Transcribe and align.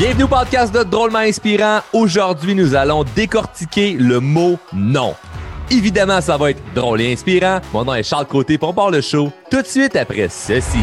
Bienvenue 0.00 0.24
au 0.24 0.28
podcast 0.28 0.74
de 0.74 0.82
Drôlement 0.82 1.18
Inspirant. 1.18 1.80
Aujourd'hui, 1.92 2.54
nous 2.54 2.74
allons 2.74 3.04
décortiquer 3.04 3.92
le 3.92 4.18
mot 4.18 4.58
non. 4.72 5.14
Évidemment, 5.70 6.22
ça 6.22 6.38
va 6.38 6.52
être 6.52 6.62
drôle 6.74 7.02
et 7.02 7.12
inspirant. 7.12 7.60
Mon 7.74 7.84
nom 7.84 7.94
est 7.94 8.02
Charles 8.02 8.24
Côté 8.24 8.56
pour 8.56 8.74
part 8.74 8.90
le 8.90 9.02
show 9.02 9.30
tout 9.50 9.60
de 9.60 9.66
suite 9.66 9.96
après 9.96 10.30
ceci. 10.30 10.78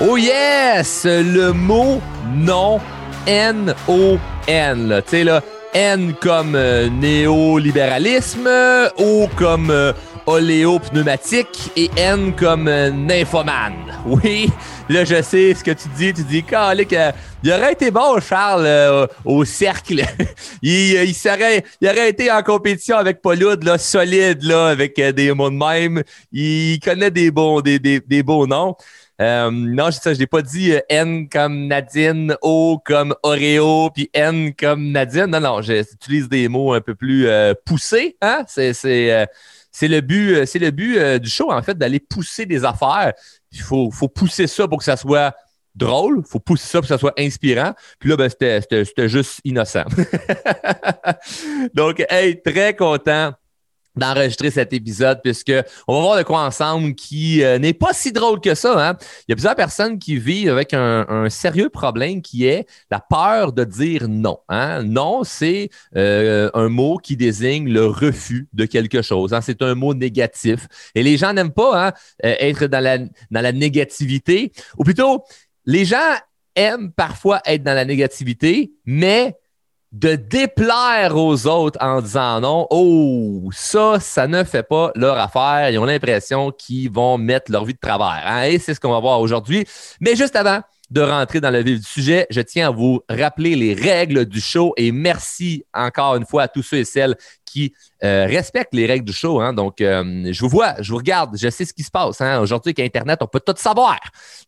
Oh 0.00 0.16
yes! 0.16 1.04
Le 1.04 1.50
mot 1.50 2.00
non, 2.32 2.78
N-O-N. 3.26 5.02
Tu 5.04 5.10
sais, 5.10 5.24
là, 5.24 5.42
N 5.74 6.14
comme 6.20 6.54
euh, 6.54 6.88
néolibéralisme, 6.88 8.48
O 8.98 9.28
comme 9.36 9.70
euh, 9.70 9.92
oléopneumatique 10.30 11.72
et 11.76 11.90
N 11.96 12.34
comme 12.34 12.68
euh, 12.68 12.90
nymphomane. 12.90 13.74
Oui, 14.06 14.48
là, 14.88 15.04
je 15.04 15.20
sais 15.20 15.52
ce 15.54 15.62
que 15.62 15.72
tu 15.72 15.88
dis. 15.96 16.14
Tu 16.14 16.22
dis, 16.22 16.42
que 16.42 17.12
il 17.42 17.52
aurait 17.52 17.72
été 17.72 17.90
bon, 17.90 18.18
Charles, 18.20 18.64
euh, 18.64 19.06
au 19.24 19.44
cercle. 19.44 20.02
il, 20.62 21.04
il, 21.04 21.88
aurait 21.88 22.08
été 22.08 22.30
en 22.32 22.42
compétition 22.42 22.96
avec 22.96 23.20
Pauloud, 23.20 23.62
là, 23.62 23.76
solide, 23.76 24.50
avec 24.50 24.98
des 24.98 25.34
mots 25.34 25.50
de 25.50 25.56
même. 25.56 26.02
Il 26.32 26.80
connaît 26.80 27.10
des 27.10 27.30
bons, 27.30 27.60
des, 27.60 28.22
beaux 28.22 28.46
noms. 28.46 28.74
Euh, 29.20 29.50
non, 29.50 29.90
je 29.90 30.10
l'ai 30.12 30.26
pas 30.26 30.40
dit 30.40 30.72
euh, 30.72 30.80
N 30.88 31.28
comme 31.28 31.66
Nadine, 31.66 32.36
O 32.40 32.80
comme 32.82 33.14
Oreo, 33.22 33.90
puis 33.90 34.08
N 34.14 34.54
comme 34.54 34.92
Nadine. 34.92 35.26
Non, 35.26 35.40
non, 35.40 35.60
j'utilise 35.60 36.28
des 36.28 36.48
mots 36.48 36.72
un 36.72 36.80
peu 36.80 36.94
plus 36.94 37.28
euh, 37.28 37.52
poussés. 37.66 38.16
Hein? 38.22 38.44
C'est, 38.46 38.72
c'est 39.72 39.88
le 39.88 40.00
but, 40.00 40.46
c'est 40.46 40.58
le 40.58 40.70
but 40.70 41.18
du 41.18 41.30
show, 41.30 41.52
en 41.52 41.62
fait, 41.62 41.76
d'aller 41.76 42.00
pousser 42.00 42.46
des 42.46 42.64
affaires. 42.64 43.12
Il 43.52 43.60
faut, 43.60 43.90
faut 43.90 44.08
pousser 44.08 44.46
ça 44.46 44.66
pour 44.66 44.78
que 44.78 44.84
ça 44.84 44.96
soit 44.96 45.34
drôle, 45.74 46.22
il 46.26 46.30
faut 46.30 46.40
pousser 46.40 46.66
ça 46.66 46.78
pour 46.78 46.82
que 46.82 46.94
ça 46.94 46.98
soit 46.98 47.14
inspirant. 47.18 47.72
Puis 47.98 48.10
là, 48.10 48.16
ben, 48.16 48.28
c'était 48.28 49.08
juste 49.08 49.40
innocent. 49.44 49.84
Donc, 51.74 52.04
hey, 52.08 52.40
très 52.42 52.74
content 52.74 53.32
d'enregistrer 53.96 54.50
cet 54.50 54.72
épisode 54.72 55.20
puisque 55.22 55.52
on 55.88 55.94
va 55.94 56.00
voir 56.00 56.18
de 56.18 56.22
quoi 56.22 56.40
ensemble 56.40 56.94
qui 56.94 57.42
euh, 57.42 57.58
n'est 57.58 57.72
pas 57.72 57.92
si 57.92 58.12
drôle 58.12 58.40
que 58.40 58.54
ça. 58.54 58.90
Hein? 58.90 58.96
Il 59.26 59.30
y 59.30 59.32
a 59.32 59.36
plusieurs 59.36 59.56
personnes 59.56 59.98
qui 59.98 60.16
vivent 60.16 60.50
avec 60.50 60.74
un, 60.74 61.28
sérieux 61.28 61.68
problème 61.68 62.22
qui 62.22 62.46
est 62.46 62.66
la 62.90 63.00
peur 63.00 63.52
de 63.52 63.64
dire 63.64 64.08
non. 64.08 64.38
Hein? 64.48 64.82
Non, 64.84 65.24
c'est 65.24 65.70
euh, 65.96 66.50
un 66.54 66.68
mot 66.68 66.98
qui 66.98 67.16
désigne 67.16 67.68
le 67.68 67.86
refus 67.86 68.48
de 68.52 68.64
quelque 68.64 69.02
chose. 69.02 69.32
Hein? 69.32 69.40
C'est 69.40 69.62
un 69.62 69.74
mot 69.74 69.94
négatif. 69.94 70.68
Et 70.94 71.02
les 71.02 71.16
gens 71.16 71.32
n'aiment 71.32 71.52
pas 71.52 71.88
euh, 71.88 72.34
être 72.38 72.66
dans 72.66 72.82
la, 72.82 72.98
dans 72.98 73.40
la 73.40 73.52
négativité. 73.52 74.52
Ou 74.78 74.84
plutôt, 74.84 75.24
les 75.66 75.84
gens 75.84 76.16
aiment 76.54 76.92
parfois 76.92 77.40
être 77.44 77.62
dans 77.62 77.74
la 77.74 77.84
négativité, 77.84 78.72
mais 78.84 79.36
de 79.92 80.14
déplaire 80.14 81.16
aux 81.16 81.46
autres 81.46 81.78
en 81.82 82.00
disant 82.00 82.40
non, 82.40 82.66
oh, 82.70 83.50
ça, 83.52 83.98
ça 84.00 84.26
ne 84.28 84.44
fait 84.44 84.62
pas 84.62 84.92
leur 84.94 85.18
affaire. 85.18 85.70
Ils 85.70 85.78
ont 85.78 85.84
l'impression 85.84 86.52
qu'ils 86.52 86.90
vont 86.90 87.18
mettre 87.18 87.50
leur 87.50 87.64
vie 87.64 87.74
de 87.74 87.78
travers. 87.78 88.22
Hein? 88.24 88.44
Et 88.44 88.58
c'est 88.58 88.74
ce 88.74 88.80
qu'on 88.80 88.92
va 88.92 89.00
voir 89.00 89.20
aujourd'hui. 89.20 89.66
Mais 90.00 90.14
juste 90.14 90.36
avant 90.36 90.60
de 90.90 91.00
rentrer 91.00 91.40
dans 91.40 91.50
le 91.50 91.62
vif 91.62 91.78
du 91.78 91.86
sujet, 91.86 92.26
je 92.30 92.40
tiens 92.40 92.68
à 92.68 92.70
vous 92.70 93.00
rappeler 93.08 93.54
les 93.54 93.74
règles 93.74 94.24
du 94.26 94.40
show 94.40 94.74
et 94.76 94.90
merci 94.90 95.64
encore 95.72 96.16
une 96.16 96.26
fois 96.26 96.42
à 96.42 96.48
tous 96.48 96.62
ceux 96.62 96.78
et 96.78 96.84
celles 96.84 97.16
qui 97.44 97.74
euh, 98.04 98.26
respectent 98.26 98.74
les 98.74 98.86
règles 98.86 99.04
du 99.04 99.12
show. 99.12 99.40
Hein. 99.40 99.52
Donc, 99.52 99.80
euh, 99.80 100.32
je 100.32 100.40
vous 100.40 100.48
vois, 100.48 100.74
je 100.80 100.90
vous 100.92 100.98
regarde, 100.98 101.36
je 101.36 101.48
sais 101.48 101.64
ce 101.64 101.72
qui 101.72 101.82
se 101.82 101.90
passe. 101.90 102.20
Hein. 102.20 102.40
Aujourd'hui, 102.40 102.70
avec 102.70 102.80
Internet, 102.80 103.18
on 103.22 103.26
peut 103.26 103.40
tout 103.40 103.54
savoir. 103.56 103.98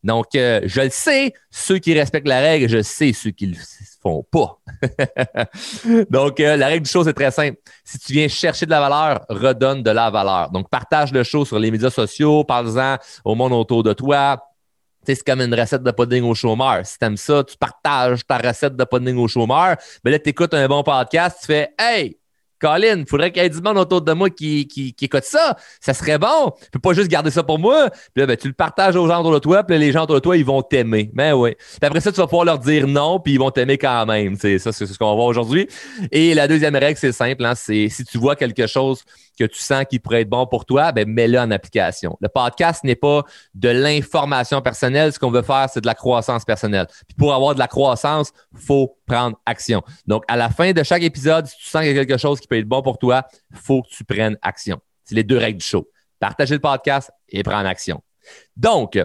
Donc, 0.03 0.35
euh, 0.35 0.61
je 0.65 0.81
le 0.81 0.91
sais, 0.91 1.33
ceux 1.51 1.79
qui 1.79 1.95
respectent 1.95 2.29
la 2.29 2.41
règle, 2.41 2.69
je 2.69 2.83
sais 2.83 3.13
ceux 3.13 3.31
qui 3.31 3.47
le 3.47 3.57
font 4.01 4.25
pas. 4.31 4.59
Donc, 6.11 6.39
la 6.39 6.67
règle 6.67 6.85
du 6.85 6.91
show, 6.91 7.05
c'est 7.05 7.13
très 7.13 7.31
simple. 7.31 7.57
Si 7.85 7.99
tu 7.99 8.13
viens 8.13 8.29
chercher 8.29 8.67
de 8.67 8.71
la 8.71 8.81
valeur, 8.81 9.25
redonne 9.29 9.83
de 9.83 9.91
la 9.91 10.11
valeur. 10.11 10.51
Donc, 10.51 10.69
partage 10.71 11.13
le 11.13 11.25
show 11.25 11.45
sur 11.45 11.59
les 11.59 11.71
médias 11.71 11.91
sociaux, 11.91 12.45
parle-en 12.45 12.97
au 13.25 13.35
monde 13.35 13.53
autour 13.53 13.83
de 13.83 13.93
toi. 13.93 14.52
C'est 15.05 15.23
comme 15.25 15.41
une 15.41 15.55
recette 15.55 15.83
de 15.83 15.91
pudding 15.91 16.23
au 16.25 16.35
chômeur. 16.35 16.85
Si 16.85 16.99
t'aimes 16.99 17.17
ça, 17.17 17.43
tu 17.45 17.57
partages 17.57 18.25
ta 18.27 18.39
recette 18.39 18.77
de 18.77 18.85
pudding 18.85 19.17
au 19.17 19.29
chômeur. 19.29 19.77
Mais 20.05 20.13
là, 20.13 20.19
tu 20.19 20.31
écoutes 20.31 20.55
un 20.55 20.69
bon 20.69 20.83
podcast, 20.83 21.39
tu 21.41 21.47
fais 21.47 21.71
Hey, 21.79 22.17
Colin, 22.63 23.03
faudrait 23.09 23.33
qu'il 23.33 23.43
y 23.43 23.47
ait 23.47 23.51
du 23.51 23.61
monde 23.61 23.77
autour 23.77 24.01
de 24.01 24.13
moi 24.13 24.31
qui, 24.31 24.69
qui, 24.69 24.95
écoute 25.03 25.25
ça. 25.25 25.57
Ça 25.81 25.93
serait 25.93 26.19
bon. 26.19 26.53
Tu 26.63 26.71
peux 26.71 26.79
pas 26.79 26.93
juste 26.93 27.09
garder 27.09 27.33
ça 27.33 27.43
pour 27.43 27.59
moi. 27.59 27.91
Puis 27.91 28.21
là, 28.21 28.27
ben, 28.27 28.37
tu 28.37 28.47
le 28.47 28.55
partages 28.55 28.95
aux 28.95 29.09
gens 29.09 29.19
autour 29.19 29.35
de 29.35 29.39
toi, 29.41 29.65
puis 29.65 29.77
les 29.79 29.91
gens 29.91 30.05
autour 30.05 30.15
de 30.15 30.21
toi, 30.21 30.37
ils 30.37 30.45
vont 30.45 30.63
t'aimer. 30.63 31.11
Ben 31.13 31.35
oui. 31.35 31.57
Puis 31.57 31.79
après 31.83 32.01
ça, 32.01 32.13
tu 32.13 32.19
vas 32.19 32.29
pouvoir 32.29 32.45
leur 32.45 32.61
dire 32.61 32.87
non, 32.87 33.19
puis 33.19 33.33
ils 33.33 33.39
vont 33.39 33.51
t'aimer 33.51 33.79
quand 33.79 34.07
même. 34.07 34.37
C'est 34.37 34.61
ça, 34.61 34.71
c'est 34.71 34.87
ce 34.87 34.97
qu'on 34.97 35.09
va 35.09 35.15
voir 35.15 35.27
aujourd'hui. 35.27 35.67
Et 36.13 36.35
la 36.35 36.47
deuxième 36.47 36.77
règle, 36.77 36.99
c'est 36.99 37.11
simple. 37.11 37.45
Hein, 37.45 37.57
c'est 37.57 37.89
si 37.89 38.05
tu 38.05 38.17
vois 38.19 38.37
quelque 38.37 38.69
chose 38.69 39.03
que 39.39 39.45
tu 39.45 39.59
sens 39.59 39.85
qui 39.89 39.99
pourrait 39.99 40.23
être 40.23 40.29
bon 40.29 40.47
pour 40.47 40.65
toi, 40.65 40.93
ben 40.93 41.09
mets-le 41.09 41.39
en 41.39 41.51
application. 41.51 42.17
Le 42.21 42.29
podcast 42.29 42.85
n'est 42.85 42.97
pas 42.97 43.23
de 43.55 43.69
l'information 43.69 44.61
personnelle. 44.61 45.13
Ce 45.13 45.19
qu'on 45.19 45.31
veut 45.31 45.43
faire, 45.43 45.69
c'est 45.73 45.81
de 45.81 45.87
la 45.87 45.95
croissance 45.95 46.45
personnelle. 46.45 46.87
Puis 47.07 47.17
pour 47.17 47.35
avoir 47.35 47.55
de 47.55 47.59
la 47.59 47.69
croissance, 47.69 48.33
faut 48.55 48.99
prendre 49.07 49.37
action. 49.47 49.83
Donc, 50.07 50.25
à 50.29 50.37
la 50.37 50.51
fin 50.51 50.73
de 50.73 50.83
chaque 50.83 51.03
épisode, 51.03 51.47
si 51.47 51.57
tu 51.57 51.65
sens 51.69 51.83
qu'il 51.83 51.95
y 51.95 51.99
a 51.99 52.05
quelque 52.05 52.19
chose 52.19 52.41
qui 52.41 52.47
peut 52.47 52.59
être 52.59 52.69
bon 52.69 52.83
pour 52.83 52.99
toi, 52.99 53.27
faut 53.55 53.83
que 53.83 53.89
tu 53.89 54.05
prennes 54.05 54.37
action. 54.43 54.81
C'est 55.05 55.15
les 55.15 55.25
deux 55.25 55.39
règles 55.39 55.59
du 55.59 55.67
show. 55.67 55.89
Partager 56.21 56.55
le 56.55 56.61
podcast 56.61 57.11
et 57.29 57.43
prendre 57.43 57.67
action. 57.67 58.03
Donc, 58.57 58.99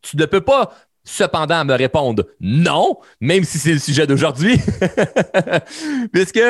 tu 0.00 0.16
ne 0.16 0.24
peux 0.26 0.40
pas 0.40 0.72
cependant 1.08 1.64
me 1.64 1.74
répondre 1.74 2.24
non, 2.40 2.98
même 3.20 3.44
si 3.44 3.58
c'est 3.58 3.72
le 3.72 3.78
sujet 3.78 4.06
d'aujourd'hui. 4.06 4.60
Puisque 6.12 6.40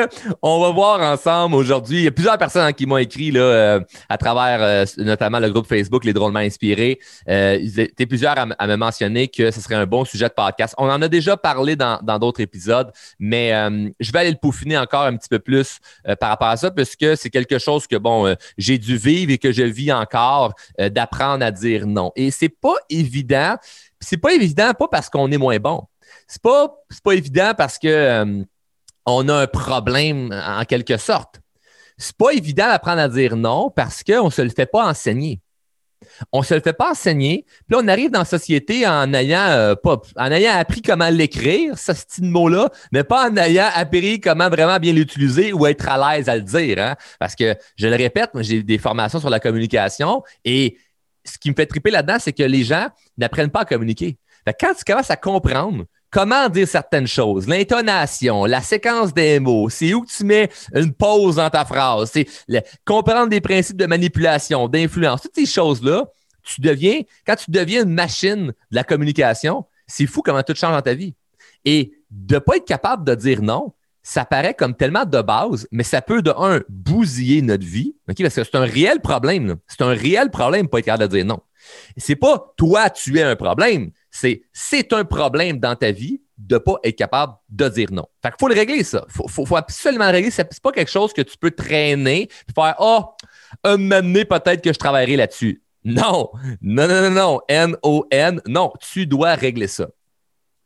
on 0.41 0.59
va 0.59 0.71
voir 0.71 1.01
ensemble 1.01 1.55
aujourd'hui, 1.55 1.99
il 1.99 2.03
y 2.03 2.07
a 2.07 2.11
plusieurs 2.11 2.37
personnes 2.37 2.73
qui 2.73 2.85
m'ont 2.85 2.97
écrit 2.97 3.31
là, 3.31 3.39
euh, 3.39 3.79
à 4.09 4.17
travers 4.17 4.61
euh, 4.61 4.85
notamment 4.97 5.39
le 5.39 5.49
groupe 5.49 5.67
Facebook 5.67 6.03
Les 6.03 6.13
Drôlement 6.13 6.39
Inspirés. 6.39 6.99
Euh, 7.29 7.57
il 7.61 7.79
était 7.79 8.05
plusieurs 8.05 8.35
à, 8.37 8.67
me 8.67 8.75
mentionner 8.75 9.29
que 9.29 9.49
ce 9.51 9.61
serait 9.61 9.75
un 9.75 9.85
bon 9.85 10.03
sujet 10.03 10.27
de 10.27 10.33
podcast. 10.33 10.75
On 10.77 10.89
en 10.89 11.01
a 11.01 11.07
déjà 11.07 11.37
parlé 11.37 11.75
dans 11.75 12.19
d'autres 12.19 12.41
épisodes, 12.41 12.91
mais 13.17 13.51
je 13.99 14.11
vais 14.11 14.19
aller 14.19 14.31
le 14.31 14.37
peaufiner 14.37 14.77
encore 14.77 15.03
un 15.03 15.15
petit 15.15 15.29
peu 15.29 15.39
plus 15.39 15.79
par 16.19 16.29
rapport 16.29 16.47
à 16.49 16.57
ça, 16.57 16.71
puisque 16.71 17.17
c'est 17.17 17.29
quelque 17.29 17.57
chose 17.57 17.87
que 17.87 17.95
bon, 17.95 18.35
j'ai 18.57 18.77
dû 18.77 18.97
vivre 18.97 19.31
et 19.31 19.37
que 19.37 19.51
je 19.51 19.63
vis 19.63 19.91
encore, 19.91 20.53
d'apprendre 20.77 21.45
à 21.45 21.51
dire 21.51 21.87
non. 21.87 22.11
Et 22.15 22.31
c'est 22.31 22.49
pas 22.49 22.75
évident 22.89 23.55
c'est 23.99 24.17
pas 24.17 24.33
évident, 24.33 24.73
pas 24.73 24.87
parce 24.87 25.09
qu'on 25.09 25.31
est 25.31 25.37
moins 25.37 25.57
bon. 25.57 25.83
C'est 26.27 26.41
pas, 26.41 26.73
pas 27.03 27.13
évident 27.13 27.53
parce 27.57 27.77
que 27.77 27.87
euh, 27.87 28.43
on 29.05 29.27
a 29.29 29.35
un 29.35 29.47
problème 29.47 30.31
en 30.31 30.63
quelque 30.65 30.97
sorte. 30.97 31.41
C'est 31.97 32.15
pas 32.17 32.31
évident 32.31 32.67
d'apprendre 32.67 33.01
à 33.01 33.09
dire 33.09 33.35
non 33.35 33.71
parce 33.75 34.03
qu'on 34.03 34.29
se 34.29 34.41
le 34.41 34.49
fait 34.49 34.65
pas 34.65 34.87
enseigner. 34.87 35.41
On 36.31 36.43
se 36.43 36.53
le 36.53 36.61
fait 36.61 36.73
pas 36.73 36.91
enseigner. 36.91 37.45
Puis 37.67 37.75
là, 37.75 37.79
on 37.83 37.87
arrive 37.89 38.09
dans 38.09 38.19
la 38.19 38.25
société 38.25 38.87
en 38.87 39.13
ayant, 39.13 39.47
euh, 39.49 39.75
appris 40.15 40.81
comment 40.81 41.09
l'écrire, 41.09 41.77
ce 41.77 41.93
style 41.93 42.25
mot-là, 42.25 42.69
mais 42.93 43.03
pas 43.03 43.29
en 43.29 43.35
ayant 43.35 43.67
appris 43.73 44.21
comment 44.21 44.49
vraiment 44.49 44.77
bien 44.77 44.93
l'utiliser 44.93 45.51
ou 45.51 45.67
être 45.67 45.89
à 45.89 46.15
l'aise 46.15 46.29
à 46.29 46.37
le 46.37 46.43
dire. 46.43 46.79
Hein. 46.79 46.95
Parce 47.19 47.35
que, 47.35 47.55
je 47.75 47.87
le 47.87 47.97
répète, 47.97 48.31
j'ai 48.35 48.63
des 48.63 48.77
formations 48.77 49.19
sur 49.19 49.29
la 49.29 49.41
communication 49.41 50.23
et 50.45 50.77
ce 51.23 51.37
qui 51.37 51.49
me 51.49 51.55
fait 51.55 51.65
triper 51.65 51.91
là-dedans, 51.91 52.17
c'est 52.19 52.33
que 52.33 52.43
les 52.43 52.63
gens 52.63 52.87
n'apprennent 53.17 53.51
pas 53.51 53.61
à 53.61 53.65
communiquer. 53.65 54.17
quand 54.59 54.73
tu 54.73 54.83
commences 54.83 55.11
à 55.11 55.15
comprendre 55.15 55.85
comment 56.11 56.49
dire 56.49 56.67
certaines 56.67 57.07
choses, 57.07 57.47
l'intonation, 57.47 58.45
la 58.45 58.61
séquence 58.61 59.13
des 59.13 59.39
mots, 59.39 59.69
c'est 59.69 59.93
où 59.93 60.05
tu 60.05 60.23
mets 60.23 60.49
une 60.73 60.93
pause 60.93 61.35
dans 61.35 61.49
ta 61.49 61.65
phrase, 61.65 62.11
c'est 62.11 62.27
comprendre 62.85 63.29
des 63.29 63.41
principes 63.41 63.77
de 63.77 63.85
manipulation, 63.85 64.67
d'influence, 64.67 65.21
toutes 65.21 65.35
ces 65.35 65.45
choses-là, 65.45 66.05
tu 66.43 66.61
deviens, 66.61 67.01
quand 67.27 67.35
tu 67.35 67.51
deviens 67.51 67.83
une 67.83 67.93
machine 67.93 68.47
de 68.47 68.75
la 68.75 68.83
communication, 68.83 69.65
c'est 69.85 70.07
fou 70.07 70.21
comment 70.21 70.41
tout 70.41 70.55
change 70.55 70.73
dans 70.73 70.81
ta 70.81 70.93
vie. 70.93 71.13
Et 71.65 71.93
de 72.09 72.35
ne 72.35 72.39
pas 72.39 72.57
être 72.57 72.65
capable 72.65 73.03
de 73.05 73.13
dire 73.13 73.41
non, 73.41 73.73
ça 74.09 74.25
paraît 74.25 74.55
comme 74.55 74.73
tellement 74.73 75.05
de 75.05 75.21
base, 75.21 75.67
mais 75.71 75.83
ça 75.83 76.01
peut, 76.01 76.23
de 76.23 76.31
un, 76.35 76.61
bousiller 76.67 77.43
notre 77.43 77.63
vie, 77.63 77.95
parce 78.07 78.17
que 78.17 78.27
c'est 78.27 78.55
un 78.55 78.65
réel 78.65 79.01
problème. 79.01 79.57
C'est 79.67 79.83
un 79.83 79.93
réel 79.93 80.31
problème 80.31 80.67
pas 80.67 80.79
être 80.79 80.85
capable 80.85 81.07
de 81.11 81.17
dire 81.17 81.25
non. 81.25 81.39
C'est 81.95 82.15
pas 82.15 82.51
toi, 82.57 82.89
tu 82.89 83.19
es 83.19 83.21
un 83.21 83.35
problème, 83.35 83.91
c'est 84.09 84.41
c'est 84.51 84.93
un 84.93 85.05
problème 85.05 85.59
dans 85.59 85.75
ta 85.75 85.91
vie 85.91 86.21
de 86.39 86.57
pas 86.57 86.77
être 86.83 86.95
capable 86.95 87.33
de 87.49 87.69
dire 87.69 87.89
non. 87.91 88.07
Fait 88.23 88.29
qu'il 88.29 88.37
faut 88.39 88.47
le 88.47 88.55
régler, 88.55 88.83
ça. 88.83 89.05
Il 89.07 89.29
faut, 89.29 89.55
absolument 89.55 90.07
le 90.07 90.13
régler. 90.13 90.31
C'est 90.31 90.59
pas 90.59 90.71
quelque 90.71 90.89
chose 90.89 91.13
que 91.13 91.21
tu 91.21 91.37
peux 91.37 91.51
traîner 91.51 92.23
et 92.23 92.53
faire 92.55 92.75
oh, 92.79 93.03
un 93.63 93.77
moment 93.77 94.25
peut-être 94.27 94.63
que 94.63 94.73
je 94.73 94.79
travaillerai 94.79 95.17
là-dessus. 95.17 95.61
Non, 95.83 96.31
non, 96.63 96.87
non, 96.87 97.01
non, 97.03 97.11
non. 97.11 97.39
N-O-N, 97.47 98.41
non, 98.47 98.73
tu 98.81 99.05
dois 99.05 99.35
régler 99.35 99.67
ça. 99.67 99.87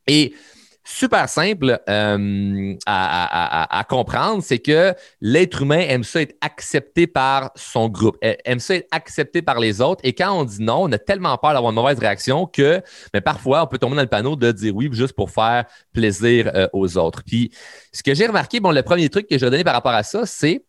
Et 0.08 0.34
super 0.84 1.30
simple 1.30 1.80
euh, 1.88 2.76
à, 2.86 3.86
comprendre, 3.88 4.44
c'est 4.44 4.60
que 4.60 4.94
l'être 5.22 5.62
humain 5.62 5.80
aime 5.80 6.04
ça 6.04 6.22
être 6.22 6.36
accepté 6.42 7.08
par 7.08 7.52
son 7.56 7.90
groupe, 7.90 8.18
aime 8.22 8.60
ça 8.60 8.76
être 8.76 8.88
accepté 8.92 9.42
par 9.42 9.60
les 9.60 9.82
autres. 9.82 10.02
Et 10.04 10.14
quand 10.14 10.32
on 10.38 10.44
dit 10.44 10.62
non, 10.62 10.84
on 10.84 10.92
a 10.92 10.98
tellement 10.98 11.38
peur 11.38 11.54
d'avoir 11.54 11.72
une 11.72 11.76
mauvaise 11.76 12.00
réaction 12.00 12.46
que 12.46 12.82
mais 13.14 13.22
parfois, 13.22 13.64
on 13.64 13.68
peut 13.68 13.78
tomber 13.78 13.96
dans 13.96 14.02
le 14.02 14.08
panneau 14.08 14.36
de 14.36 14.52
dire 14.52 14.76
oui 14.76 14.90
juste 14.92 15.14
pour 15.14 15.32
faire 15.32 15.66
plaisir 15.94 16.52
euh, 16.54 16.68
aux 16.74 16.98
autres. 16.98 17.24
Puis, 17.24 17.52
ce 17.92 18.04
que 18.04 18.14
j'ai 18.14 18.28
remarqué, 18.28 18.60
bon, 18.60 18.72
le 18.72 18.84
premier 18.84 19.10
truc 19.10 19.28
que 19.28 19.38
je 19.38 19.46
vais 19.46 19.52
donner 19.52 19.64
par 19.64 19.74
rapport 19.74 19.94
à 19.94 20.04
ça, 20.04 20.26
c'est 20.26 20.66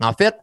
en 0.00 0.12
fait, 0.12 0.34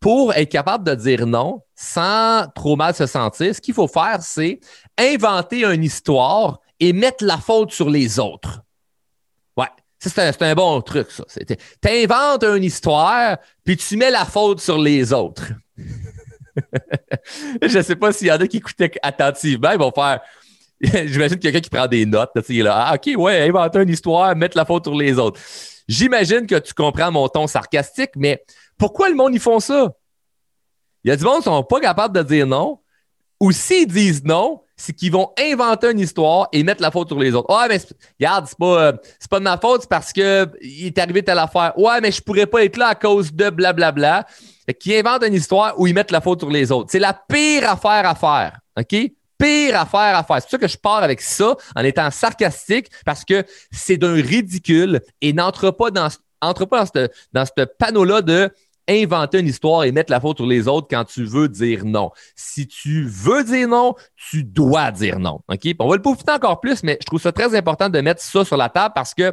pour 0.00 0.34
être 0.34 0.50
capable 0.50 0.84
de 0.84 0.94
dire 0.94 1.26
non 1.26 1.62
sans 1.74 2.46
trop 2.54 2.76
mal 2.76 2.94
se 2.94 3.06
sentir, 3.06 3.54
ce 3.54 3.60
qu'il 3.60 3.74
faut 3.74 3.88
faire, 3.88 4.18
c'est 4.20 4.60
inventer 4.98 5.64
une 5.64 5.82
histoire 5.82 6.60
et 6.80 6.92
mettre 6.92 7.24
la 7.24 7.38
faute 7.38 7.72
sur 7.72 7.88
les 7.90 8.18
autres. 8.18 8.62
Ouais, 9.56 9.68
c'est 9.98 10.42
un, 10.42 10.54
bon 10.54 10.80
truc, 10.82 11.10
ça. 11.10 11.24
Tu 11.34 11.56
inventes 11.88 12.44
une 12.44 12.64
histoire, 12.64 13.38
puis 13.64 13.76
tu 13.76 13.96
mets 13.96 14.10
la 14.10 14.24
faute 14.24 14.60
sur 14.60 14.78
les 14.78 15.12
autres. 15.12 15.52
Je 17.62 17.78
ne 17.78 17.82
sais 17.82 17.96
pas 17.96 18.12
s'il 18.12 18.28
y 18.28 18.32
en 18.32 18.36
a 18.36 18.46
qui 18.46 18.58
écoutaient 18.58 18.92
attentivement, 19.02 19.72
ils 19.72 19.78
vont 19.78 19.92
faire. 19.92 20.20
J'imagine 20.80 21.38
quelqu'un 21.38 21.60
qui 21.60 21.70
prend 21.70 21.86
des 21.86 22.04
notes. 22.06 22.30
là, 22.48 22.86
ah, 22.88 22.94
OK, 22.94 23.10
ouais, 23.16 23.48
inventer 23.48 23.82
une 23.82 23.88
histoire, 23.88 24.34
mettre 24.36 24.56
la 24.56 24.64
faute 24.64 24.84
sur 24.84 24.94
les 24.94 25.18
autres. 25.18 25.40
J'imagine 25.88 26.46
que 26.46 26.56
tu 26.56 26.74
comprends 26.74 27.10
mon 27.10 27.28
ton 27.28 27.46
sarcastique, 27.46 28.10
mais 28.16 28.42
pourquoi 28.78 29.08
le 29.08 29.14
monde, 29.14 29.34
ils 29.34 29.40
font 29.40 29.60
ça? 29.60 29.92
Il 31.04 31.08
y 31.08 31.10
a 31.12 31.16
du 31.16 31.24
monde 31.24 31.38
qui 31.38 31.44
sont 31.44 31.62
pas 31.62 31.80
capables 31.80 32.16
de 32.16 32.22
dire 32.22 32.46
non. 32.46 32.80
Ou 33.40 33.52
s'ils 33.52 33.86
disent 33.86 34.24
non, 34.24 34.62
c'est 34.76 34.92
qu'ils 34.92 35.12
vont 35.12 35.30
inventer 35.38 35.90
une 35.90 36.00
histoire 36.00 36.48
et 36.52 36.62
mettre 36.62 36.82
la 36.82 36.90
faute 36.90 37.08
sur 37.08 37.18
les 37.18 37.34
autres. 37.34 37.54
Ouais, 37.54 37.68
mais 37.68 37.80
regarde, 38.18 38.46
c'est 38.48 38.58
pas, 38.58 38.82
euh, 38.82 38.92
c'est 39.18 39.30
pas 39.30 39.38
de 39.38 39.44
ma 39.44 39.58
faute, 39.58 39.82
c'est 39.82 39.90
parce 39.90 40.12
que 40.12 40.48
il 40.60 40.86
est 40.86 40.98
arrivé 40.98 41.22
telle 41.22 41.38
affaire. 41.38 41.72
Ouais, 41.78 42.00
mais 42.00 42.10
je 42.10 42.20
pourrais 42.20 42.46
pas 42.46 42.64
être 42.64 42.76
là 42.76 42.88
à 42.88 42.94
cause 42.94 43.32
de 43.32 43.50
blablabla. 43.50 44.26
Qui 44.80 44.96
inventent 44.96 45.24
une 45.24 45.34
histoire 45.34 45.78
où 45.78 45.86
ils 45.86 45.92
mettent 45.92 46.10
la 46.10 46.22
faute 46.22 46.40
sur 46.40 46.48
les 46.48 46.72
autres. 46.72 46.90
C'est 46.90 46.98
la 46.98 47.12
pire 47.12 47.68
affaire 47.68 48.08
à 48.08 48.14
faire. 48.14 48.60
OK? 48.78 49.12
Pire 49.38 49.78
affaire 49.78 50.16
à 50.16 50.24
faire. 50.24 50.36
C'est 50.36 50.44
pour 50.44 50.50
ça 50.52 50.58
que 50.58 50.68
je 50.68 50.78
pars 50.78 51.02
avec 51.02 51.20
ça 51.20 51.54
en 51.76 51.84
étant 51.84 52.10
sarcastique 52.10 52.88
parce 53.04 53.26
que 53.26 53.44
c'est 53.70 53.98
d'un 53.98 54.14
ridicule 54.14 55.02
et 55.20 55.34
n'entre 55.34 55.70
pas 55.70 55.90
dans, 55.90 56.08
entre 56.40 56.64
pas 56.64 56.80
dans 56.84 56.86
ce, 56.86 57.08
dans 57.32 57.44
ce 57.44 57.64
panneau-là 57.64 58.22
de 58.22 58.50
inventer 58.88 59.40
une 59.40 59.46
histoire 59.46 59.84
et 59.84 59.92
mettre 59.92 60.10
la 60.10 60.20
faute 60.20 60.38
sur 60.38 60.46
les 60.46 60.68
autres 60.68 60.88
quand 60.90 61.04
tu 61.04 61.24
veux 61.24 61.48
dire 61.48 61.84
non. 61.84 62.10
Si 62.36 62.66
tu 62.66 63.06
veux 63.06 63.44
dire 63.44 63.68
non, 63.68 63.94
tu 64.16 64.44
dois 64.44 64.90
dire 64.90 65.18
non. 65.18 65.40
OK? 65.48 65.60
on 65.78 65.88
va 65.88 65.96
le 65.96 66.02
peaufiner 66.02 66.32
encore 66.32 66.60
plus, 66.60 66.82
mais 66.82 66.98
je 67.00 67.06
trouve 67.06 67.20
ça 67.20 67.32
très 67.32 67.54
important 67.54 67.88
de 67.88 68.00
mettre 68.00 68.22
ça 68.22 68.44
sur 68.44 68.56
la 68.56 68.68
table 68.68 68.92
parce 68.94 69.14
que 69.14 69.32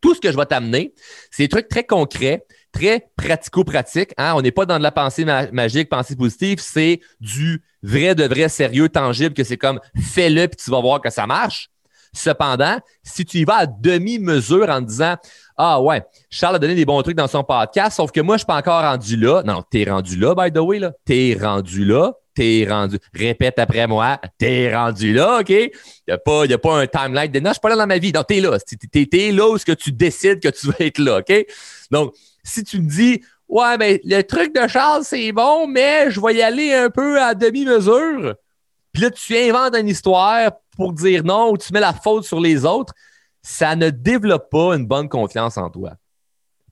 tout 0.00 0.14
ce 0.14 0.20
que 0.20 0.30
je 0.30 0.36
vais 0.36 0.46
t'amener, 0.46 0.94
c'est 1.30 1.44
des 1.44 1.48
trucs 1.48 1.68
très 1.68 1.84
concrets, 1.84 2.44
très 2.70 3.08
pratico-pratiques. 3.16 4.12
Hein? 4.18 4.34
On 4.36 4.42
n'est 4.42 4.52
pas 4.52 4.66
dans 4.66 4.78
de 4.78 4.82
la 4.82 4.92
pensée 4.92 5.24
magique, 5.24 5.88
pensée 5.88 6.16
positive, 6.16 6.58
c'est 6.60 7.00
du 7.20 7.62
vrai, 7.82 8.14
de 8.14 8.24
vrai, 8.24 8.48
sérieux, 8.48 8.88
tangible, 8.88 9.34
que 9.34 9.44
c'est 9.44 9.56
comme 9.56 9.80
fais-le 9.98 10.48
puis 10.48 10.56
tu 10.62 10.70
vas 10.70 10.80
voir 10.80 11.00
que 11.00 11.10
ça 11.10 11.26
marche. 11.26 11.70
Cependant, 12.16 12.78
si 13.02 13.24
tu 13.24 13.38
y 13.38 13.44
vas 13.44 13.56
à 13.56 13.66
demi-mesure 13.66 14.68
en 14.68 14.80
disant 14.80 15.16
ah 15.56 15.80
ouais, 15.80 16.02
Charles 16.28 16.56
a 16.56 16.58
donné 16.58 16.74
des 16.74 16.84
bons 16.84 17.00
trucs 17.02 17.16
dans 17.16 17.28
son 17.28 17.42
podcast, 17.42 17.96
sauf 17.96 18.10
que 18.10 18.20
moi, 18.20 18.36
je 18.36 18.40
suis 18.40 18.46
pas 18.46 18.56
encore 18.56 18.82
rendu 18.82 19.16
là. 19.16 19.42
Non, 19.44 19.62
t'es 19.70 19.84
rendu 19.84 20.16
là, 20.16 20.34
by 20.34 20.52
the 20.52 20.58
way, 20.58 20.78
là. 20.78 20.92
T'es 21.04 21.36
rendu 21.40 21.84
là. 21.84 22.12
T'es 22.34 22.66
rendu. 22.68 22.98
Répète 23.14 23.58
après 23.58 23.86
moi. 23.86 24.20
T'es 24.36 24.74
rendu 24.74 25.14
là, 25.14 25.40
OK? 25.40 25.48
Il 25.48 25.70
n'y 26.08 26.14
a, 26.14 26.18
pas, 26.18 26.44
a 26.44 26.58
pas 26.58 26.78
un 26.78 26.86
timeline 26.86 27.32
de 27.32 27.40
non, 27.40 27.50
je 27.50 27.54
suis 27.54 27.60
pas 27.60 27.70
là 27.70 27.76
dans 27.76 27.86
ma 27.86 27.96
vie. 27.96 28.12
Non, 28.12 28.22
t'es 28.22 28.40
là. 28.40 28.58
T'es, 28.92 29.08
es, 29.10 29.32
là 29.32 29.48
où 29.48 29.56
ce 29.56 29.64
que 29.64 29.72
tu 29.72 29.92
décides 29.92 30.40
que 30.40 30.48
tu 30.48 30.66
vas 30.66 30.74
être 30.80 30.98
là, 30.98 31.20
OK? 31.20 31.46
Donc, 31.90 32.14
si 32.44 32.62
tu 32.62 32.80
me 32.80 32.88
dis 32.88 33.22
Ouais, 33.48 33.78
mais 33.78 34.00
le 34.04 34.22
truc 34.22 34.54
de 34.54 34.66
Charles, 34.66 35.04
c'est 35.04 35.30
bon, 35.32 35.68
mais 35.68 36.10
je 36.10 36.20
vais 36.20 36.34
y 36.34 36.42
aller 36.42 36.74
un 36.74 36.90
peu 36.90 37.22
à 37.22 37.34
demi-mesure. 37.34 38.34
Puis 38.96 39.02
là, 39.02 39.10
tu 39.10 39.36
inventes 39.36 39.76
une 39.76 39.88
histoire 39.88 40.52
pour 40.74 40.94
dire 40.94 41.22
non 41.22 41.50
ou 41.50 41.58
tu 41.58 41.70
mets 41.70 41.80
la 41.80 41.92
faute 41.92 42.24
sur 42.24 42.40
les 42.40 42.64
autres 42.64 42.94
ça 43.42 43.76
ne 43.76 43.90
développe 43.90 44.50
pas 44.50 44.74
une 44.74 44.86
bonne 44.86 45.08
confiance 45.08 45.56
en 45.56 45.70
toi. 45.70 45.92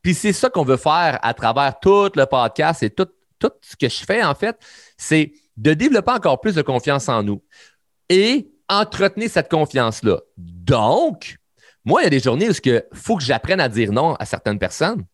Puis 0.03 0.13
c'est 0.13 0.33
ça 0.33 0.51
qu'on 0.51 0.65
veut 0.65 0.79
faire 0.79 1.21
à 1.23 1.33
travers 1.33 1.79
tout 1.79 2.11
le 2.17 2.27
podcast 2.27 2.83
et 2.83 2.91
tout, 2.91 3.07
tout 3.39 3.53
ce 3.61 3.77
que 3.77 3.89
je 3.89 4.05
fais, 4.05 4.25
en 4.25 4.35
fait, 4.35 4.59
c'est 4.97 5.33
de 5.57 5.73
développer 5.73 6.11
encore 6.11 6.41
plus 6.41 6.57
de 6.57 6.63
confiance 6.63 7.09
en 7.09 7.23
nous 7.23 7.45
et 8.09 8.51
entretenir 8.69 9.31
cette 9.31 9.49
confiance-là. 9.49 10.19
Donc, 10.37 11.37
moi, 11.85 12.01
il 12.01 12.05
y 12.05 12.07
a 12.09 12.11
des 12.11 12.21
journées 12.21 12.49
où 12.49 12.53
il 12.65 12.83
faut 12.93 13.17
que 13.19 13.23
j'apprenne 13.23 13.61
à 13.61 13.69
dire 13.69 13.93
non 13.93 14.15
à 14.17 14.25
certaines 14.25 14.59
personnes. 14.59 15.05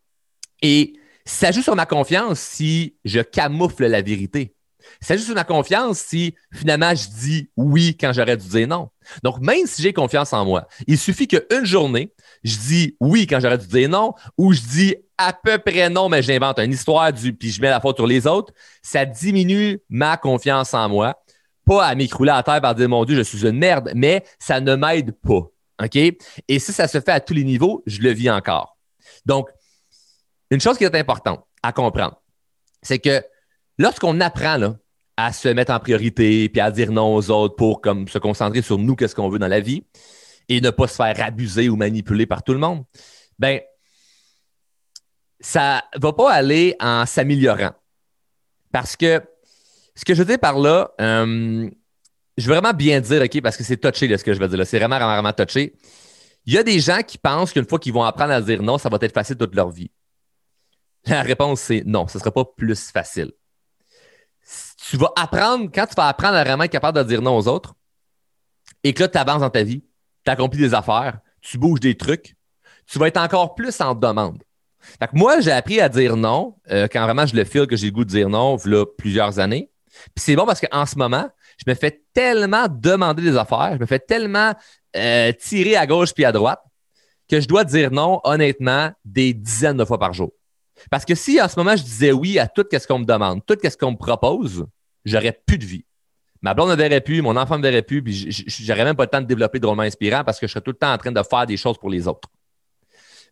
Et 0.62 0.94
ça 1.26 1.52
joue 1.52 1.62
sur 1.62 1.76
ma 1.76 1.84
confiance 1.84 2.40
si 2.40 2.96
je 3.04 3.20
camoufle 3.20 3.84
la 3.84 4.00
vérité. 4.00 4.54
C'est 5.00 5.18
juste 5.18 5.34
ma 5.34 5.44
confiance 5.44 5.98
si 5.98 6.34
finalement 6.52 6.94
je 6.94 7.08
dis 7.08 7.50
oui 7.56 7.96
quand 7.98 8.12
j'aurais 8.12 8.36
dû 8.36 8.48
dire 8.48 8.68
non. 8.68 8.90
Donc, 9.22 9.40
même 9.40 9.66
si 9.66 9.82
j'ai 9.82 9.92
confiance 9.92 10.32
en 10.32 10.44
moi, 10.44 10.66
il 10.86 10.98
suffit 10.98 11.26
qu'une 11.26 11.64
journée, 11.64 12.12
je 12.44 12.56
dis 12.56 12.96
oui 13.00 13.26
quand 13.26 13.40
j'aurais 13.40 13.58
dû 13.58 13.66
dire 13.66 13.88
non, 13.88 14.14
ou 14.36 14.52
je 14.52 14.60
dis 14.60 14.96
à 15.18 15.32
peu 15.32 15.58
près 15.58 15.90
non, 15.90 16.08
mais 16.08 16.22
j'invente 16.22 16.58
une 16.58 16.72
histoire 16.72 17.12
du, 17.12 17.32
puis 17.34 17.50
je 17.50 17.60
mets 17.60 17.70
la 17.70 17.80
faute 17.80 17.96
sur 17.96 18.06
les 18.06 18.26
autres, 18.26 18.52
ça 18.82 19.04
diminue 19.04 19.80
ma 19.88 20.16
confiance 20.16 20.72
en 20.74 20.88
moi. 20.88 21.22
Pas 21.66 21.84
à 21.84 21.94
m'écrouler 21.94 22.32
à 22.32 22.42
terre 22.42 22.60
par 22.60 22.74
dire 22.74 22.88
mon 22.88 23.04
Dieu, 23.04 23.16
je 23.16 23.22
suis 23.22 23.46
une 23.46 23.58
merde, 23.58 23.92
mais 23.94 24.24
ça 24.38 24.60
ne 24.60 24.74
m'aide 24.74 25.12
pas. 25.12 25.46
OK? 25.82 25.96
Et 25.96 26.58
si 26.58 26.72
ça 26.72 26.88
se 26.88 27.00
fait 27.00 27.12
à 27.12 27.20
tous 27.20 27.34
les 27.34 27.44
niveaux, 27.44 27.82
je 27.86 28.00
le 28.00 28.10
vis 28.10 28.30
encore. 28.30 28.76
Donc, 29.26 29.48
une 30.50 30.60
chose 30.60 30.76
qui 30.78 30.84
est 30.84 30.94
importante 30.94 31.44
à 31.62 31.72
comprendre, 31.72 32.20
c'est 32.82 32.98
que 32.98 33.22
lorsqu'on 33.80 34.20
apprend 34.20 34.58
là, 34.58 34.76
à 35.16 35.32
se 35.32 35.48
mettre 35.48 35.72
en 35.72 35.80
priorité 35.80 36.48
puis 36.50 36.60
à 36.60 36.70
dire 36.70 36.92
non 36.92 37.14
aux 37.14 37.30
autres 37.30 37.56
pour 37.56 37.80
se 37.84 38.18
concentrer 38.18 38.60
sur 38.60 38.78
nous, 38.78 38.94
qu'est-ce 38.94 39.14
qu'on 39.14 39.30
veut 39.30 39.38
dans 39.38 39.48
la 39.48 39.60
vie 39.60 39.84
et 40.48 40.60
ne 40.60 40.70
pas 40.70 40.86
se 40.86 40.96
faire 40.96 41.16
abuser 41.22 41.68
ou 41.70 41.76
manipuler 41.76 42.26
par 42.26 42.42
tout 42.42 42.52
le 42.52 42.58
monde, 42.58 42.84
ben 43.38 43.60
ça 45.40 45.82
va 45.96 46.12
pas 46.12 46.30
aller 46.30 46.76
en 46.78 47.06
s'améliorant. 47.06 47.70
Parce 48.70 48.96
que 48.96 49.22
ce 49.94 50.04
que 50.04 50.14
je 50.14 50.22
dire 50.24 50.38
par 50.38 50.58
là, 50.58 50.90
euh, 51.00 51.70
je 52.36 52.46
veux 52.46 52.52
vraiment 52.52 52.74
bien 52.74 53.00
dire, 53.00 53.22
OK, 53.22 53.40
parce 53.40 53.56
que 53.56 53.64
c'est 53.64 53.78
touché 53.78 54.14
ce 54.16 54.22
que 54.22 54.34
je 54.34 54.40
veux 54.40 54.48
dire 54.48 54.58
là. 54.58 54.64
C'est 54.66 54.78
vraiment, 54.78 54.96
vraiment, 54.96 55.14
vraiment 55.14 55.32
touché. 55.32 55.74
Il 56.44 56.52
y 56.52 56.58
a 56.58 56.62
des 56.62 56.80
gens 56.80 57.00
qui 57.00 57.16
pensent 57.16 57.52
qu'une 57.52 57.66
fois 57.66 57.78
qu'ils 57.78 57.94
vont 57.94 58.02
apprendre 58.02 58.32
à 58.32 58.42
dire 58.42 58.62
non, 58.62 58.76
ça 58.76 58.90
va 58.90 58.98
être 59.00 59.14
facile 59.14 59.36
toute 59.36 59.54
leur 59.54 59.70
vie. 59.70 59.90
La 61.06 61.22
réponse, 61.22 61.60
c'est 61.60 61.82
non, 61.86 62.06
ce 62.08 62.18
ne 62.18 62.20
sera 62.20 62.30
pas 62.30 62.44
plus 62.44 62.90
facile 62.90 63.32
tu 64.90 64.96
vas 64.96 65.12
apprendre, 65.14 65.70
quand 65.72 65.86
tu 65.86 65.94
vas 65.94 66.08
apprendre 66.08 66.34
à 66.34 66.42
vraiment 66.42 66.64
être 66.64 66.72
capable 66.72 66.98
de 66.98 67.04
dire 67.04 67.22
non 67.22 67.36
aux 67.36 67.46
autres, 67.46 67.74
et 68.82 68.92
que 68.92 69.04
là, 69.04 69.08
tu 69.08 69.18
avances 69.18 69.40
dans 69.40 69.50
ta 69.50 69.62
vie, 69.62 69.84
tu 70.24 70.30
accomplis 70.32 70.58
des 70.58 70.74
affaires, 70.74 71.20
tu 71.40 71.58
bouges 71.58 71.78
des 71.78 71.96
trucs, 71.96 72.34
tu 72.86 72.98
vas 72.98 73.06
être 73.06 73.20
encore 73.20 73.54
plus 73.54 73.80
en 73.80 73.94
demande. 73.94 74.42
Fait 74.80 75.12
moi, 75.12 75.38
j'ai 75.38 75.52
appris 75.52 75.80
à 75.80 75.88
dire 75.88 76.16
non 76.16 76.56
euh, 76.72 76.88
quand 76.90 77.04
vraiment 77.04 77.24
je 77.24 77.36
le 77.36 77.44
file 77.44 77.68
que 77.68 77.76
j'ai 77.76 77.86
le 77.86 77.92
goût 77.92 78.04
de 78.04 78.10
dire 78.10 78.28
non, 78.28 78.56
il 78.56 78.84
plusieurs 78.98 79.38
années. 79.38 79.70
Puis 80.12 80.24
c'est 80.24 80.34
bon 80.34 80.44
parce 80.44 80.60
qu'en 80.60 80.84
ce 80.86 80.96
moment, 80.96 81.30
je 81.56 81.70
me 81.70 81.76
fais 81.76 82.02
tellement 82.12 82.66
demander 82.68 83.22
des 83.22 83.36
affaires, 83.36 83.74
je 83.74 83.78
me 83.78 83.86
fais 83.86 84.00
tellement 84.00 84.54
euh, 84.96 85.30
tirer 85.38 85.76
à 85.76 85.86
gauche 85.86 86.12
puis 86.12 86.24
à 86.24 86.32
droite 86.32 86.62
que 87.28 87.40
je 87.40 87.46
dois 87.46 87.62
dire 87.62 87.92
non, 87.92 88.20
honnêtement, 88.24 88.90
des 89.04 89.34
dizaines 89.34 89.76
de 89.76 89.84
fois 89.84 90.00
par 90.00 90.14
jour. 90.14 90.32
Parce 90.90 91.04
que 91.04 91.14
si 91.14 91.40
en 91.40 91.48
ce 91.48 91.56
moment 91.60 91.76
je 91.76 91.84
disais 91.84 92.10
oui 92.10 92.40
à 92.40 92.48
tout 92.48 92.66
ce 92.72 92.86
qu'on 92.88 92.98
me 92.98 93.04
demande, 93.04 93.46
tout 93.46 93.56
ce 93.62 93.76
qu'on 93.76 93.92
me 93.92 93.96
propose, 93.96 94.66
j'aurais 95.04 95.32
plus 95.46 95.58
de 95.58 95.64
vie. 95.64 95.84
Ma 96.42 96.54
blonde 96.54 96.70
ne 96.70 96.74
verrait 96.74 97.02
plus, 97.02 97.20
mon 97.20 97.36
enfant 97.36 97.58
ne 97.58 97.62
verrait 97.62 97.82
plus, 97.82 98.02
puis 98.02 98.30
j'aurais 98.30 98.84
même 98.84 98.96
pas 98.96 99.04
le 99.04 99.10
temps 99.10 99.20
de 99.20 99.26
développer 99.26 99.58
drôlement 99.58 99.82
inspirant 99.82 100.24
parce 100.24 100.40
que 100.40 100.46
je 100.46 100.52
serais 100.52 100.62
tout 100.62 100.70
le 100.70 100.76
temps 100.76 100.92
en 100.92 100.98
train 100.98 101.12
de 101.12 101.22
faire 101.22 101.46
des 101.46 101.56
choses 101.56 101.76
pour 101.76 101.90
les 101.90 102.08
autres. 102.08 102.28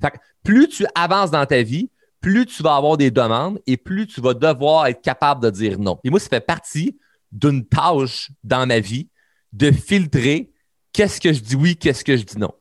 Fait 0.00 0.12
plus 0.44 0.68
tu 0.68 0.86
avances 0.94 1.30
dans 1.30 1.46
ta 1.46 1.62
vie, 1.62 1.90
plus 2.20 2.46
tu 2.46 2.62
vas 2.62 2.76
avoir 2.76 2.96
des 2.96 3.10
demandes 3.10 3.60
et 3.66 3.76
plus 3.76 4.06
tu 4.06 4.20
vas 4.20 4.34
devoir 4.34 4.86
être 4.86 5.00
capable 5.00 5.42
de 5.42 5.50
dire 5.50 5.78
non. 5.78 5.98
Et 6.04 6.10
moi, 6.10 6.20
ça 6.20 6.28
fait 6.28 6.40
partie 6.40 6.98
d'une 7.32 7.66
tâche 7.66 8.30
dans 8.44 8.66
ma 8.66 8.80
vie 8.80 9.08
de 9.52 9.70
filtrer 9.70 10.50
qu'est-ce 10.92 11.20
que 11.20 11.32
je 11.32 11.40
dis 11.40 11.56
oui, 11.56 11.76
qu'est-ce 11.76 12.04
que 12.04 12.16
je 12.16 12.24
dis 12.24 12.38
non. 12.38 12.52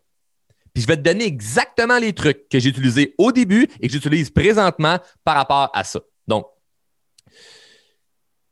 Puis 0.73 0.83
je 0.83 0.87
vais 0.87 0.97
te 0.97 1.01
donner 1.01 1.25
exactement 1.25 1.97
les 1.97 2.13
trucs 2.13 2.47
que 2.49 2.59
j'ai 2.59 2.69
utilisés 2.69 3.15
au 3.17 3.31
début 3.31 3.67
et 3.79 3.87
que 3.87 3.93
j'utilise 3.93 4.29
présentement 4.29 4.99
par 5.23 5.35
rapport 5.35 5.71
à 5.73 5.83
ça. 5.83 5.99
Donc, 6.27 6.45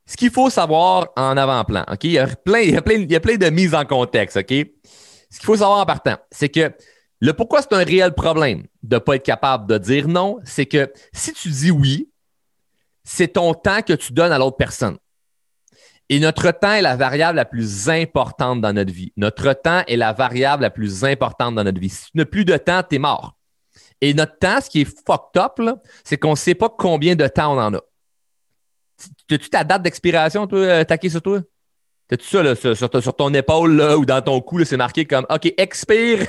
ce 0.06 0.18
qu'il 0.18 0.32
faut 0.32 0.50
savoir 0.50 1.08
en 1.16 1.36
avant-plan, 1.36 1.84
OK? 1.92 2.04
Il 2.04 2.12
y, 2.12 2.20
a 2.20 2.28
plein, 2.28 2.60
il, 2.60 2.72
y 2.72 2.78
a 2.78 2.82
plein, 2.82 2.96
il 2.96 3.12
y 3.12 3.16
a 3.16 3.20
plein 3.20 3.38
de 3.38 3.50
mises 3.50 3.74
en 3.74 3.86
contexte, 3.86 4.38
OK? 4.38 4.50
Ce 4.50 5.40
qu'il 5.40 5.46
faut 5.46 5.58
savoir 5.58 5.80
en 5.80 5.86
partant, 5.86 6.18
c'est 6.32 6.50
que 6.50 6.72
le 7.20 7.34
pourquoi 7.34 7.62
c'est 7.62 7.74
un 7.74 7.84
réel 7.84 8.14
problème 8.14 8.66
de 8.84 8.96
ne 8.96 9.00
pas 9.00 9.16
être 9.16 9.26
capable 9.26 9.68
de 9.68 9.78
dire 9.78 10.08
non, 10.08 10.40
c'est 10.44 10.66
que 10.66 10.92
si 11.14 11.34
tu 11.34 11.50
dis 11.50 11.72
oui, 11.72 12.10
c'est 13.04 13.30
ton 13.30 13.54
temps 13.54 13.82
que 13.82 13.94
tu 13.94 14.14
donnes 14.14 14.32
à 14.32 14.38
l'autre 14.38 14.58
personne. 14.58 14.98
Et 16.10 16.20
notre 16.20 16.52
temps 16.52 16.74
est 16.74 16.84
la 16.84 16.96
variable 16.96 17.38
la 17.38 17.46
plus 17.46 17.90
importante 17.90 18.62
dans 18.62 18.74
notre 18.74 18.94
vie. 18.94 19.12
Notre 19.18 19.54
temps 19.54 19.82
est 19.88 19.96
la 19.96 20.14
variable 20.14 20.62
la 20.62 20.70
plus 20.70 21.04
importante 21.04 21.56
dans 21.56 21.64
notre 21.64 21.80
vie. 21.80 21.90
Si 21.90 22.12
tu 22.12 22.18
n'as 22.18 22.26
plus 22.26 22.46
de 22.46 22.58
temps, 22.58 22.84
tu 22.88 22.96
es 22.96 23.00
mort. 23.00 23.36
Et 24.02 24.14
notre 24.14 24.38
temps, 24.38 24.62
ce 24.62 24.70
qui 24.70 24.82
est 24.82 24.86
fucked 24.86 25.42
up, 25.42 25.60
c'est 26.04 26.18
qu'on 26.18 26.32
ne 26.32 26.36
sait 26.36 26.54
pas 26.54 26.70
combien 26.70 27.16
de 27.16 27.28
temps 27.28 27.56
on 27.56 27.60
en 27.60 27.74
a. 27.74 27.82
As-tu 29.32 29.50
ta 29.50 29.64
date 29.64 29.82
d'expiration, 29.82 30.46
toi, 30.48 30.60
euh, 30.60 30.84
taqué 30.84 31.10
sur 31.10 31.22
toi? 31.22 31.42
T'as-tu 32.08 32.28
ça 32.28 32.44
là, 32.44 32.54
sur, 32.56 33.16
ton 33.16 33.34
épaule 33.34 33.78
là, 33.78 33.98
ou 33.98 34.06
dans 34.06 34.22
ton 34.22 34.40
cou, 34.40 34.64
c'est 34.64 34.78
marqué 34.78 35.06
comme 35.06 35.26
OK, 35.30 35.52
expire 35.58 36.20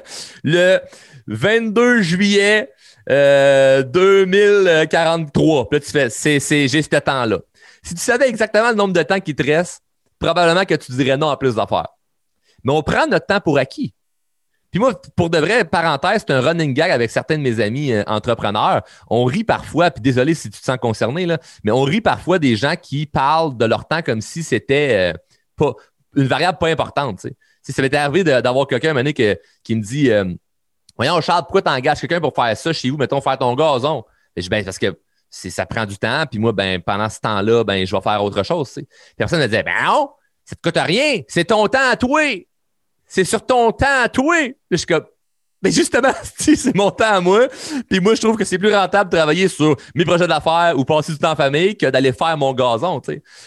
le 0.44 0.80
22 1.26 2.00
juillet 2.00 2.70
2043. 3.06 5.60
Euh, 5.60 5.64
Puis 5.64 5.78
là, 5.78 5.84
tu 5.84 5.90
fais 5.90 6.08
c'est, 6.08 6.68
j'ai 6.68 6.82
ce 6.82 6.88
temps-là. 6.88 7.40
Si 7.82 7.94
tu 7.94 8.00
savais 8.00 8.28
exactement 8.28 8.70
le 8.70 8.76
nombre 8.76 8.94
de 8.94 9.02
temps 9.02 9.20
qui 9.20 9.34
te 9.34 9.42
reste, 9.42 9.82
probablement 10.18 10.64
que 10.64 10.74
tu 10.74 10.92
dirais 10.92 11.18
non 11.18 11.28
à 11.28 11.36
plus 11.36 11.54
d'affaires. 11.54 11.88
Mais 12.64 12.72
on 12.72 12.82
prend 12.82 13.06
notre 13.06 13.26
temps 13.26 13.40
pour 13.40 13.58
acquis. 13.58 13.92
Puis 14.70 14.80
moi, 14.80 15.00
pour 15.16 15.30
de 15.30 15.38
vrai, 15.38 15.64
parenthèse, 15.64 16.24
c'est 16.26 16.32
un 16.32 16.40
running 16.40 16.74
gag 16.74 16.90
avec 16.90 17.10
certains 17.10 17.38
de 17.38 17.42
mes 17.42 17.60
amis 17.60 17.92
euh, 17.92 18.02
entrepreneurs. 18.06 18.82
On 19.08 19.24
rit 19.24 19.44
parfois, 19.44 19.90
puis 19.90 20.02
désolé 20.02 20.34
si 20.34 20.50
tu 20.50 20.58
te 20.58 20.64
sens 20.64 20.78
concerné, 20.80 21.26
là, 21.26 21.38
mais 21.64 21.72
on 21.72 21.82
rit 21.82 22.00
parfois 22.00 22.38
des 22.38 22.56
gens 22.56 22.74
qui 22.80 23.06
parlent 23.06 23.56
de 23.56 23.64
leur 23.64 23.86
temps 23.86 24.02
comme 24.02 24.20
si 24.20 24.42
c'était 24.42 25.14
euh, 25.60 25.72
une 26.14 26.26
variable 26.26 26.58
pas 26.58 26.68
importante. 26.68 27.26
Ça 27.62 27.82
m'est 27.82 27.94
arrivé 27.94 28.24
d'avoir 28.24 28.66
quelqu'un 28.66 28.96
un 28.96 29.12
qui 29.12 29.74
me 29.74 29.82
dit 29.82 30.10
euh, 30.10 30.24
Voyons, 30.96 31.20
Charles, 31.20 31.42
pourquoi 31.42 31.62
tu 31.62 31.70
engages 31.70 32.00
quelqu'un 32.00 32.20
pour 32.20 32.34
faire 32.34 32.56
ça 32.56 32.72
chez 32.72 32.90
vous, 32.90 32.96
mettons, 32.96 33.20
faire 33.20 33.38
ton 33.38 33.54
gazon? 33.54 34.04
Je 34.36 34.48
ben, 34.48 34.64
parce 34.64 34.78
que 34.78 34.96
ça 35.30 35.66
prend 35.66 35.84
du 35.84 35.98
temps, 35.98 36.24
puis 36.30 36.38
moi, 36.38 36.52
ben, 36.52 36.80
pendant 36.80 37.08
ce 37.08 37.20
temps-là, 37.20 37.64
ben, 37.64 37.86
je 37.86 37.94
vais 37.94 38.02
faire 38.02 38.22
autre 38.22 38.42
chose. 38.42 38.78
Personne 39.16 39.40
ne 39.40 39.46
disait 39.46 39.62
Ben 39.62 39.84
non, 39.84 40.10
ça 40.44 40.56
te 40.56 40.62
coûte 40.62 40.82
rien, 40.82 41.20
c'est 41.28 41.46
ton 41.46 41.66
temps 41.66 41.90
à 41.90 41.96
toi. 41.96 42.20
C'est 43.06 43.24
sur 43.24 43.44
ton 43.44 43.72
temps 43.72 44.02
à 44.02 44.08
toi. 44.08 44.36
Je 44.70 44.76
suis 44.76 44.86
comme 44.86 45.04
mais 45.62 45.72
justement, 45.72 46.12
c'est 46.38 46.74
mon 46.74 46.90
temps 46.90 47.12
à 47.12 47.20
moi. 47.20 47.48
Puis 47.88 48.00
moi, 48.00 48.14
je 48.14 48.20
trouve 48.20 48.36
que 48.36 48.44
c'est 48.44 48.58
plus 48.58 48.72
rentable 48.72 49.10
de 49.10 49.16
travailler 49.16 49.48
sur 49.48 49.76
mes 49.94 50.04
projets 50.04 50.28
d'affaires 50.28 50.74
ou 50.76 50.84
passer 50.84 51.12
du 51.12 51.18
temps 51.18 51.32
en 51.32 51.36
famille 51.36 51.76
que 51.76 51.86
d'aller 51.86 52.12
faire 52.12 52.36
mon 52.36 52.52
gazon. 52.52 53.00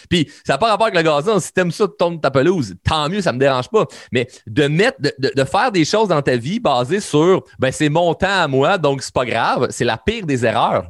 Puis 0.09 0.29
ça 0.45 0.53
n'a 0.53 0.57
pas 0.57 0.67
rapport 0.67 0.87
avec 0.87 0.97
le 0.97 1.03
gazon. 1.03 1.39
Si 1.39 1.53
t'aimes 1.53 1.71
ça, 1.71 1.87
tourner 1.87 2.19
ta 2.19 2.31
pelouse, 2.31 2.75
tant 2.83 3.07
mieux, 3.09 3.21
ça 3.21 3.31
me 3.31 3.39
dérange 3.39 3.69
pas. 3.69 3.85
Mais 4.11 4.27
de 4.47 4.67
mettre, 4.67 4.99
de, 4.99 5.31
de, 5.33 5.43
faire 5.43 5.71
des 5.71 5.85
choses 5.85 6.09
dans 6.09 6.21
ta 6.21 6.35
vie 6.35 6.59
basées 6.59 6.99
sur 6.99 7.43
ben 7.59 7.71
c'est 7.71 7.89
mon 7.89 8.13
temps 8.13 8.27
à 8.27 8.47
moi, 8.47 8.77
donc 8.77 9.01
c'est 9.01 9.13
pas 9.13 9.25
grave, 9.25 9.67
c'est 9.69 9.85
la 9.85 9.97
pire 9.97 10.25
des 10.25 10.45
erreurs. 10.45 10.89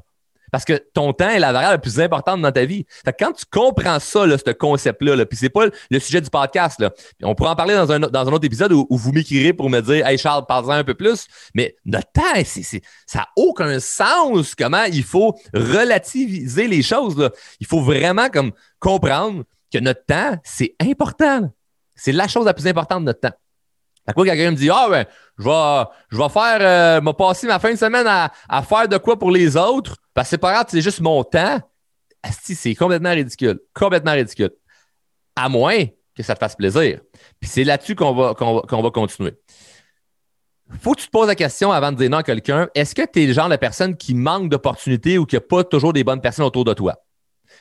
Parce 0.52 0.66
que 0.66 0.74
ton 0.94 1.14
temps 1.14 1.30
est 1.30 1.40
la 1.40 1.52
variable 1.52 1.74
la 1.74 1.80
plus 1.80 2.00
importante 2.00 2.42
dans 2.42 2.52
ta 2.52 2.66
vie. 2.66 2.86
Fait 3.06 3.16
quand 3.18 3.32
tu 3.34 3.46
comprends 3.50 4.00
ça, 4.00 4.26
là, 4.26 4.38
ce 4.38 4.52
concept-là, 4.52 5.16
là, 5.16 5.26
puis 5.26 5.38
c'est 5.38 5.50
pas 5.50 5.66
le 5.90 6.00
sujet 6.00 6.22
du 6.22 6.30
podcast, 6.30 6.80
là. 6.80 6.92
on 7.24 7.36
pourra 7.36 7.52
en 7.52 7.56
parler 7.56 7.76
dans 7.76 7.92
un, 7.92 8.00
dans 8.00 8.28
un 8.28 8.32
autre 8.32 8.46
épisode 8.46 8.72
où, 8.72 8.86
vous 8.90 9.12
m'écrirez 9.12 9.54
pour 9.54 9.70
me 9.70 9.80
dire 9.82 10.06
Hey 10.06 10.18
Charles, 10.18 10.46
parle-en 10.48 10.72
un 10.72 10.84
peu 10.84 10.94
plus. 10.94 11.28
Mais 11.54 11.76
notre 11.86 12.12
temps, 12.12 12.22
ça 13.06 13.20
n'a 13.20 13.28
aucun 13.36 13.80
sens 13.80 14.56
comment 14.56 14.84
il 14.84 15.04
faut 15.04 15.36
relativiser 15.54 16.68
les 16.68 16.82
choses. 16.82 17.18
Là. 17.18 17.32
Il 17.60 17.68
faut 17.68 17.82
vraiment 17.82 18.30
comme 18.30 18.52
comprendre 18.80 19.44
que 19.72 19.80
notre 19.80 20.06
temps, 20.06 20.38
c'est 20.44 20.76
important. 20.80 21.52
C'est 21.96 22.12
la 22.12 22.28
chose 22.28 22.46
la 22.46 22.54
plus 22.54 22.68
importante 22.68 23.02
de 23.02 23.06
notre 23.06 23.20
temps. 23.20 23.36
À 24.10 24.14
quoi 24.14 24.26
quelqu'un 24.26 24.50
me 24.50 24.56
dit 24.56 24.72
Ah 24.72 24.88
ben, 24.90 25.06
je 25.38 25.44
vais, 25.44 25.90
je 26.10 26.18
vais 26.18 26.30
faire 26.30 26.58
euh, 26.62 27.00
me 27.00 27.12
passer 27.12 27.46
ma 27.46 27.60
fin 27.60 27.72
de 27.72 27.78
semaine 27.78 28.08
à, 28.08 28.32
à, 28.50 28.64
faire 28.64 28.88
de 28.88 28.98
quoi 28.98 29.20
pour 29.20 29.30
les 29.30 29.56
autres, 29.56 29.98
parce 30.16 30.26
que 30.26 30.30
c'est 30.32 30.38
pas 30.40 30.52
grave, 30.52 30.66
c'est 30.68 30.82
juste 30.82 31.00
mon 31.00 31.24
temps. 31.24 31.60
C'est 32.42 32.74
complètement 32.74 33.12
ridicule. 33.12 33.60
Complètement 33.72 34.14
ridicule. 34.14 34.50
À 35.36 35.48
moins 35.48 35.86
que 36.16 36.24
ça 36.24 36.34
te 36.34 36.40
fasse 36.40 36.56
plaisir. 36.56 37.02
Puis 37.40 37.48
c'est 37.48 37.64
là-dessus 37.64 37.94
qu'on 37.94 38.16
va, 38.16 38.34
qu'on 38.34 38.62
va, 38.62 38.82
va, 38.82 38.90
continuer. 38.90 39.36
Faut 40.82 40.94
que 40.94 41.02
tu 41.02 41.06
te 41.06 41.12
poses 41.12 41.28
la 41.28 41.36
question 41.36 41.72
avant 41.72 41.92
de 41.92 41.98
dire 41.98 42.10
non 42.10 42.18
à 42.18 42.24
quelqu'un. 42.24 42.68
Est-ce 42.74 42.96
que 42.96 43.04
tu 43.06 43.22
es 43.22 43.28
le 43.28 43.34
genre 43.34 43.48
de 43.48 43.58
personne 43.58 43.96
qui 43.96 44.16
manque 44.16 44.50
d'opportunités 44.50 45.20
ou 45.20 45.28
qui 45.28 45.36
n'a 45.36 45.42
pas 45.42 45.64
toujours 45.64 45.94
des 45.94 46.04
bonnes 46.04 46.22
personnes 46.22 46.46
autour 46.46 46.66
de 46.66 46.74
toi? 46.74 46.96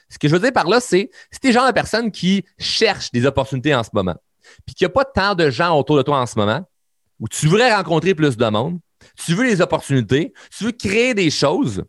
Ce 0.09 0.19
que 0.19 0.29
je 0.29 0.35
veux 0.35 0.41
dire 0.41 0.53
par 0.55 0.67
là, 0.67 0.81
c'est 0.81 1.11
si 1.31 1.41
tu 1.41 1.49
es 1.49 1.51
le 1.51 1.59
genre 1.59 1.67
de 1.67 1.73
personne 1.73 2.11
qui 2.11 2.47
cherche 2.59 3.11
des 3.13 3.27
opportunités 3.27 3.75
en 3.75 3.83
ce 3.83 3.91
moment, 3.93 4.17
puis 4.67 4.75
qu'il 4.75 4.87
n'y 4.87 4.91
a 4.91 4.95
pas 4.95 5.05
tant 5.05 5.35
de 5.35 5.51
gens 5.51 5.77
autour 5.79 5.97
de 5.97 6.03
toi 6.03 6.21
en 6.21 6.27
ce 6.27 6.39
moment, 6.39 6.69
où 7.21 7.29
tu 7.29 7.47
voudrais 7.47 7.75
rencontrer 7.75 8.15
plus 8.15 8.37
de 8.37 8.47
monde, 8.47 8.79
tu 9.17 9.35
veux 9.35 9.45
les 9.45 9.61
opportunités, 9.61 10.33
tu 10.57 10.65
veux 10.65 10.73
créer 10.73 11.15
des 11.15 11.31
choses, 11.31 11.85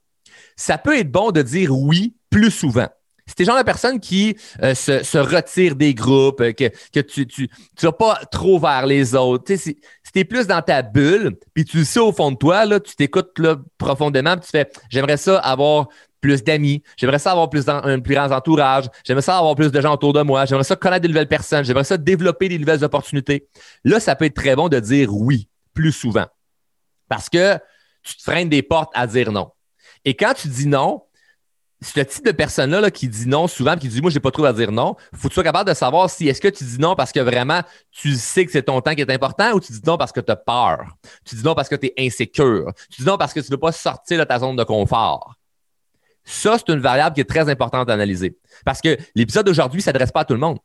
ça 0.55 0.77
peut 0.77 0.97
être 0.97 1.11
bon 1.11 1.31
de 1.31 1.41
dire 1.41 1.75
oui 1.75 2.15
plus 2.29 2.51
souvent. 2.51 2.87
Si 3.29 3.35
t'es 3.35 3.45
genre 3.45 3.59
de 3.59 3.63
personne 3.63 3.99
qui 3.99 4.35
euh, 4.63 4.73
se, 4.73 5.17
retire 5.17 5.75
des 5.75 5.93
groupes, 5.93 6.41
euh, 6.41 6.51
que, 6.51 6.99
tu 7.01 7.27
tu, 7.27 7.47
tu 7.47 7.85
vas 7.85 7.91
pas 7.91 8.15
trop 8.31 8.57
vers 8.57 8.87
les 8.87 9.13
autres, 9.13 9.55
si, 9.55 9.77
si 10.03 10.11
tu 10.11 10.19
es 10.19 10.23
plus 10.25 10.47
dans 10.47 10.63
ta 10.63 10.81
bulle, 10.81 11.37
puis 11.53 11.63
tu 11.63 11.77
le 11.77 11.83
sais 11.83 11.99
au 11.99 12.11
fond 12.11 12.31
de 12.31 12.37
toi, 12.37 12.65
là, 12.65 12.79
tu 12.79 12.95
t'écoutes 12.95 13.39
profondément, 13.77 14.35
puis 14.35 14.45
tu 14.45 14.49
fais 14.49 14.67
j'aimerais 14.89 15.17
ça 15.17 15.37
avoir 15.37 15.89
plus 16.21 16.43
d'amis, 16.43 16.83
j'aimerais 16.97 17.19
ça 17.19 17.31
avoir 17.31 17.49
plus 17.49 17.67
un 17.67 17.99
plus 17.99 18.15
grand 18.15 18.31
entourage, 18.31 18.85
j'aimerais 19.05 19.21
ça 19.21 19.37
avoir 19.37 19.55
plus 19.55 19.71
de 19.71 19.81
gens 19.81 19.93
autour 19.93 20.13
de 20.13 20.21
moi, 20.21 20.45
j'aimerais 20.45 20.63
ça 20.63 20.75
connaître 20.75 21.03
de 21.03 21.07
nouvelles 21.07 21.27
personnes, 21.27 21.63
j'aimerais 21.63 21.83
ça 21.83 21.97
développer 21.97 22.49
des 22.49 22.59
nouvelles 22.59 22.83
opportunités. 22.83 23.47
Là, 23.83 23.99
ça 23.99 24.15
peut 24.15 24.25
être 24.25 24.35
très 24.35 24.55
bon 24.55 24.69
de 24.69 24.79
dire 24.79 25.13
oui 25.13 25.47
plus 25.73 25.91
souvent 25.91 26.25
parce 27.07 27.29
que 27.29 27.57
tu 28.03 28.15
te 28.15 28.23
freines 28.23 28.49
des 28.49 28.61
portes 28.61 28.91
à 28.93 29.07
dire 29.07 29.31
non. 29.31 29.51
Et 30.05 30.15
quand 30.15 30.33
tu 30.33 30.47
dis 30.47 30.67
non, 30.67 31.03
ce 31.81 31.99
type 32.01 32.25
de 32.25 32.31
personne-là 32.31 32.91
qui 32.91 33.07
dit 33.07 33.27
non 33.27 33.47
souvent, 33.47 33.75
qui 33.75 33.87
dit 33.87 34.01
moi, 34.01 34.11
j'ai 34.11 34.19
pas 34.19 34.31
trop 34.31 34.45
à 34.45 34.53
dire 34.53 34.71
non, 34.71 34.95
faut 35.13 35.23
que 35.23 35.27
tu 35.29 35.33
sois 35.35 35.43
capable 35.43 35.69
de 35.69 35.75
savoir 35.75 36.09
si 36.09 36.27
est-ce 36.27 36.41
que 36.41 36.47
tu 36.47 36.63
dis 36.63 36.77
non 36.77 36.95
parce 36.95 37.11
que 37.11 37.19
vraiment 37.19 37.61
tu 37.91 38.13
sais 38.15 38.45
que 38.45 38.51
c'est 38.51 38.63
ton 38.63 38.81
temps 38.81 38.95
qui 38.95 39.01
est 39.01 39.11
important 39.11 39.53
ou 39.53 39.59
tu 39.59 39.71
dis 39.71 39.81
non 39.85 39.97
parce 39.97 40.11
que 40.11 40.19
tu 40.19 40.31
as 40.31 40.35
peur? 40.35 40.95
Tu 41.25 41.35
dis 41.35 41.43
non 41.43 41.55
parce 41.55 41.69
que 41.69 41.75
tu 41.75 41.87
es 41.87 41.93
insécure? 41.97 42.71
Tu 42.89 43.01
dis 43.01 43.07
non 43.07 43.17
parce 43.17 43.33
que 43.33 43.39
tu 43.39 43.47
ne 43.47 43.51
veux 43.51 43.59
pas 43.59 43.71
sortir 43.71 44.19
de 44.19 44.23
ta 44.23 44.39
zone 44.39 44.55
de 44.55 44.63
confort? 44.63 45.35
Ça, 46.29 46.57
c'est 46.59 46.71
une 46.71 46.79
variable 46.79 47.15
qui 47.15 47.21
est 47.21 47.29
très 47.29 47.49
importante 47.49 47.89
à 47.89 47.93
analyser. 47.93 48.37
Parce 48.63 48.81
que 48.81 48.95
l'épisode 49.15 49.47
d'aujourd'hui 49.47 49.79
ne 49.79 49.83
s'adresse 49.83 50.11
pas 50.11 50.21
à 50.21 50.25
tout 50.25 50.35
le 50.35 50.39
monde. 50.39 50.59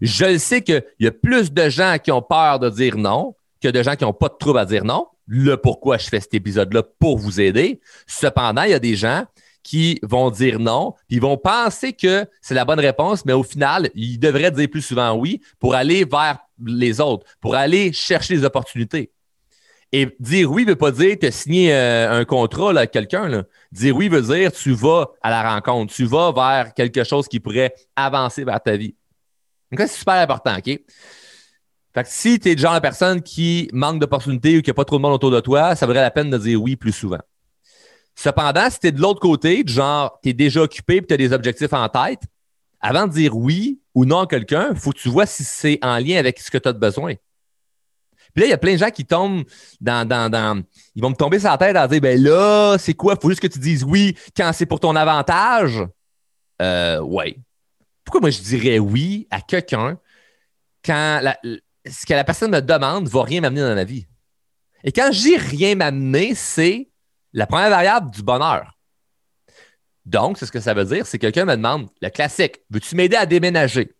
Je 0.00 0.38
sais 0.38 0.62
qu'il 0.62 0.84
y 1.00 1.08
a 1.08 1.10
plus 1.10 1.52
de 1.52 1.68
gens 1.68 1.96
qui 2.02 2.12
ont 2.12 2.22
peur 2.22 2.60
de 2.60 2.70
dire 2.70 2.96
non 2.96 3.34
que 3.60 3.68
de 3.68 3.82
gens 3.82 3.96
qui 3.96 4.04
n'ont 4.04 4.12
pas 4.12 4.28
de 4.28 4.36
trouble 4.38 4.60
à 4.60 4.64
dire 4.64 4.84
non. 4.84 5.08
Le 5.26 5.56
pourquoi 5.56 5.98
je 5.98 6.06
fais 6.06 6.20
cet 6.20 6.34
épisode-là 6.34 6.84
pour 7.00 7.18
vous 7.18 7.40
aider. 7.40 7.80
Cependant, 8.06 8.62
il 8.62 8.70
y 8.70 8.74
a 8.74 8.78
des 8.78 8.94
gens 8.94 9.24
qui 9.64 9.98
vont 10.04 10.30
dire 10.30 10.60
non, 10.60 10.92
puis 11.08 11.16
ils 11.16 11.20
vont 11.20 11.36
penser 11.36 11.92
que 11.92 12.24
c'est 12.40 12.54
la 12.54 12.64
bonne 12.64 12.78
réponse, 12.78 13.24
mais 13.24 13.32
au 13.32 13.42
final, 13.42 13.90
ils 13.96 14.18
devraient 14.18 14.52
dire 14.52 14.68
plus 14.70 14.82
souvent 14.82 15.16
oui 15.16 15.40
pour 15.58 15.74
aller 15.74 16.04
vers 16.04 16.38
les 16.64 17.00
autres, 17.00 17.26
pour 17.40 17.56
aller 17.56 17.92
chercher 17.92 18.36
les 18.36 18.44
opportunités. 18.44 19.10
Et 19.96 20.14
dire 20.20 20.52
oui 20.52 20.66
ne 20.66 20.72
veut 20.72 20.76
pas 20.76 20.90
dire 20.90 21.18
te 21.18 21.30
signer 21.30 21.72
euh, 21.72 22.20
un 22.20 22.26
contrat 22.26 22.68
avec 22.68 22.90
quelqu'un. 22.90 23.44
Dire 23.72 23.96
oui 23.96 24.10
veut 24.10 24.20
dire 24.20 24.52
tu 24.52 24.72
vas 24.72 25.06
à 25.22 25.30
la 25.30 25.54
rencontre, 25.54 25.94
tu 25.94 26.04
vas 26.04 26.32
vers 26.32 26.74
quelque 26.74 27.02
chose 27.02 27.28
qui 27.28 27.40
pourrait 27.40 27.72
avancer 27.96 28.44
vers 28.44 28.62
ta 28.62 28.76
vie. 28.76 28.94
Donc, 29.72 29.80
c'est 29.80 29.98
super 29.98 30.16
important, 30.16 30.54
OK? 30.58 30.64
Fait 30.64 32.02
que 32.02 32.08
si 32.10 32.38
tu 32.38 32.50
es 32.50 32.54
le 32.54 32.60
genre 32.60 32.74
de 32.74 32.80
personne 32.80 33.22
qui 33.22 33.70
manque 33.72 33.98
d'opportunités 33.98 34.58
ou 34.58 34.60
qui 34.60 34.68
n'a 34.68 34.74
pas 34.74 34.84
trop 34.84 34.98
de 34.98 35.02
monde 35.02 35.14
autour 35.14 35.30
de 35.30 35.40
toi, 35.40 35.74
ça 35.74 35.86
vaudrait 35.86 36.02
la 36.02 36.10
peine 36.10 36.28
de 36.28 36.36
dire 36.36 36.60
oui 36.60 36.76
plus 36.76 36.92
souvent. 36.92 37.22
Cependant, 38.14 38.68
si 38.68 38.78
tu 38.78 38.88
es 38.88 38.92
de 38.92 39.00
l'autre 39.00 39.20
côté, 39.20 39.62
genre 39.66 40.18
tu 40.22 40.28
es 40.28 40.32
déjà 40.34 40.60
occupé 40.60 40.96
et 40.96 41.06
tu 41.06 41.14
as 41.14 41.16
des 41.16 41.32
objectifs 41.32 41.72
en 41.72 41.88
tête, 41.88 42.20
avant 42.82 43.06
de 43.06 43.12
dire 43.12 43.34
oui 43.34 43.80
ou 43.94 44.04
non 44.04 44.20
à 44.20 44.26
quelqu'un, 44.26 44.72
il 44.72 44.76
faut 44.76 44.90
que 44.90 44.98
tu 44.98 45.08
vois 45.08 45.24
si 45.24 45.42
c'est 45.42 45.78
en 45.80 45.96
lien 45.96 46.18
avec 46.18 46.38
ce 46.38 46.50
que 46.50 46.58
tu 46.58 46.68
as 46.68 46.74
besoin. 46.74 47.14
Puis 48.36 48.42
là, 48.42 48.48
il 48.48 48.50
y 48.50 48.52
a 48.52 48.58
plein 48.58 48.74
de 48.74 48.78
gens 48.78 48.90
qui 48.90 49.06
tombent 49.06 49.44
dans, 49.80 50.62
Ils 50.94 51.02
vont 51.02 51.08
me 51.08 51.14
tomber 51.14 51.38
sur 51.38 51.48
la 51.48 51.56
tête 51.56 51.74
à 51.74 51.88
dire 51.88 52.02
ben 52.02 52.22
là, 52.22 52.76
c'est 52.78 52.92
quoi? 52.92 53.16
Faut 53.16 53.30
juste 53.30 53.40
que 53.40 53.46
tu 53.46 53.58
dises 53.58 53.82
oui 53.82 54.14
quand 54.36 54.52
c'est 54.52 54.66
pour 54.66 54.78
ton 54.78 54.94
avantage. 54.94 55.82
Euh, 56.60 57.00
ouais. 57.00 57.38
Pourquoi 58.04 58.20
moi 58.20 58.28
je 58.28 58.42
dirais 58.42 58.78
oui 58.78 59.26
à 59.30 59.40
quelqu'un 59.40 59.98
quand 60.84 61.22
ce 61.86 62.04
que 62.04 62.12
la 62.12 62.24
personne 62.24 62.50
me 62.50 62.60
demande 62.60 63.04
ne 63.04 63.08
va 63.08 63.22
rien 63.22 63.40
m'amener 63.40 63.62
dans 63.62 63.74
la 63.74 63.84
vie? 63.84 64.06
Et 64.84 64.92
quand 64.92 65.08
je 65.12 65.18
dis 65.18 65.36
rien 65.38 65.74
m'amener, 65.74 66.34
c'est 66.34 66.90
la 67.32 67.46
première 67.46 67.70
variable 67.70 68.10
du 68.10 68.22
bonheur. 68.22 68.78
Donc, 70.04 70.36
c'est 70.36 70.44
ce 70.44 70.52
que 70.52 70.60
ça 70.60 70.74
veut 70.74 70.84
dire, 70.84 71.06
c'est 71.06 71.18
que 71.18 71.22
quelqu'un 71.22 71.46
me 71.46 71.56
demande 71.56 71.88
le 72.02 72.10
classique 72.10 72.60
veux-tu 72.68 72.96
m'aider 72.96 73.16
à 73.16 73.24
déménager? 73.24 73.94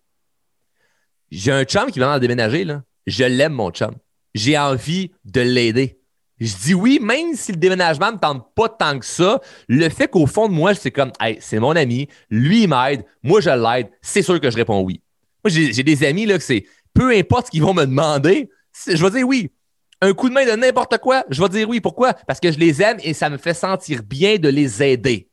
J'ai 1.31 1.51
un 1.51 1.63
chum 1.63 1.89
qui 1.89 1.97
va 1.97 2.19
déménager, 2.19 2.65
là. 2.65 2.83
Je 3.07 3.23
l'aime, 3.23 3.53
mon 3.53 3.71
chum 3.71 3.95
j'ai 4.37 4.57
envie 4.57 5.11
de 5.25 5.41
l'aider. 5.41 5.99
Je 6.39 6.55
dis 6.55 6.73
oui, 6.73 6.99
même 7.01 7.35
si 7.35 7.51
le 7.51 7.57
déménagement 7.57 8.07
ne 8.07 8.13
me 8.13 8.19
tente 8.19 8.53
pas 8.53 8.69
tant 8.69 8.99
que 8.99 9.05
ça, 9.05 9.41
le 9.67 9.89
fait 9.89 10.07
qu'au 10.07 10.27
fond 10.27 10.47
de 10.47 10.53
moi, 10.53 10.75
c'est 10.75 10.91
comme, 10.91 11.11
hey, 11.19 11.37
c'est 11.41 11.59
mon 11.59 11.75
ami, 11.75 12.07
lui, 12.29 12.63
il 12.63 12.69
m'aide, 12.69 13.03
moi, 13.23 13.41
je 13.41 13.49
l'aide, 13.49 13.89
c'est 14.01 14.21
sûr 14.21 14.39
que 14.39 14.51
je 14.51 14.55
réponds 14.55 14.81
oui. 14.81 15.01
Moi, 15.43 15.51
j'ai 15.51 15.83
des 15.83 16.03
amis, 16.05 16.25
là, 16.25 16.37
que 16.37 16.43
c'est 16.43 16.65
peu 16.93 17.15
importe 17.15 17.47
ce 17.47 17.51
qu'ils 17.51 17.61
vont 17.61 17.73
me 17.73 17.85
demander, 17.85 18.49
je 18.87 19.03
vais 19.03 19.11
dire 19.11 19.27
oui. 19.27 19.51
Un 20.01 20.13
coup 20.13 20.29
de 20.29 20.33
main 20.33 20.45
de 20.45 20.51
n'importe 20.51 20.97
quoi, 20.99 21.23
je 21.29 21.41
vais 21.41 21.49
dire 21.49 21.69
oui. 21.69 21.79
Pourquoi? 21.79 22.13
Parce 22.13 22.39
que 22.39 22.51
je 22.51 22.59
les 22.59 22.81
aime 22.81 22.97
et 23.03 23.13
ça 23.13 23.29
me 23.29 23.37
fait 23.37 23.55
sentir 23.55 24.03
bien 24.03 24.37
de 24.37 24.49
les 24.49 24.83
aider. 24.83 25.29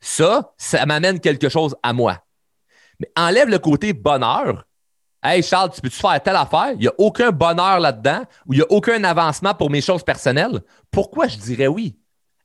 Ça, 0.00 0.52
ça 0.56 0.84
m'amène 0.84 1.20
quelque 1.20 1.48
chose 1.48 1.76
à 1.82 1.92
moi. 1.92 2.24
Mais 2.98 3.10
enlève 3.16 3.48
le 3.48 3.58
côté 3.58 3.92
bonheur. 3.92 4.66
Hey 5.26 5.42
Charles, 5.42 5.70
tu 5.74 5.80
peux-tu 5.80 5.96
faire 5.96 6.22
telle 6.22 6.36
affaire? 6.36 6.72
Il 6.72 6.80
n'y 6.80 6.86
a 6.86 6.92
aucun 6.98 7.30
bonheur 7.30 7.80
là-dedans 7.80 8.24
ou 8.46 8.52
il 8.52 8.56
n'y 8.58 8.62
a 8.62 8.70
aucun 8.70 9.02
avancement 9.04 9.54
pour 9.54 9.70
mes 9.70 9.80
choses 9.80 10.04
personnelles. 10.04 10.60
Pourquoi 10.90 11.28
je 11.28 11.38
dirais 11.38 11.66
oui? 11.66 11.96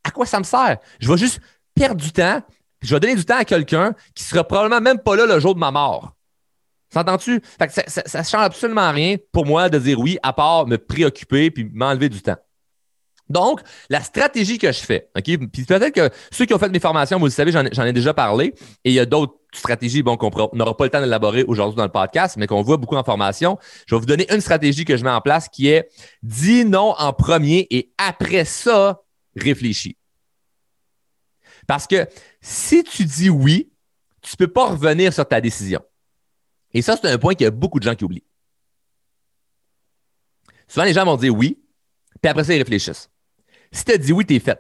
À 0.02 0.12
quoi 0.12 0.26
ça 0.26 0.40
me 0.40 0.46
sert? 0.46 0.78
Je 1.02 1.12
vais 1.12 1.18
juste 1.18 1.42
perdre 1.76 2.02
du 2.02 2.14
temps. 2.14 2.42
Je 2.82 2.96
vais 2.96 3.02
donner 3.02 3.16
du 3.16 3.26
temps 3.26 3.38
à 3.38 3.44
quelqu'un 3.44 3.94
qui 4.16 4.24
sera 4.24 4.46
probablement 4.46 4.80
même 4.80 5.00
pas 5.00 5.18
là 5.18 5.26
le 5.26 5.42
jour 5.42 5.56
de 5.56 5.60
ma 5.60 5.72
mort. 5.72 6.14
S'entends-tu? 6.94 7.42
Ça, 7.60 7.84
ça, 8.06 8.24
change 8.24 8.46
absolument 8.46 8.92
rien 8.92 9.18
pour 9.34 9.46
moi 9.46 9.68
de 9.68 9.78
dire 9.78 10.00
oui, 10.00 10.18
à 10.24 10.32
part 10.32 10.66
me 10.66 10.78
préoccuper 10.78 11.52
puis 11.52 11.70
m'enlever 11.74 12.08
du 12.08 12.22
temps. 12.22 12.38
Donc, 13.30 13.62
la 13.90 14.02
stratégie 14.02 14.58
que 14.58 14.72
je 14.72 14.80
fais, 14.80 15.10
OK? 15.16 15.24
Puis 15.24 15.66
peut-être 15.66 15.94
que 15.94 16.10
ceux 16.32 16.46
qui 16.46 16.54
ont 16.54 16.60
fait 16.60 16.70
mes 16.70 16.80
formations, 16.80 17.20
vous 17.20 17.26
le 17.26 17.32
savez, 17.32 17.52
j'en 17.52 17.86
ai, 17.86 17.94
déjà 17.94 18.14
parlé. 18.14 18.56
Et 18.84 18.90
il 18.90 18.94
y 18.94 19.00
a 19.00 19.06
d'autres 19.06 19.36
stratégies, 19.54 20.02
bon, 20.02 20.18
qu'on 20.18 20.32
n'aura 20.54 20.76
pas 20.76 20.86
le 20.86 20.90
temps 20.90 21.00
d'élaborer 21.00 21.44
aujourd'hui 21.44 21.78
dans 21.78 21.84
le 21.84 21.92
podcast, 21.92 22.38
mais 22.38 22.48
qu'on 22.48 22.62
voit 22.64 22.78
beaucoup 22.78 22.96
en 22.96 23.04
formation. 23.04 23.58
Je 23.88 23.96
vais 23.96 24.00
vous 24.00 24.08
donner 24.08 24.32
une 24.34 24.42
stratégie 24.42 24.84
que 24.84 24.98
je 24.98 25.04
mets 25.04 25.12
en 25.12 25.22
place 25.22 25.48
qui 25.48 25.68
est 25.68 25.90
dis 26.24 26.66
non 26.66 26.96
en 26.98 27.14
premier 27.14 27.68
et 27.70 27.94
après 27.98 28.46
ça, 28.46 29.02
réfléchis. 29.36 29.98
Parce 31.68 31.86
que 31.86 32.08
si 32.42 32.84
tu 32.84 33.06
dis 33.06 33.30
oui, 33.30 33.72
tu 34.22 34.34
ne 34.34 34.38
peux 34.46 34.52
pas 34.52 34.70
revenir 34.70 35.14
sur 35.14 35.28
ta 35.28 35.40
décision. 35.40 35.82
Et 36.74 36.82
ça, 36.82 36.98
c'est 37.00 37.10
un 37.10 37.18
point 37.18 37.36
qu'il 37.36 37.46
y 37.46 37.48
a 37.48 37.52
beaucoup 37.52 37.80
de 37.80 37.84
gens 37.84 37.96
qui 37.96 38.04
oublient. 38.04 38.26
Souvent, 40.68 40.86
les 40.86 40.94
gens 40.94 41.06
vont 41.06 41.18
dire 41.18 41.36
oui, 41.36 41.60
puis 42.22 42.30
après 42.30 42.44
ça, 42.44 42.54
ils 42.54 42.60
réfléchissent. 42.60 43.10
Si 43.72 43.86
tu 43.86 43.92
as 43.92 43.98
dit 43.98 44.12
oui, 44.12 44.26
tu 44.26 44.36
es 44.36 44.40
fait. 44.40 44.60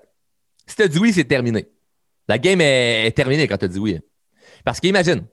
Si 0.65 0.75
tu 0.75 0.83
as 0.83 0.87
dit 0.87 0.99
oui, 0.99 1.13
c'est 1.13 1.25
terminé. 1.25 1.69
La 2.27 2.37
game 2.37 2.61
est, 2.61 3.11
terminée 3.15 3.47
quand 3.47 3.57
tu 3.57 3.65
as 3.65 3.69
dit 3.69 3.79
oui. 3.79 3.99
Parce 4.63 4.79
qu'imagine, 4.79 5.25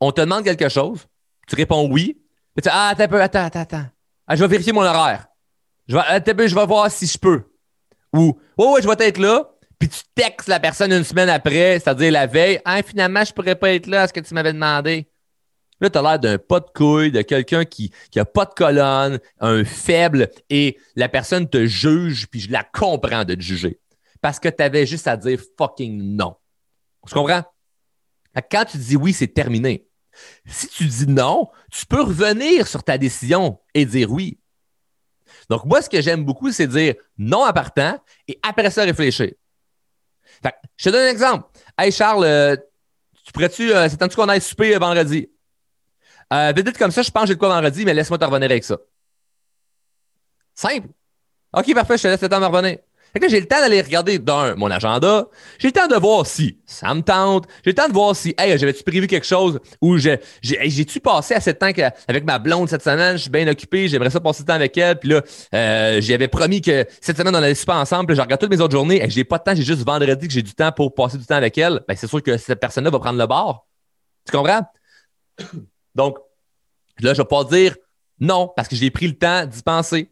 on 0.00 0.12
te 0.12 0.20
demande 0.20 0.44
quelque 0.44 0.68
chose, 0.68 1.06
tu 1.48 1.56
réponds 1.56 1.88
oui, 1.90 2.22
puis 2.54 2.62
tu 2.62 2.68
dis 2.68 2.68
Ah, 2.70 2.88
attends 2.88 3.04
attends, 3.04 3.44
attends, 3.44 3.60
attends. 3.60 3.86
Ah, 4.26 4.36
je 4.36 4.40
vais 4.42 4.48
vérifier 4.48 4.72
mon 4.72 4.82
horaire. 4.82 5.26
Je 5.88 5.96
vais, 5.96 6.48
je 6.48 6.54
vais 6.54 6.66
voir 6.66 6.90
si 6.90 7.06
je 7.06 7.18
peux. 7.18 7.42
Ou, 8.12 8.38
ouais, 8.56 8.66
ouais, 8.66 8.82
je 8.82 8.88
vais 8.88 9.06
être 9.06 9.18
là, 9.18 9.50
puis 9.78 9.88
tu 9.88 10.00
textes 10.14 10.48
la 10.48 10.60
personne 10.60 10.92
une 10.92 11.04
semaine 11.04 11.28
après, 11.28 11.80
c'est-à-dire 11.80 12.12
la 12.12 12.26
veille, 12.26 12.60
ah, 12.64 12.82
finalement, 12.82 13.24
je 13.24 13.32
pourrais 13.32 13.56
pas 13.56 13.72
être 13.72 13.86
là 13.86 14.02
à 14.02 14.06
ce 14.06 14.12
que 14.12 14.20
tu 14.20 14.34
m'avais 14.34 14.52
demandé. 14.52 15.09
Là, 15.80 15.90
tu 15.90 15.98
as 15.98 16.02
l'air 16.02 16.18
d'un 16.18 16.38
pas 16.38 16.60
de 16.60 16.68
couille, 16.74 17.10
de 17.10 17.22
quelqu'un 17.22 17.64
qui 17.64 17.92
n'a 18.14 18.24
pas 18.24 18.44
de 18.44 18.54
colonne, 18.54 19.18
un 19.40 19.64
faible, 19.64 20.28
et 20.50 20.78
la 20.94 21.08
personne 21.08 21.48
te 21.48 21.66
juge, 21.66 22.28
puis 22.28 22.40
je 22.40 22.52
la 22.52 22.64
comprends 22.64 23.24
de 23.24 23.34
te 23.34 23.40
juger. 23.40 23.80
Parce 24.20 24.38
que 24.38 24.48
tu 24.48 24.62
avais 24.62 24.86
juste 24.86 25.08
à 25.08 25.16
dire 25.16 25.40
fucking 25.58 26.16
non. 26.16 26.36
Tu 27.06 27.14
comprends? 27.14 27.44
Quand 28.50 28.64
tu 28.64 28.78
dis 28.78 28.96
oui, 28.96 29.12
c'est 29.12 29.28
terminé. 29.28 29.86
Si 30.46 30.68
tu 30.68 30.84
dis 30.86 31.06
non, 31.06 31.48
tu 31.70 31.86
peux 31.86 32.02
revenir 32.02 32.66
sur 32.66 32.82
ta 32.82 32.98
décision 32.98 33.58
et 33.74 33.84
dire 33.84 34.10
oui. 34.12 34.38
Donc, 35.48 35.64
moi, 35.64 35.80
ce 35.82 35.88
que 35.88 36.00
j'aime 36.00 36.24
beaucoup, 36.24 36.52
c'est 36.52 36.66
dire 36.66 36.94
non 37.16 37.44
en 37.44 37.52
partant 37.52 37.98
et 38.28 38.38
après 38.42 38.70
ça, 38.70 38.82
réfléchir. 38.82 39.32
je 40.76 40.84
te 40.84 40.90
donne 40.90 41.06
un 41.06 41.10
exemple. 41.10 41.48
Hey 41.78 41.90
Charles, 41.90 42.24
euh, 42.24 42.56
tu 43.24 43.32
pourrais-tu, 43.32 43.72
euh, 43.72 43.88
c'est 43.88 43.96
temps 43.96 44.08
qu'on 44.08 44.28
aille 44.28 44.40
souper 44.40 44.76
vendredi? 44.76 45.28
Euh, 46.32 46.52
vite, 46.54 46.78
comme 46.78 46.90
ça, 46.90 47.02
je 47.02 47.10
pense 47.10 47.22
que 47.22 47.28
j'ai 47.28 47.34
de 47.34 47.38
quoi 47.38 47.48
vendredi, 47.48 47.84
mais 47.84 47.94
laisse-moi 47.94 48.18
te 48.18 48.24
revenir 48.24 48.50
avec 48.50 48.64
ça. 48.64 48.76
Simple. 50.54 50.88
OK, 51.52 51.74
parfait, 51.74 51.96
je 51.96 52.02
te 52.04 52.08
laisse 52.08 52.20
le 52.22 52.28
temps 52.28 52.40
de 52.40 52.46
me 52.46 52.50
revenir. 52.50 52.78
Fait 53.12 53.18
que 53.18 53.28
j'ai 53.28 53.40
le 53.40 53.46
temps 53.46 53.58
d'aller 53.58 53.80
regarder 53.82 54.18
dans 54.18 54.56
mon 54.56 54.70
agenda. 54.70 55.26
J'ai 55.58 55.68
le 55.68 55.72
temps 55.72 55.88
de 55.88 55.96
voir 55.96 56.26
si 56.26 56.58
ça 56.64 56.94
me 56.94 57.02
tente. 57.02 57.46
J'ai 57.64 57.70
le 57.70 57.74
temps 57.74 57.88
de 57.88 57.92
voir 57.92 58.14
si, 58.14 58.34
hey, 58.38 58.56
j'avais-tu 58.56 58.84
prévu 58.84 59.08
quelque 59.08 59.26
chose 59.26 59.58
ou 59.80 59.96
j'ai, 59.98 60.20
j'ai-tu 60.42 61.00
passé 61.00 61.34
assez 61.34 61.52
de 61.52 61.58
temps 61.58 61.70
avec 62.06 62.24
ma 62.24 62.38
blonde 62.38 62.68
cette 62.68 62.84
semaine? 62.84 63.16
Je 63.16 63.22
suis 63.22 63.30
bien 63.30 63.48
occupé, 63.48 63.88
j'aimerais 63.88 64.10
ça 64.10 64.20
passer 64.20 64.42
du 64.42 64.46
temps 64.46 64.54
avec 64.54 64.76
elle. 64.78 64.96
Puis 64.98 65.08
là, 65.08 65.22
euh, 65.54 66.00
j'avais 66.00 66.28
promis 66.28 66.60
que 66.60 66.86
cette 67.00 67.16
semaine, 67.16 67.34
on 67.34 67.38
allait 67.38 67.54
super 67.56 67.76
ensemble. 67.76 68.06
Puis 68.06 68.16
je 68.16 68.20
regarde 68.20 68.40
toutes 68.40 68.50
mes 68.50 68.60
autres 68.60 68.76
journées. 68.76 69.04
et 69.04 69.10
j'ai 69.10 69.24
pas 69.24 69.38
de 69.38 69.42
temps, 69.42 69.54
j'ai 69.56 69.64
juste 69.64 69.84
vendredi 69.84 70.28
que 70.28 70.32
j'ai 70.32 70.42
du 70.42 70.54
temps 70.54 70.70
pour 70.70 70.94
passer 70.94 71.18
du 71.18 71.26
temps 71.26 71.34
avec 71.34 71.58
elle. 71.58 71.80
Ben, 71.88 71.96
c'est 71.96 72.06
sûr 72.06 72.22
que 72.22 72.36
cette 72.36 72.60
personne-là 72.60 72.90
va 72.90 73.00
prendre 73.00 73.18
le 73.18 73.26
bord. 73.26 73.66
Tu 74.24 74.36
comprends? 74.36 74.62
Donc, 75.94 76.18
là, 77.00 77.14
je 77.14 77.20
ne 77.20 77.24
vais 77.24 77.28
pas 77.28 77.44
dire 77.44 77.76
non 78.18 78.52
parce 78.54 78.68
que 78.68 78.76
j'ai 78.76 78.90
pris 78.90 79.08
le 79.08 79.16
temps 79.16 79.46
d'y 79.46 79.62
penser. 79.62 80.10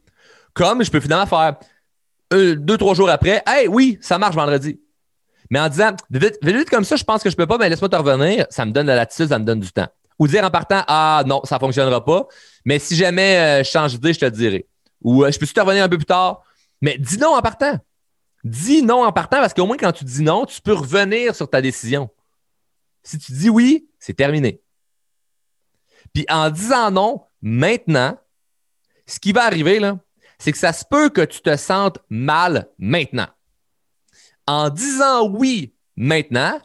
Comme 0.55 0.83
je 0.83 0.91
peux 0.91 1.01
finalement 1.01 1.27
faire 1.27 1.57
deux, 2.31 2.77
trois 2.77 2.95
jours 2.95 3.09
après, 3.09 3.43
hey, 3.47 3.69
oui, 3.69 3.99
ça 4.01 4.19
marche 4.19 4.35
vendredi. 4.35 4.81
Mais 5.51 5.61
en 5.61 5.69
disant, 5.69 5.93
vite, 6.11 6.39
vite 6.43 6.69
comme 6.69 6.85
ça, 6.85 6.97
je 6.97 7.05
pense 7.05 7.23
que 7.23 7.31
je 7.31 7.35
ne 7.35 7.39
peux 7.39 7.47
pas, 7.47 7.57
mais 7.59 7.69
laisse-moi 7.69 7.89
te 7.89 7.97
revenir, 7.97 8.47
ça 8.51 8.67
me 8.67 8.73
donne 8.73 8.85
de 8.85 8.89
la 8.89 8.97
latitude, 8.97 9.29
ça 9.29 9.39
me 9.39 9.45
donne 9.45 9.61
du 9.61 9.73
temps. 9.73 9.89
Ou 10.19 10.27
dire 10.27 10.45
en 10.45 10.51
partant, 10.51 10.83
ah 10.89 11.23
non, 11.27 11.41
ça 11.45 11.57
ne 11.57 11.61
fonctionnera 11.61 12.05
pas, 12.05 12.27
mais 12.65 12.79
si 12.79 12.97
jamais 12.97 13.39
euh, 13.39 13.65
je 13.65 13.71
change 13.71 13.93
d'idée, 13.95 14.13
je 14.13 14.19
te 14.19 14.25
le 14.25 14.31
dirai. 14.31 14.67
Ou 15.03 15.25
euh, 15.25 15.31
je 15.31 15.39
peux-tu 15.39 15.55
te 15.55 15.61
revenir 15.61 15.85
un 15.85 15.89
peu 15.89 15.97
plus 15.97 16.07
tard? 16.07 16.43
Mais 16.83 16.99
dis 16.99 17.19
non 17.19 17.35
en 17.35 17.41
partant. 17.41 17.79
Dis 18.45 18.83
non 18.83 19.05
en 19.05 19.13
partant 19.13 19.39
parce 19.41 19.55
qu'au 19.55 19.67
moins, 19.67 19.77
quand 19.77 19.93
tu 19.93 20.05
dis 20.05 20.23
non, 20.23 20.45
tu 20.45 20.61
peux 20.61 20.75
revenir 20.75 21.35
sur 21.35 21.49
ta 21.49 21.63
décision. 21.63 22.11
Si 23.03 23.19
tu 23.19 23.33
dis 23.33 23.49
oui, 23.49 23.89
c'est 23.99 24.15
terminé. 24.15 24.61
Puis 26.13 26.27
en 26.29 26.51
disant 26.51 26.91
non, 26.91 27.23
maintenant, 27.43 28.19
ce 29.07 29.19
qui 29.21 29.33
va 29.33 29.45
arriver, 29.45 29.81
c'est 30.39 30.53
que 30.53 30.59
ça 30.59 30.73
se 30.73 30.85
peut 30.89 31.09
que 31.09 31.23
tu 31.23 31.41
te 31.41 31.57
sentes 31.57 31.99
mal 32.09 32.69
maintenant. 32.79 33.29
En 34.47 34.71
disant 34.71 35.29
oui 35.29 35.75
maintenant, 35.97 36.61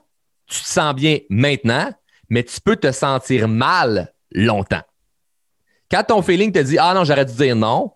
tu 0.47 0.61
te 0.61 0.67
sens 0.67 0.93
bien 0.93 1.19
maintenant, 1.29 1.91
mais 2.29 2.43
tu 2.43 2.59
peux 2.61 2.75
te 2.75 2.91
sentir 2.91 3.47
mal 3.47 4.13
longtemps. 4.31 4.83
Quand 5.89 6.03
ton 6.03 6.21
feeling 6.21 6.51
te 6.51 6.59
dit 6.59 6.77
Ah 6.79 6.93
non, 6.93 7.03
j'aurais 7.03 7.25
dû 7.25 7.33
dire 7.33 7.55
non, 7.55 7.93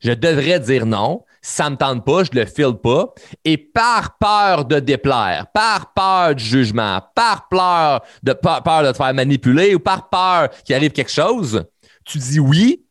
je 0.00 0.12
devrais 0.12 0.60
dire 0.60 0.86
non, 0.86 1.24
ça 1.42 1.68
me 1.68 1.76
tente 1.76 2.04
pas, 2.04 2.22
je 2.22 2.30
le 2.32 2.46
file 2.46 2.76
pas. 2.82 3.12
Et 3.44 3.58
par 3.58 4.16
peur 4.16 4.64
de 4.64 4.78
déplaire, 4.78 5.46
par 5.52 5.92
peur 5.92 6.36
du 6.36 6.44
jugement, 6.44 7.02
par 7.14 7.48
peur 7.48 8.02
de, 8.22 8.32
peur 8.32 8.84
de 8.84 8.92
te 8.92 8.96
faire 8.96 9.12
manipuler 9.12 9.74
ou 9.74 9.80
par 9.80 10.08
peur 10.08 10.48
qu'il 10.64 10.76
arrive 10.76 10.92
quelque 10.92 11.10
chose, 11.10 11.64
tu 12.04 12.18
dis 12.18 12.38
oui, 12.38 12.84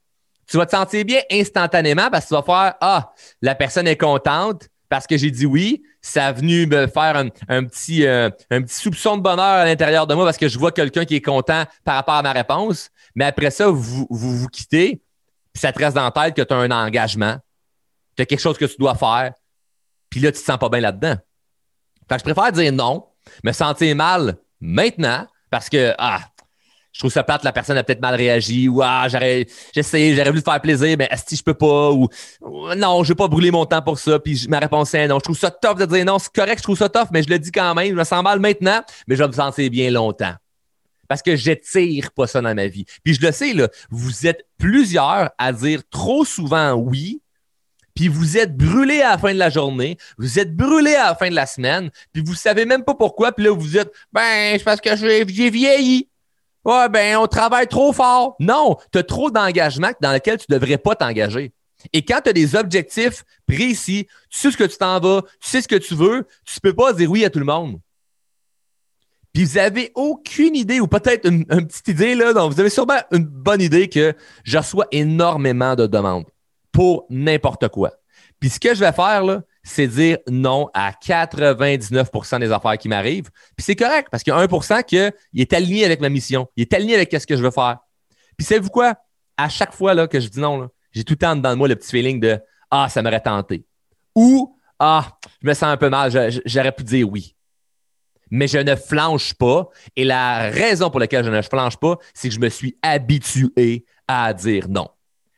tu 0.48 0.58
vas 0.58 0.66
te 0.66 0.72
sentir 0.72 1.06
bien 1.06 1.22
instantanément 1.32 2.10
parce 2.12 2.26
que 2.26 2.30
tu 2.30 2.36
vas 2.36 2.44
faire 2.44 2.76
Ah, 2.82 3.14
la 3.42 3.56
personne 3.56 3.88
est 3.88 3.98
contente 3.98 4.68
parce 4.90 5.08
que 5.08 5.18
j'ai 5.18 5.32
dit 5.32 5.46
oui. 5.46 5.82
Ça 6.04 6.28
a 6.28 6.32
venu 6.32 6.66
me 6.66 6.88
faire 6.88 7.16
un, 7.16 7.64
petit, 7.64 8.08
euh, 8.08 8.28
un 8.50 8.64
petit 8.64 8.74
soupçon 8.74 9.18
de 9.18 9.22
bonheur 9.22 9.46
à 9.46 9.66
l'intérieur 9.66 10.08
de 10.08 10.16
moi 10.16 10.26
parce 10.26 10.38
que 10.38 10.48
je 10.48 10.58
vois 10.58 10.72
quelqu'un 10.72 11.06
qui 11.06 11.16
est 11.16 11.22
content 11.22 11.66
par 11.86 11.94
rapport 11.94 12.16
à 12.16 12.24
ma 12.24 12.32
réponse. 12.32 12.90
Mais 13.14 13.26
après 13.26 13.52
ça, 13.52 13.68
vous 13.68 14.08
vous, 14.10 14.38
vous 14.38 14.48
quittez, 14.48 15.00
puis 15.54 15.62
ça 15.62 15.72
te 15.72 15.78
reste 15.78 15.96
dans 15.96 16.04
la 16.04 16.12
tête 16.12 16.36
que 16.36 16.42
tu 16.42 16.54
as 16.54 16.58
un 16.58 16.72
engagement 16.72 17.38
tu 18.22 18.24
as 18.24 18.26
quelque 18.26 18.40
chose 18.40 18.58
que 18.58 18.66
tu 18.66 18.78
dois 18.78 18.96
faire, 18.96 19.34
puis 20.10 20.20
là, 20.20 20.32
tu 20.32 20.40
te 20.40 20.46
sens 20.46 20.58
pas 20.58 20.70
bien 20.70 20.82
là-dedans. 20.82 21.16
Je 22.10 22.24
préfère 22.24 22.52
dire 22.52 22.74
non, 22.74 23.06
me 23.44 23.52
sentir 23.52 23.96
mal 23.96 24.38
maintenant 24.60 25.26
parce 25.50 25.70
que, 25.70 25.94
ah, 25.98 26.22
je 26.92 27.00
trouve 27.00 27.12
ça 27.12 27.24
plate, 27.24 27.44
la 27.44 27.54
personne 27.54 27.78
a 27.78 27.84
peut-être 27.84 28.02
mal 28.02 28.16
réagi, 28.16 28.68
ou 28.68 28.82
ah, 28.82 29.08
j'aurais, 29.08 29.48
j'essaie, 29.74 30.14
j'aurais 30.14 30.30
voulu 30.30 30.44
te 30.44 30.50
faire 30.50 30.62
plaisir, 30.62 30.98
mais 31.00 31.08
est-ce 31.10 31.24
que 31.24 31.36
je 31.38 31.44
peux 31.44 31.54
pas, 31.54 31.92
ou 31.92 32.10
non, 32.76 33.04
je 33.04 33.10
vais 33.10 33.16
pas 33.16 33.30
brûler 33.30 33.50
mon 33.50 33.66
temps 33.66 33.82
pour 33.82 33.98
ça, 33.98 34.20
puis 34.20 34.46
ma 34.50 34.60
réponse 34.60 34.94
est 34.94 35.08
non. 35.08 35.20
Je 35.20 35.24
trouve 35.24 35.38
ça 35.38 35.52
tough 35.52 35.78
de 35.78 35.86
dire 35.86 36.04
non, 36.04 36.20
c'est 36.20 36.34
correct, 36.34 36.58
je 36.58 36.64
trouve 36.64 36.78
ça 36.78 36.90
tough, 36.90 37.08
mais 37.12 37.24
je 37.24 37.30
le 37.30 37.40
dis 37.40 37.52
quand 37.52 37.74
même, 37.74 37.90
je 37.90 37.96
me 37.96 38.04
sens 38.04 38.22
mal 38.22 38.40
maintenant, 38.40 38.82
mais 39.08 39.16
je 39.16 39.24
vais 39.24 39.28
me 39.28 39.34
sentir 39.34 39.70
bien 39.70 39.90
longtemps. 39.90 40.34
Parce 41.08 41.22
que 41.22 41.36
j'étire 41.36 42.12
pas 42.12 42.28
ça 42.28 42.42
dans 42.42 42.56
ma 42.56 42.68
vie. 42.68 42.86
Puis 43.04 43.16
je 43.16 43.22
le 43.22 43.32
sais, 43.32 43.54
là, 43.54 43.70
vous 43.90 44.28
êtes 44.28 44.46
plusieurs 44.58 45.30
à 45.38 45.54
dire 45.54 45.82
trop 45.90 46.24
souvent 46.24 46.74
oui, 46.74 47.21
puis 48.02 48.08
vous 48.08 48.36
êtes 48.36 48.58
brûlé 48.58 49.02
à 49.02 49.12
la 49.12 49.18
fin 49.20 49.32
de 49.32 49.38
la 49.38 49.52
journée, 49.52 49.96
vous 50.18 50.40
êtes 50.40 50.56
brûlé 50.56 50.96
à 50.96 51.10
la 51.10 51.16
fin 51.16 51.30
de 51.30 51.36
la 51.36 51.46
semaine, 51.46 51.92
puis 52.12 52.24
vous 52.26 52.34
savez 52.34 52.66
même 52.66 52.84
pas 52.84 52.96
pourquoi, 52.96 53.32
puis 53.32 53.46
là 53.46 53.52
vous 53.52 53.78
êtes 53.78 53.94
ben 54.12 54.58
c'est 54.58 54.64
parce 54.64 54.82
que 54.82 54.96
j'ai 54.96 55.24
vieilli. 55.24 56.10
Ouais, 56.66 56.90
ben 56.90 57.18
on 57.18 57.28
travaille 57.28 57.68
trop 57.68 57.94
fort. 57.94 58.36
Non, 58.40 58.76
tu 58.92 58.98
as 58.98 59.04
trop 59.04 59.30
d'engagement 59.30 59.92
dans 60.02 60.14
lequel 60.14 60.40
tu 60.40 60.48
devrais 60.50 60.80
pas 60.80 60.96
t'engager. 60.96 61.54
Et 61.94 62.04
quand 62.04 62.22
tu 62.24 62.32
as 62.32 62.34
des 62.34 62.56
objectifs 62.56 63.24
précis, 63.48 64.08
tu 64.32 64.40
sais 64.40 64.50
ce 64.50 64.58
que 64.58 64.64
tu 64.64 64.78
t'en 64.78 65.00
vas, 65.00 65.22
tu 65.40 65.50
sais 65.52 65.62
ce 65.62 65.68
que 65.68 65.76
tu 65.76 65.94
veux, 65.94 66.26
tu 66.44 66.60
peux 66.60 66.74
pas 66.74 66.94
dire 66.94 67.12
oui 67.12 67.24
à 67.24 67.30
tout 67.30 67.38
le 67.38 67.46
monde. 67.46 67.80
Puis 69.32 69.46
vous 69.46 69.60
avez 69.60 69.92
aucune 69.94 70.56
idée, 70.56 70.80
ou 70.80 70.88
peut-être 70.88 71.28
une, 71.28 71.46
une, 71.52 71.68
petite 71.68 71.90
idée, 71.90 72.16
là, 72.16 72.34
donc 72.34 72.52
vous 72.52 72.60
avez 72.60 72.72
sûrement 72.72 72.98
une 73.12 73.26
bonne 73.26 73.62
idée 73.62 73.90
que 73.90 74.16
je 74.44 74.58
reçois 74.58 74.88
énormément 74.92 75.76
de 75.76 75.86
demandes 75.86 76.26
pour 76.82 77.06
n'importe 77.12 77.68
quoi. 77.68 77.92
Puis 78.40 78.50
ce 78.50 78.60
que 78.60 78.74
je 78.74 78.80
vais 78.80 78.92
faire, 78.92 79.24
là, 79.24 79.44
c'est 79.62 79.86
dire 79.86 80.18
non 80.28 80.68
à 80.74 80.90
99% 80.90 82.40
des 82.40 82.52
affaires 82.52 82.76
qui 82.80 82.90
m'arrivent. 82.90 83.30
Puis 83.56 83.64
c'est 83.64 83.76
correct 83.76 84.08
parce 84.10 84.24
qu'il 84.24 84.34
y 84.34 84.36
a 84.36 84.44
1% 84.48 84.84
qui 84.84 84.98
est 84.98 85.54
aligné 85.54 85.86
avec 85.86 86.02
ma 86.02 86.10
mission. 86.10 86.48
Il 86.56 86.62
est 86.64 86.74
aligné 86.74 86.96
avec 86.96 87.12
ce 87.12 87.28
que 87.28 87.38
je 87.38 87.44
veux 87.44 87.52
faire. 87.52 87.78
Puis 88.36 88.48
savez-vous 88.48 88.72
quoi? 88.72 88.96
À 89.38 89.48
chaque 89.48 89.74
fois 89.74 89.94
là, 89.94 90.08
que 90.08 90.20
je 90.20 90.28
dis 90.28 90.40
non, 90.40 90.70
j'ai 90.92 91.04
tout 91.04 91.14
le 91.14 91.18
temps 91.20 91.36
dans 91.36 91.56
moi 91.56 91.68
le 91.68 91.76
petit 91.76 91.92
feeling 91.92 92.20
de 92.20 92.40
Ah, 92.72 92.88
ça 92.90 93.04
m'aurait 93.04 93.22
tenté. 93.22 93.64
Ou 94.16 94.58
Ah, 94.80 95.20
je 95.44 95.48
me 95.48 95.54
sens 95.54 95.66
un 95.66 95.78
peu 95.78 95.90
mal, 95.90 96.12
j'aurais 96.48 96.72
pu 96.72 96.84
dire 96.84 97.08
oui. 97.08 97.36
mais 98.32 98.48
je 98.48 98.58
ne 98.58 98.76
flanche 98.76 99.36
pas. 99.36 99.70
Et 99.96 100.04
la 100.04 100.50
raison 100.50 100.90
pour 100.90 101.00
laquelle 101.00 101.24
je 101.24 101.30
ne 101.30 101.44
flanche 101.44 101.78
pas, 101.78 101.98
c'est 102.16 102.30
que 102.30 102.34
je 102.34 102.40
me 102.40 102.50
suis 102.50 102.76
habitué 102.82 103.86
à 104.08 104.34
dire 104.34 104.68
non. 104.68 104.90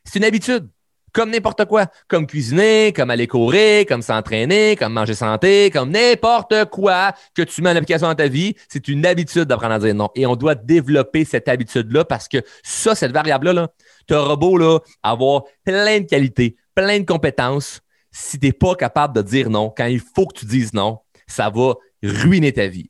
C'est 0.06 0.20
une 0.20 0.26
habitude. 0.26 0.70
Comme 1.14 1.30
n'importe 1.30 1.66
quoi. 1.66 1.86
Comme 2.08 2.26
cuisiner, 2.26 2.92
comme 2.92 3.12
aller 3.12 3.28
courir, 3.28 3.86
comme 3.86 4.02
s'entraîner, 4.02 4.76
comme 4.76 4.94
manger 4.94 5.14
santé, 5.14 5.70
comme 5.72 5.92
n'importe 5.92 6.66
quoi 6.72 7.14
que 7.36 7.44
tu 7.44 7.62
mets 7.62 7.70
en 7.70 7.76
application 7.76 8.08
dans 8.08 8.16
ta 8.16 8.28
vie, 8.28 8.56
c'est 8.68 8.88
une 8.88 9.06
habitude 9.06 9.44
d'apprendre 9.44 9.76
à 9.76 9.80
dire 9.80 9.94
non. 9.94 10.10
Et 10.16 10.26
on 10.26 10.36
doit 10.36 10.56
développer 10.56 11.24
cette 11.24 11.48
habitude-là 11.48 12.04
parce 12.04 12.28
que 12.28 12.40
ça, 12.64 12.96
cette 12.96 13.12
variable-là, 13.12 13.54
-là, 13.54 13.68
tu 14.08 14.16
auras 14.16 14.36
beau 14.36 14.58
là, 14.58 14.80
avoir 15.04 15.44
plein 15.64 16.00
de 16.00 16.08
qualités, 16.08 16.56
plein 16.74 17.00
de 17.00 17.06
compétences. 17.06 17.82
Si 18.12 18.40
tu 18.40 18.48
n'es 18.48 18.52
pas 18.52 18.76
capable 18.76 19.16
de 19.16 19.22
dire 19.22 19.50
non, 19.50 19.72
quand 19.76 19.86
il 19.86 20.00
faut 20.00 20.26
que 20.26 20.40
tu 20.40 20.46
dises 20.46 20.74
non, 20.74 21.00
ça 21.28 21.50
va 21.50 21.76
ruiner 22.02 22.54
ta 22.54 22.68
vie. 22.68 22.90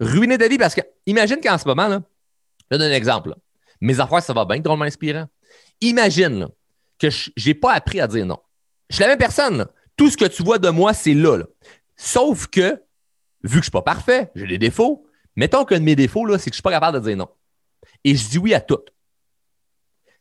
Ruiner 0.00 0.38
ta 0.38 0.48
vie 0.48 0.58
parce 0.58 0.74
que, 0.74 0.82
imagine 1.06 1.40
qu'en 1.40 1.58
ce 1.58 1.66
moment, 1.66 1.88
là, 1.88 2.02
je 2.70 2.76
donne 2.76 2.90
un 2.90 2.94
exemple. 2.94 3.34
Mes 3.80 3.98
affaires, 4.00 4.22
ça 4.22 4.32
va 4.32 4.44
bien, 4.44 4.58
drôlement 4.58 4.84
inspirant. 4.84 5.26
Imagine 5.80 6.40
là, 6.40 6.48
que 6.98 7.10
je 7.10 7.30
n'ai 7.46 7.54
pas 7.54 7.72
appris 7.72 8.00
à 8.00 8.06
dire 8.06 8.26
non. 8.26 8.38
Je 8.90 8.96
suis 8.96 9.02
la 9.02 9.08
même 9.08 9.18
personne. 9.18 9.66
Tout 9.96 10.10
ce 10.10 10.16
que 10.16 10.24
tu 10.24 10.42
vois 10.42 10.58
de 10.58 10.70
moi, 10.70 10.94
c'est 10.94 11.14
là, 11.14 11.38
Sauf 11.96 12.46
que, 12.46 12.82
vu 13.42 13.58
que 13.58 13.58
je 13.58 13.62
suis 13.62 13.70
pas 13.70 13.82
parfait, 13.82 14.30
j'ai 14.34 14.46
des 14.46 14.58
défauts, 14.58 15.04
mettons 15.34 15.64
qu'un 15.64 15.80
de 15.80 15.84
mes 15.84 15.96
défauts, 15.96 16.26
c'est 16.38 16.50
que 16.50 16.54
je 16.54 16.56
suis 16.56 16.62
pas 16.62 16.70
capable 16.70 17.00
de 17.00 17.04
dire 17.04 17.16
non. 17.16 17.28
Et 18.04 18.14
je 18.14 18.28
dis 18.28 18.38
oui 18.38 18.54
à 18.54 18.60
tout. 18.60 18.78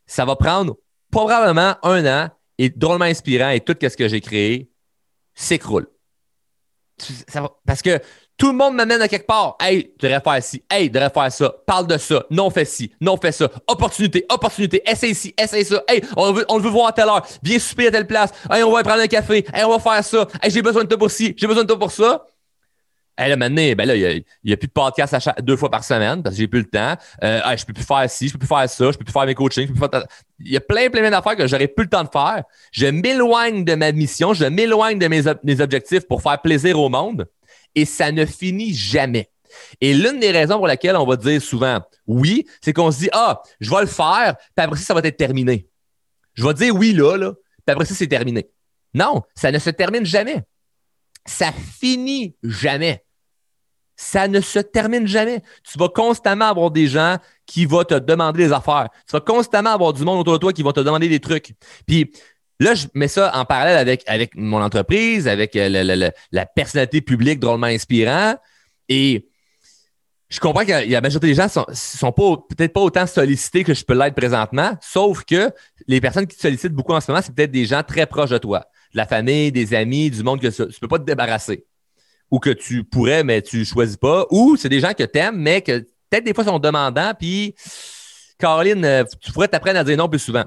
Ça 0.08 0.26
va 0.26 0.36
prendre 0.36 0.78
probablement 1.12 1.76
un 1.84 2.06
an 2.06 2.30
et 2.58 2.70
drôlement 2.70 3.06
inspirant 3.06 3.50
et 3.50 3.62
tout 3.62 3.76
ce 3.80 3.96
que 3.96 4.08
j'ai 4.08 4.22
créé 4.22 4.72
s'écroule. 5.36 5.88
Parce 7.66 7.84
que 7.84 8.02
tout 8.38 8.52
le 8.52 8.58
monde 8.58 8.76
m'amène 8.76 9.02
à 9.02 9.08
quelque 9.08 9.26
part. 9.26 9.58
Hey, 9.60 9.92
tu 9.98 10.06
devrais 10.06 10.22
faire 10.22 10.44
ci. 10.44 10.64
Hey, 10.70 10.86
tu 10.86 10.92
devrais 10.92 11.10
faire 11.10 11.32
ça. 11.32 11.56
Parle 11.66 11.88
de 11.88 11.98
ça. 11.98 12.24
Non, 12.30 12.50
fais 12.52 12.66
ci. 12.66 12.92
Non, 13.02 13.18
fais 13.18 13.32
ça. 13.32 13.50
Opportunité, 13.66 14.26
opportunité. 14.30 14.82
Essaye 14.86 15.16
ci, 15.16 15.34
essaye 15.38 15.66
ça. 15.66 15.84
Hey, 15.88 16.02
on, 16.16 16.32
veut, 16.32 16.46
on 16.48 16.60
veut 16.60 16.70
voir 16.70 16.90
à 16.90 16.94
telle 16.94 17.10
heure. 17.10 17.26
Viens 17.42 17.58
souper 17.58 17.88
à 17.88 17.92
telle 17.92 18.06
place. 18.06 18.32
Hey, 18.52 18.62
on 18.64 18.72
va 18.72 18.84
prendre 18.84 19.02
un 19.02 19.08
café. 19.08 19.44
Hey, 19.52 19.64
on 19.66 19.76
va 19.76 19.80
faire 19.80 20.04
ça. 20.04 20.28
Hey, 20.42 20.52
j'ai 20.52 20.62
besoin 20.62 20.84
de 20.84 20.88
toi 20.88 21.00
pour 21.00 21.10
ci. 21.10 21.34
J'ai 21.36 21.48
besoin 21.48 21.64
de 21.64 21.68
toi 21.68 21.80
pour 21.80 21.92
ça. 21.92 22.26
Hey, 23.18 23.30
là, 23.30 23.38
maintenant, 23.38 23.74
ben 23.76 23.88
là, 23.88 23.96
il 23.96 24.24
n'y 24.46 24.54
a, 24.54 24.58
plus 24.58 24.68
de 24.68 24.72
podcast 24.72 25.16
à 25.16 25.42
deux 25.42 25.58
fois 25.58 25.72
par 25.72 25.84
semaine 25.84 26.22
parce 26.22 26.36
que 26.36 26.42
j'ai 26.42 26.48
plus 26.48 26.60
le 26.60 26.70
temps. 26.70 26.96
Euh, 27.24 27.42
hey, 27.44 27.58
je 27.58 27.66
peux 27.66 27.74
plus 27.74 27.84
faire 27.84 28.08
ci, 28.08 28.28
je 28.28 28.34
peux 28.34 28.40
plus 28.40 28.48
faire 28.48 28.70
ça, 28.70 28.92
je 28.92 28.98
peux 29.00 29.04
plus 29.04 29.12
faire 29.12 29.26
mes 29.26 29.34
coachings. 29.34 29.70
Il 30.40 30.52
y 30.52 30.58
a 30.58 30.62
plein, 30.62 30.92
plein, 30.92 31.02
plein 31.02 31.10
d'affaires 31.10 31.36
que 31.36 31.48
j'aurais 31.48 31.68
plus 31.68 31.86
le 31.86 31.90
temps 31.90 32.04
de 32.04 32.10
faire. 32.10 32.44
Je 32.72 32.86
m'éloigne 32.86 33.66
de 33.66 33.74
ma 33.74 33.92
mission, 33.92 34.36
je 34.36 34.46
m'éloigne 34.46 35.00
de 35.00 35.08
mes, 35.08 35.24
mes 35.44 35.62
objectifs 35.62 36.08
pour 36.08 36.22
faire 36.22 36.40
plaisir 36.40 36.80
au 36.80 36.90
monde 36.90 37.28
et 37.78 37.86
ça 37.86 38.12
ne 38.12 38.26
finit 38.26 38.74
jamais. 38.74 39.30
Et 39.80 39.94
l'une 39.94 40.20
des 40.20 40.32
raisons 40.32 40.58
pour 40.58 40.68
laquelle 40.68 40.96
on 40.98 41.06
va 41.06 41.16
dire 41.16 41.42
souvent 41.42 41.80
oui, 42.08 42.46
c'est 42.60 42.74
qu'on 42.74 42.92
se 42.92 43.00
dit 43.00 43.10
Ah, 43.14 43.42
je 43.60 43.70
vais 43.70 43.82
le 43.82 43.88
faire, 43.88 44.36
puis 44.38 44.66
après 44.66 44.78
ça, 44.78 44.86
ça 44.86 44.94
va 44.96 45.02
être 45.04 45.16
terminé. 45.16 45.70
Je 46.34 46.44
vais 46.46 46.54
dire 46.56 46.76
oui 46.76 46.92
là, 46.94 47.16
là 47.18 47.34
puis 47.34 47.74
après 47.74 47.86
ça, 47.86 47.94
c'est 47.94 48.08
terminé. 48.08 48.50
Non, 48.94 49.22
ça 49.36 49.52
ne 49.52 49.60
se 49.60 49.70
termine 49.70 50.06
jamais. 50.06 50.44
Ça 51.26 51.52
finit 51.52 52.36
jamais. 52.42 53.04
Ça 53.96 54.28
ne 54.28 54.42
se 54.42 54.60
termine 54.60 55.06
jamais. 55.06 55.44
Tu 55.70 55.78
vas 55.78 55.90
constamment 55.90 56.46
avoir 56.46 56.72
des 56.72 56.88
gens 56.88 57.18
qui 57.46 57.66
vont 57.66 57.84
te 57.84 57.96
demander 57.96 58.46
des 58.48 58.54
affaires. 58.54 58.90
Tu 59.06 59.12
vas 59.12 59.20
constamment 59.20 59.72
avoir 59.72 59.94
du 59.94 60.04
monde 60.04 60.20
autour 60.20 60.34
de 60.34 60.38
toi 60.40 60.54
qui 60.54 60.64
vont 60.64 60.72
te 60.72 60.80
demander 60.80 61.10
des 61.10 61.20
trucs. 61.20 61.54
Puis 61.86 62.12
Là, 62.60 62.74
je 62.74 62.88
mets 62.94 63.08
ça 63.08 63.32
en 63.36 63.46
parallèle 63.46 63.78
avec, 63.78 64.04
avec 64.08 64.36
mon 64.36 64.62
entreprise, 64.62 65.28
avec 65.28 65.56
euh, 65.56 66.10
la 66.32 66.46
personnalité 66.46 67.02
publique 67.02 67.40
drôlement 67.40 67.68
inspirant. 67.68 68.36
Et 68.90 69.28
je 70.30 70.40
comprends 70.40 70.66
que 70.66 70.90
la 70.90 71.02
majorité 71.02 71.28
des 71.28 71.36
gens 71.36 71.48
sont, 71.48 71.66
sont 71.72 72.12
pas, 72.12 72.36
peut-être 72.50 72.74
pas 72.74 72.82
autant 72.82 73.08
sollicités 73.08 73.64
que 73.64 73.74
je 73.74 73.86
peux 73.86 73.94
l'être 73.94 74.16
présentement, 74.16 74.72
sauf 74.82 75.24
que 75.24 75.52
les 75.88 76.02
personnes 76.02 76.28
qui 76.28 76.36
te 76.36 76.42
sollicitent 76.42 76.74
beaucoup 76.74 76.94
en 76.94 77.02
ce 77.02 77.12
moment, 77.12 77.22
c'est 77.24 77.34
peut-être 77.34 77.52
des 77.52 77.66
gens 77.66 77.84
très 77.84 78.06
proches 78.06 78.32
de 78.32 78.38
toi. 78.38 78.66
De 78.92 78.98
la 78.98 79.06
famille, 79.06 79.52
des 79.52 79.74
amis, 79.74 80.10
du 80.10 80.24
monde 80.24 80.42
que 80.42 80.48
tu 80.48 80.62
ne 80.62 80.80
peux 80.82 80.88
pas 80.88 81.00
te 81.00 81.06
débarrasser. 81.06 81.66
Ou 82.30 82.40
que 82.40 82.50
tu 82.50 82.84
pourrais, 82.84 83.24
mais 83.24 83.42
tu 83.42 83.64
choisis 83.64 83.96
pas. 83.96 84.26
Ou 84.30 84.58
c'est 84.58 84.70
des 84.70 84.82
gens 84.82 84.94
que 84.94 85.04
tu 85.04 85.18
aimes, 85.18 85.38
mais 85.38 85.62
que 85.62 85.80
peut-être 86.10 86.26
des 86.26 86.34
fois 86.34 86.44
sont 86.44 86.60
demandants, 86.60 87.14
puis 87.18 87.56
Caroline, 88.38 88.84
euh, 88.84 89.04
tu 89.22 89.32
pourrais 89.32 89.48
t'apprendre 89.48 89.80
à 89.80 89.84
dire 89.84 89.98
non 89.98 90.10
plus 90.10 90.20
souvent. 90.20 90.44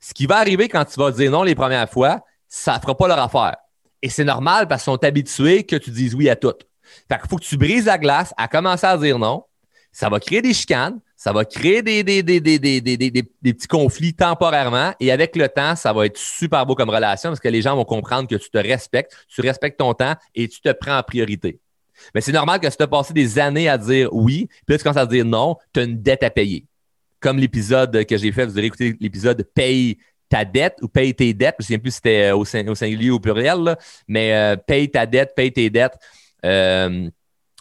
Ce 0.00 0.14
qui 0.14 0.26
va 0.26 0.38
arriver 0.38 0.68
quand 0.68 0.84
tu 0.84 0.98
vas 0.98 1.10
dire 1.10 1.30
non 1.30 1.42
les 1.42 1.54
premières 1.54 1.88
fois, 1.88 2.24
ça 2.48 2.76
ne 2.76 2.80
fera 2.80 2.96
pas 2.96 3.08
leur 3.08 3.18
affaire. 3.18 3.56
Et 4.02 4.08
c'est 4.08 4.24
normal 4.24 4.66
parce 4.66 4.82
qu'ils 4.82 4.92
sont 4.92 5.04
habitués 5.04 5.64
que 5.64 5.76
tu 5.76 5.90
dises 5.90 6.14
oui 6.14 6.28
à 6.28 6.36
tout. 6.36 6.54
Fait 7.08 7.18
qu'il 7.18 7.28
faut 7.28 7.36
que 7.36 7.44
tu 7.44 7.56
brises 7.56 7.84
la 7.84 7.98
glace 7.98 8.32
à 8.36 8.48
commencer 8.48 8.86
à 8.86 8.96
dire 8.96 9.18
non. 9.18 9.44
Ça 9.92 10.08
va 10.08 10.20
créer 10.20 10.40
des 10.40 10.54
chicanes, 10.54 11.00
ça 11.16 11.32
va 11.32 11.44
créer 11.44 11.82
des, 11.82 12.02
petits 12.02 13.66
conflits 13.68 14.14
temporairement. 14.14 14.94
Et 15.00 15.10
avec 15.10 15.36
le 15.36 15.48
temps, 15.48 15.74
ça 15.76 15.92
va 15.92 16.06
être 16.06 16.16
super 16.16 16.64
beau 16.64 16.74
comme 16.74 16.90
relation 16.90 17.30
parce 17.30 17.40
que 17.40 17.48
les 17.48 17.60
gens 17.60 17.76
vont 17.76 17.84
comprendre 17.84 18.28
que 18.28 18.36
tu 18.36 18.50
te 18.50 18.58
respectes, 18.58 19.14
tu 19.28 19.40
respectes 19.40 19.78
ton 19.78 19.92
temps 19.94 20.14
et 20.34 20.48
tu 20.48 20.60
te 20.60 20.72
prends 20.72 20.96
en 20.96 21.02
priorité. 21.02 21.60
Mais 22.14 22.20
c'est 22.20 22.32
normal 22.32 22.60
que 22.60 22.70
si 22.70 22.76
tu 22.76 22.82
as 22.82 22.88
passé 22.88 23.12
des 23.12 23.38
années 23.38 23.68
à 23.68 23.76
dire 23.76 24.08
oui, 24.12 24.48
puis 24.48 24.74
là, 24.74 24.78
tu 24.78 24.84
commences 24.84 24.96
à 24.96 25.06
dire 25.06 25.24
non, 25.24 25.56
tu 25.74 25.80
as 25.80 25.82
une 25.82 26.00
dette 26.00 26.22
à 26.22 26.30
payer 26.30 26.66
comme 27.20 27.38
l'épisode 27.38 28.04
que 28.04 28.16
j'ai 28.16 28.32
fait, 28.32 28.46
vous 28.46 28.56
aurez 28.56 28.66
écouté 28.66 28.96
l'épisode 29.00 29.46
Paye 29.54 29.98
ta 30.30 30.44
dette 30.44 30.78
ou 30.80 30.88
paye 30.88 31.12
tes 31.14 31.34
dettes. 31.34 31.56
Je 31.58 31.64
ne 31.64 31.66
sais 31.66 31.78
plus 31.78 31.90
si 31.90 31.96
c'était 31.96 32.30
au, 32.30 32.44
singulier 32.44 33.10
ou 33.10 33.16
au 33.16 33.20
pluriel, 33.20 33.76
mais 34.08 34.32
euh, 34.34 34.56
paye 34.56 34.90
ta 34.90 35.04
dette, 35.04 35.34
paye 35.34 35.52
tes 35.52 35.68
dettes. 35.68 35.98
Euh, 36.46 37.10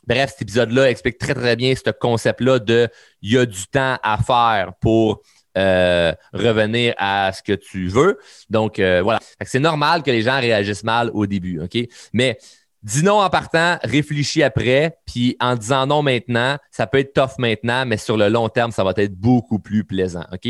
bref, 0.08 0.30
cet 0.32 0.43
épisode-là 0.43 0.89
explique 0.89 1.17
très, 1.17 1.34
très 1.34 1.56
bien 1.56 1.74
ce 1.76 1.89
concept-là 1.91 2.60
de 2.60 2.88
il 3.22 3.34
y 3.34 3.38
a 3.38 3.45
du 3.45 3.65
temps 3.67 3.98
à 4.02 4.17
faire 4.19 4.74
pour 4.80 5.22
euh, 5.58 6.13
revenir 6.32 6.93
à 6.98 7.32
ce 7.34 7.41
que 7.41 7.54
tu 7.54 7.88
veux. 7.88 8.19
Donc, 8.50 8.80
voilà. 8.80 9.19
C'est 9.43 9.60
normal 9.60 10.04
que 10.04 10.12
les 10.12 10.22
gens 10.22 10.39
réagissent 10.39 10.84
mal 10.84 11.10
au 11.13 11.26
début, 11.26 11.60
OK? 11.60 11.76
Mais 12.13 12.38
Dis 12.81 13.03
non 13.03 13.19
en 13.19 13.29
partant, 13.29 13.77
réfléchis 13.83 14.41
après, 14.41 14.97
puis 15.05 15.35
en 15.41 15.55
disant 15.55 15.85
non 15.85 16.01
maintenant, 16.01 16.57
ça 16.71 16.87
peut 16.87 16.99
être 16.99 17.13
tough 17.13 17.37
maintenant, 17.37 17.85
mais 17.85 17.97
sur 17.97 18.15
le 18.15 18.29
long 18.29 18.47
terme, 18.47 18.71
ça 18.71 18.85
va 18.85 18.93
être 18.95 19.15
beaucoup 19.15 19.59
plus 19.59 19.83
plaisant. 19.83 20.23
OK? 20.31 20.47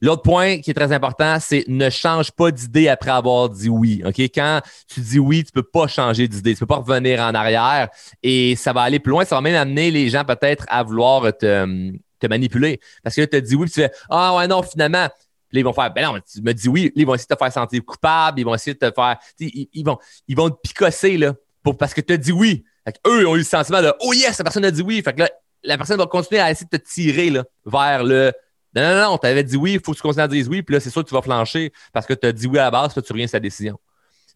L'autre 0.00 0.22
point 0.22 0.60
qui 0.60 0.70
est 0.70 0.74
très 0.74 0.92
important, 0.92 1.36
c'est 1.38 1.64
ne 1.68 1.90
change 1.90 2.32
pas 2.32 2.50
d'idée 2.50 2.88
après 2.88 3.10
avoir 3.10 3.50
dit 3.50 3.68
oui. 3.68 4.02
OK? 4.06 4.18
Quand 4.18 4.62
tu 4.88 5.00
dis 5.00 5.18
oui, 5.18 5.44
tu 5.44 5.52
peux 5.52 5.62
pas 5.62 5.86
changer 5.86 6.28
d'idée, 6.28 6.54
tu 6.54 6.60
peux 6.60 6.66
pas 6.66 6.76
revenir 6.76 7.20
en 7.20 7.34
arrière 7.34 7.90
et 8.22 8.56
ça 8.56 8.72
va 8.72 8.80
aller 8.80 8.98
plus 8.98 9.10
loin, 9.10 9.26
ça 9.26 9.34
va 9.34 9.42
même 9.42 9.56
amener 9.56 9.90
les 9.90 10.08
gens 10.08 10.24
peut-être 10.24 10.64
à 10.68 10.82
vouloir 10.82 11.30
te, 11.36 12.26
manipuler. 12.26 12.80
Parce 13.04 13.14
que 13.16 13.20
là, 13.20 13.26
tu 13.26 13.32
te 13.38 13.44
dis 13.44 13.54
oui, 13.54 13.66
puis 13.66 13.74
tu 13.74 13.80
fais 13.82 13.92
Ah 14.08 14.34
ouais, 14.36 14.48
non, 14.48 14.62
finalement, 14.62 15.08
Là, 15.52 15.60
ils 15.60 15.64
vont 15.64 15.72
faire, 15.72 15.92
ben 15.94 16.12
non, 16.12 16.18
tu 16.20 16.42
me 16.42 16.52
dis 16.52 16.68
oui. 16.68 16.90
ils 16.96 17.06
vont 17.06 17.14
essayer 17.14 17.28
de 17.30 17.34
te 17.34 17.38
faire 17.38 17.52
sentir 17.52 17.80
coupable. 17.84 18.40
Ils 18.40 18.44
vont 18.44 18.54
essayer 18.54 18.74
de 18.74 18.80
te 18.80 18.92
faire, 18.92 19.16
ils, 19.38 19.68
ils, 19.72 19.84
vont, 19.84 19.96
ils 20.26 20.36
vont 20.36 20.50
te 20.50 20.56
picosser, 20.60 21.16
là 21.18 21.34
parce 21.74 21.94
que 21.94 22.00
tu 22.00 22.12
as 22.12 22.16
dit 22.16 22.32
oui. 22.32 22.64
eux, 23.06 23.26
ont 23.26 23.34
eu 23.34 23.38
le 23.38 23.44
sentiment 23.44 23.82
de 23.82 23.92
Oh 24.00 24.12
yes, 24.12 24.38
la 24.38 24.44
personne 24.44 24.64
a 24.64 24.70
dit 24.70 24.82
oui. 24.82 25.02
Fait 25.02 25.12
que 25.12 25.20
là, 25.20 25.30
la 25.64 25.76
personne 25.76 25.98
va 25.98 26.06
continuer 26.06 26.40
à 26.40 26.50
essayer 26.50 26.66
de 26.70 26.76
te 26.76 26.82
tirer 26.82 27.30
là, 27.30 27.44
vers 27.64 28.04
le 28.04 28.32
Non, 28.74 28.82
non, 28.82 29.10
non, 29.10 29.18
tu 29.18 29.26
avais 29.26 29.44
dit 29.44 29.56
oui, 29.56 29.74
il 29.74 29.80
faut 29.80 29.92
que 29.92 29.96
tu 29.96 30.02
continues 30.02 30.24
à 30.24 30.28
dire 30.28 30.46
oui, 30.48 30.62
puis 30.62 30.74
là, 30.74 30.80
c'est 30.80 30.90
sûr 30.90 31.02
que 31.02 31.08
tu 31.08 31.14
vas 31.14 31.22
flancher 31.22 31.72
parce 31.92 32.06
que 32.06 32.14
tu 32.14 32.26
as 32.26 32.32
dit 32.32 32.46
oui 32.46 32.58
à 32.58 32.64
la 32.64 32.70
base, 32.70 32.92
puis 32.92 33.02
tu 33.02 33.12
reviens 33.12 33.26
sur 33.26 33.32
ta 33.32 33.40
décision. 33.40 33.78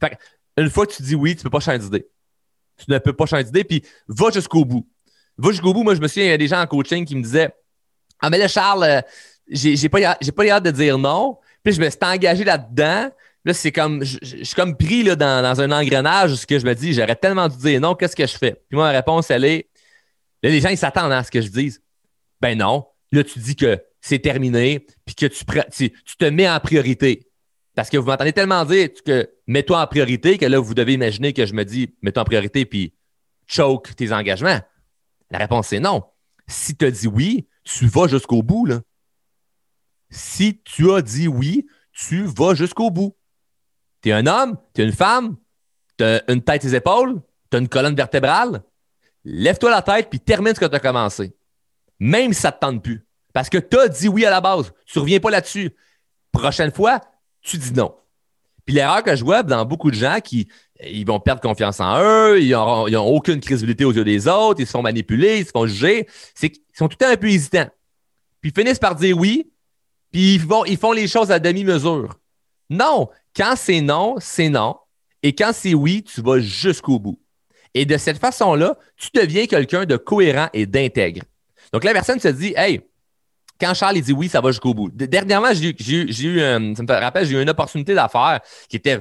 Fait 0.00 0.16
une 0.56 0.70
fois 0.70 0.86
que 0.86 0.92
tu 0.92 1.02
dis 1.02 1.14
oui, 1.14 1.34
tu 1.34 1.40
ne 1.40 1.42
peux 1.44 1.50
pas 1.50 1.60
changer 1.60 1.78
d'idée. 1.78 2.08
Tu 2.76 2.90
ne 2.90 2.98
peux 2.98 3.12
pas 3.12 3.26
changer 3.26 3.44
d'idée, 3.44 3.64
puis 3.64 3.84
va 4.08 4.30
jusqu'au 4.30 4.64
bout. 4.64 4.86
Va 5.36 5.50
jusqu'au 5.50 5.72
bout. 5.72 5.82
Moi, 5.82 5.94
je 5.94 6.00
me 6.00 6.08
souviens, 6.08 6.24
il 6.24 6.30
y 6.30 6.32
a 6.32 6.38
des 6.38 6.48
gens 6.48 6.60
en 6.60 6.66
coaching 6.66 7.04
qui 7.04 7.14
me 7.14 7.22
disaient 7.22 7.54
Ah, 8.20 8.30
mais 8.30 8.38
là, 8.38 8.48
Charles, 8.48 8.84
euh, 8.84 9.00
j'ai 9.48 9.88
pas, 9.88 10.16
pas 10.16 10.48
hâte 10.48 10.64
de 10.64 10.70
dire 10.70 10.98
non. 10.98 11.38
Puis 11.62 11.74
je 11.74 11.80
me 11.80 11.88
suis 11.88 11.98
engagé 12.02 12.44
là-dedans. 12.44 13.10
Là, 13.44 13.54
c'est 13.54 13.72
comme, 13.72 14.04
je, 14.04 14.18
suis 14.22 14.54
comme 14.54 14.76
pris 14.76 15.02
là, 15.02 15.16
dans, 15.16 15.60
un 15.60 15.72
engrenage 15.72 16.44
que 16.44 16.58
je 16.58 16.66
me 16.66 16.74
dis, 16.74 16.92
j'aurais 16.92 17.16
tellement 17.16 17.48
dû 17.48 17.56
dire 17.56 17.80
non, 17.80 17.94
qu'est-ce 17.94 18.16
que 18.16 18.26
je 18.26 18.36
fais? 18.36 18.52
Puis 18.68 18.76
moi, 18.76 18.84
ma 18.84 18.92
réponse, 18.92 19.30
elle 19.30 19.44
est, 19.44 19.70
là, 20.42 20.50
les 20.50 20.60
gens, 20.60 20.68
ils 20.68 20.76
s'attendent 20.76 21.12
à 21.12 21.24
ce 21.24 21.30
que 21.30 21.40
je 21.40 21.48
dise. 21.48 21.82
Ben 22.40 22.56
non. 22.58 22.86
Là, 23.12 23.24
tu 23.24 23.38
dis 23.38 23.56
que 23.56 23.82
c'est 24.00 24.18
terminé, 24.18 24.86
puis 25.04 25.14
que 25.14 25.26
tu, 25.26 25.44
tu, 25.70 26.16
te 26.18 26.24
mets 26.26 26.48
en 26.48 26.60
priorité. 26.60 27.26
Parce 27.74 27.88
que 27.88 27.96
vous 27.96 28.06
m'entendez 28.06 28.32
tellement 28.32 28.64
dire 28.64 28.88
que 29.04 29.30
mets-toi 29.46 29.80
en 29.80 29.86
priorité 29.86 30.38
que 30.38 30.46
là, 30.46 30.58
vous 30.58 30.74
devez 30.74 30.94
imaginer 30.94 31.32
que 31.32 31.46
je 31.46 31.54
me 31.54 31.64
dis 31.64 31.94
mets-toi 32.02 32.22
en 32.22 32.26
priorité, 32.26 32.64
puis 32.64 32.94
choke 33.46 33.94
tes 33.96 34.12
engagements. 34.12 34.60
La 35.30 35.38
réponse, 35.38 35.68
c'est 35.68 35.80
non. 35.80 36.04
Si 36.46 36.76
tu 36.76 36.84
as 36.84 36.90
dit 36.90 37.06
oui, 37.06 37.46
tu 37.64 37.86
vas 37.86 38.06
jusqu'au 38.06 38.42
bout. 38.42 38.66
Là. 38.66 38.80
Si 40.10 40.60
tu 40.62 40.92
as 40.92 41.02
dit 41.02 41.28
oui, 41.28 41.66
tu 41.92 42.24
vas 42.24 42.54
jusqu'au 42.54 42.90
bout. 42.90 43.16
Tu 44.02 44.10
es 44.10 44.12
un 44.12 44.26
homme, 44.26 44.56
tu 44.74 44.82
es 44.82 44.84
une 44.84 44.92
femme, 44.92 45.36
tu 45.98 46.04
as 46.04 46.22
une 46.30 46.42
tête 46.42 46.64
et 46.64 46.68
des 46.68 46.74
épaules, 46.76 47.20
tu 47.50 47.56
as 47.56 47.60
une 47.60 47.68
colonne 47.68 47.94
vertébrale. 47.94 48.62
Lève-toi 49.24 49.70
la 49.70 49.82
tête 49.82 50.08
puis 50.08 50.20
termine 50.20 50.54
ce 50.54 50.60
que 50.60 50.66
tu 50.66 50.74
as 50.74 50.80
commencé. 50.80 51.34
Même 51.98 52.32
si 52.32 52.40
ça 52.40 52.48
ne 52.48 52.52
te 52.54 52.58
tente 52.60 52.82
plus. 52.82 53.04
Parce 53.32 53.48
que 53.48 53.58
tu 53.58 53.78
as 53.78 53.88
dit 53.88 54.08
oui 54.08 54.24
à 54.24 54.30
la 54.30 54.40
base. 54.40 54.72
Tu 54.86 54.98
ne 54.98 55.02
reviens 55.02 55.20
pas 55.20 55.30
là-dessus. 55.30 55.74
Prochaine 56.32 56.72
fois, 56.72 57.00
tu 57.42 57.58
dis 57.58 57.72
non. 57.72 57.94
Puis 58.64 58.74
l'erreur 58.74 59.02
que 59.02 59.14
je 59.16 59.24
vois 59.24 59.42
dans 59.42 59.64
beaucoup 59.64 59.90
de 59.90 59.96
gens 59.96 60.20
qui 60.20 60.48
ils 60.82 61.06
vont 61.06 61.20
perdre 61.20 61.42
confiance 61.42 61.80
en 61.80 62.00
eux, 62.00 62.40
ils 62.40 62.52
n'ont 62.52 63.06
aucune 63.06 63.40
crédibilité 63.40 63.84
aux 63.84 63.92
yeux 63.92 64.04
des 64.04 64.26
autres, 64.28 64.60
ils 64.60 64.66
se 64.66 64.70
font 64.70 64.82
manipuler, 64.82 65.40
ils 65.40 65.46
se 65.46 65.50
font 65.50 65.66
juger. 65.66 66.08
C'est 66.34 66.50
qu'ils 66.50 66.62
sont 66.72 66.88
tout 66.88 66.96
le 66.98 67.04
temps 67.04 67.12
un 67.12 67.16
peu 67.16 67.28
hésitants. 67.28 67.68
Puis 68.40 68.50
ils 68.50 68.58
finissent 68.58 68.78
par 68.78 68.94
dire 68.94 69.16
oui, 69.18 69.52
puis 70.10 70.40
ils 70.66 70.76
font 70.78 70.92
les 70.92 71.08
choses 71.08 71.30
à 71.30 71.38
demi-mesure. 71.38 72.14
Non, 72.70 73.10
quand 73.36 73.54
c'est 73.56 73.80
non, 73.80 74.16
c'est 74.18 74.48
non. 74.48 74.76
Et 75.22 75.34
quand 75.34 75.50
c'est 75.52 75.74
oui, 75.74 76.02
tu 76.02 76.22
vas 76.22 76.40
jusqu'au 76.40 76.98
bout. 76.98 77.20
Et 77.74 77.84
de 77.84 77.96
cette 77.96 78.18
façon-là, 78.18 78.76
tu 78.96 79.10
deviens 79.14 79.46
quelqu'un 79.46 79.84
de 79.84 79.96
cohérent 79.96 80.48
et 80.52 80.66
d'intègre. 80.66 81.22
Donc 81.72 81.84
la 81.84 81.92
personne 81.92 82.18
se 82.18 82.28
dit, 82.28 82.52
hey, 82.56 82.80
quand 83.60 83.74
Charles 83.74 84.00
dit 84.00 84.12
oui, 84.12 84.28
ça 84.28 84.40
va 84.40 84.50
jusqu'au 84.50 84.74
bout. 84.74 84.90
Dernièrement, 84.90 85.52
j'ai 85.52 85.68
eu, 85.68 86.40
euh, 86.40 86.74
ça 86.74 86.82
me 86.82 86.92
rappelle, 86.92 87.26
j'ai 87.26 87.36
eu 87.36 87.42
une 87.42 87.50
opportunité 87.50 87.94
d'affaires 87.94 88.40
qui 88.68 88.76
était 88.76 88.98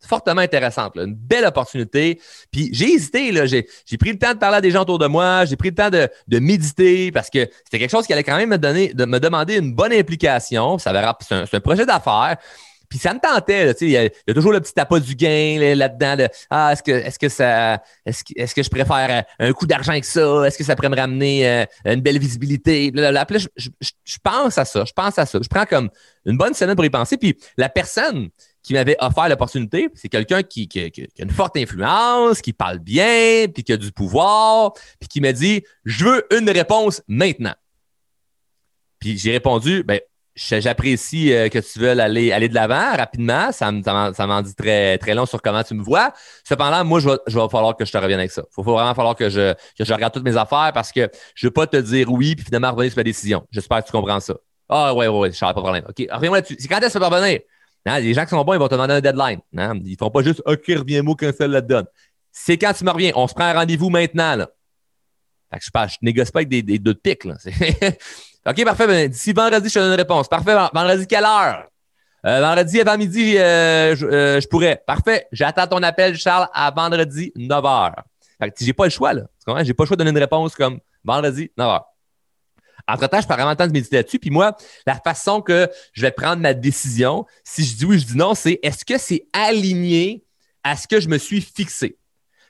fortement 0.00 0.40
intéressante, 0.40 0.92
une 0.96 1.14
belle 1.14 1.44
opportunité. 1.44 2.20
Puis 2.50 2.70
j'ai 2.72 2.92
hésité, 2.92 3.32
j'ai, 3.46 3.98
pris 3.98 4.12
le 4.12 4.18
temps 4.18 4.32
de 4.32 4.38
parler 4.38 4.58
à 4.58 4.60
des 4.60 4.70
gens 4.70 4.82
autour 4.82 4.98
de 4.98 5.06
moi, 5.06 5.44
j'ai 5.44 5.56
pris 5.56 5.70
le 5.70 5.74
temps 5.74 5.90
de, 5.90 6.08
méditer 6.38 7.10
parce 7.12 7.28
que 7.28 7.48
c'était 7.64 7.78
quelque 7.78 7.90
chose 7.90 8.06
qui 8.06 8.12
allait 8.12 8.24
quand 8.24 8.36
même 8.36 8.48
me 8.48 8.58
donner, 8.58 8.94
de 8.94 9.04
me 9.04 9.18
demander 9.18 9.56
une 9.58 9.74
bonne 9.74 9.92
implication. 9.92 10.78
C'est 10.78 10.88
un 10.88 11.60
projet 11.60 11.84
d'affaires. 11.84 12.36
Puis 12.90 12.98
ça 12.98 13.14
me 13.14 13.20
tentait, 13.20 13.72
il 13.82 13.90
y, 13.90 13.96
a 13.96 14.34
toujours 14.34 14.50
le 14.50 14.60
petit 14.60 14.78
appât 14.78 14.98
du 14.98 15.14
gain 15.14 15.74
là-dedans. 15.76 16.26
ah, 16.50 16.72
est-ce 16.72 16.82
que, 16.82 16.90
est-ce 16.90 17.20
que 17.20 17.28
ça, 17.28 17.80
est-ce 18.04 18.24
que, 18.24 18.32
est-ce 18.34 18.52
que 18.52 18.64
je 18.64 18.68
préfère 18.68 19.24
euh, 19.40 19.48
un 19.48 19.52
coup 19.52 19.64
d'argent 19.64 19.98
que 19.98 20.06
ça? 20.06 20.42
Est-ce 20.44 20.58
que 20.58 20.64
ça 20.64 20.74
pourrait 20.74 20.88
me 20.88 20.96
ramener 20.96 21.48
euh, 21.48 21.64
une 21.84 22.00
belle 22.00 22.18
visibilité? 22.18 22.92
je, 22.92 24.18
pense 24.24 24.58
à 24.58 24.64
ça, 24.64 24.84
je 24.84 24.92
pense 24.92 25.18
à 25.20 25.24
ça. 25.24 25.38
Je 25.40 25.48
prends 25.48 25.66
comme 25.66 25.88
une 26.26 26.36
bonne 26.36 26.52
semaine 26.52 26.74
pour 26.74 26.84
y 26.84 26.90
penser. 26.90 27.16
Puis 27.16 27.38
la 27.56 27.68
personne 27.68 28.28
qui 28.60 28.74
m'avait 28.74 28.96
offert 28.98 29.28
l'opportunité, 29.28 29.88
c'est 29.94 30.08
quelqu'un 30.08 30.42
qui, 30.42 30.66
qui, 30.66 30.80
a 30.80 31.22
une 31.22 31.30
forte 31.30 31.56
influence, 31.56 32.42
qui 32.42 32.52
parle 32.52 32.80
bien, 32.80 33.46
puis 33.54 33.62
qui 33.62 33.72
a 33.72 33.76
du 33.76 33.92
pouvoir, 33.92 34.72
puis 34.98 35.08
qui 35.08 35.20
m'a 35.20 35.32
dit, 35.32 35.62
je 35.84 36.04
veux 36.04 36.36
une 36.36 36.50
réponse 36.50 37.02
maintenant. 37.06 37.54
Puis 38.98 39.16
j'ai 39.16 39.30
répondu, 39.30 39.84
ben, 39.84 40.00
J'apprécie 40.36 41.32
euh, 41.32 41.48
que 41.48 41.58
tu 41.58 41.78
veuilles 41.80 42.00
aller, 42.00 42.32
aller 42.32 42.48
de 42.48 42.54
l'avant 42.54 42.96
rapidement. 42.96 43.50
Ça, 43.52 43.70
m'en 43.72 44.42
dit 44.42 44.54
très, 44.54 44.96
très 44.98 45.14
long 45.14 45.26
sur 45.26 45.42
comment 45.42 45.62
tu 45.62 45.74
me 45.74 45.82
vois. 45.82 46.12
Cependant, 46.44 46.84
moi, 46.84 47.00
je 47.00 47.08
vais, 47.08 47.48
falloir 47.50 47.76
que 47.76 47.84
je 47.84 47.92
te 47.92 47.98
revienne 47.98 48.20
avec 48.20 48.30
ça. 48.30 48.42
Il 48.56 48.64
va 48.64 48.72
vraiment 48.72 48.94
falloir 48.94 49.16
que 49.16 49.28
je, 49.28 49.52
que 49.76 49.84
je 49.84 49.92
regarde 49.92 50.12
toutes 50.12 50.24
mes 50.24 50.36
affaires 50.36 50.70
parce 50.72 50.92
que 50.92 51.08
je 51.34 51.46
ne 51.46 51.48
veux 51.48 51.52
pas 51.52 51.66
te 51.66 51.76
dire 51.76 52.10
oui 52.10 52.36
puis 52.36 52.44
finalement 52.44 52.70
revenir 52.70 52.92
sur 52.92 52.98
ma 52.98 53.04
décision. 53.04 53.46
J'espère 53.50 53.80
que 53.80 53.86
tu 53.86 53.92
comprends 53.92 54.20
ça. 54.20 54.34
Ah, 54.68 54.94
ouais, 54.94 55.08
ouais, 55.08 55.18
ouais, 55.18 55.32
je 55.32 55.40
pas 55.40 55.52
de 55.52 55.60
problème. 55.60 55.84
OK, 55.88 56.06
reviens-moi 56.10 56.38
là-dessus. 56.38 56.56
Quand 56.68 56.78
est-ce 56.78 56.86
que 56.86 56.92
tu 56.92 56.98
vas 56.98 57.08
revenir? 57.08 57.40
Hein, 57.86 57.98
les 58.00 58.14
gens 58.14 58.24
qui 58.24 58.30
sont 58.30 58.44
bons, 58.44 58.52
ils 58.52 58.58
vont 58.58 58.68
te 58.68 58.74
demander 58.74 58.94
un 58.94 59.00
deadline. 59.00 59.40
Hein? 59.56 59.74
Ils 59.84 59.92
ne 59.92 59.96
font 59.96 60.10
pas 60.10 60.22
juste 60.22 60.42
OK, 60.46 60.64
reviens-moi 60.68 61.16
quand 61.18 61.34
ça 61.36 61.46
le 61.46 61.60
donne. 61.60 61.86
C'est 62.30 62.56
quand 62.56 62.72
tu 62.72 62.84
me 62.84 62.90
reviens. 62.90 63.12
On 63.16 63.26
se 63.26 63.34
prend 63.34 63.44
un 63.44 63.54
rendez-vous 63.54 63.90
maintenant. 63.90 64.46
Fait 65.52 65.58
que 65.58 65.64
je 65.64 65.96
ne 66.02 66.06
négocie 66.06 66.30
pas 66.30 66.40
avec 66.40 66.48
des, 66.48 66.78
deux. 66.78 66.96
Là. 67.24 67.34
OK, 68.46 68.64
parfait. 68.64 68.86
Ben, 68.86 69.08
d'ici 69.08 69.32
vendredi, 69.32 69.68
je 69.68 69.74
te 69.74 69.78
donne 69.78 69.90
une 69.90 69.96
réponse. 69.96 70.28
Parfait. 70.28 70.54
Vendredi, 70.72 71.06
quelle 71.06 71.24
heure? 71.24 71.66
Euh, 72.26 72.40
vendredi 72.40 72.80
avant 72.80 72.98
midi, 72.98 73.36
euh, 73.36 73.94
euh, 74.02 74.40
je, 74.40 74.48
pourrais. 74.48 74.82
Parfait. 74.86 75.26
J'attends 75.32 75.66
ton 75.66 75.82
appel, 75.82 76.16
Charles, 76.16 76.48
à 76.52 76.70
vendredi 76.70 77.32
9h. 77.36 77.94
Fait 78.38 78.50
que 78.50 78.64
j'ai 78.64 78.72
pas 78.72 78.84
le 78.84 78.90
choix, 78.90 79.12
là. 79.12 79.22
J'ai 79.62 79.74
pas 79.74 79.84
le 79.84 79.86
choix 79.86 79.96
de 79.96 80.04
donner 80.04 80.10
une 80.10 80.18
réponse 80.18 80.54
comme 80.54 80.80
vendredi 81.04 81.50
9h. 81.58 81.82
Entre-temps, 82.88 83.20
je 83.20 83.26
prends 83.26 83.36
vraiment 83.36 83.50
le 83.50 83.56
temps 83.56 83.66
de 83.66 83.72
méditer 83.72 83.96
là-dessus. 83.96 84.18
Puis 84.18 84.30
moi, 84.30 84.56
la 84.86 84.96
façon 84.96 85.40
que 85.42 85.68
je 85.92 86.02
vais 86.02 86.10
prendre 86.10 86.42
ma 86.42 86.54
décision, 86.54 87.26
si 87.44 87.64
je 87.64 87.76
dis 87.76 87.84
oui, 87.84 87.98
je 87.98 88.06
dis 88.06 88.16
non, 88.16 88.34
c'est 88.34 88.58
est-ce 88.62 88.84
que 88.84 88.98
c'est 88.98 89.26
aligné 89.32 90.24
à 90.64 90.76
ce 90.76 90.88
que 90.88 91.00
je 91.00 91.08
me 91.08 91.18
suis 91.18 91.40
fixé? 91.40 91.98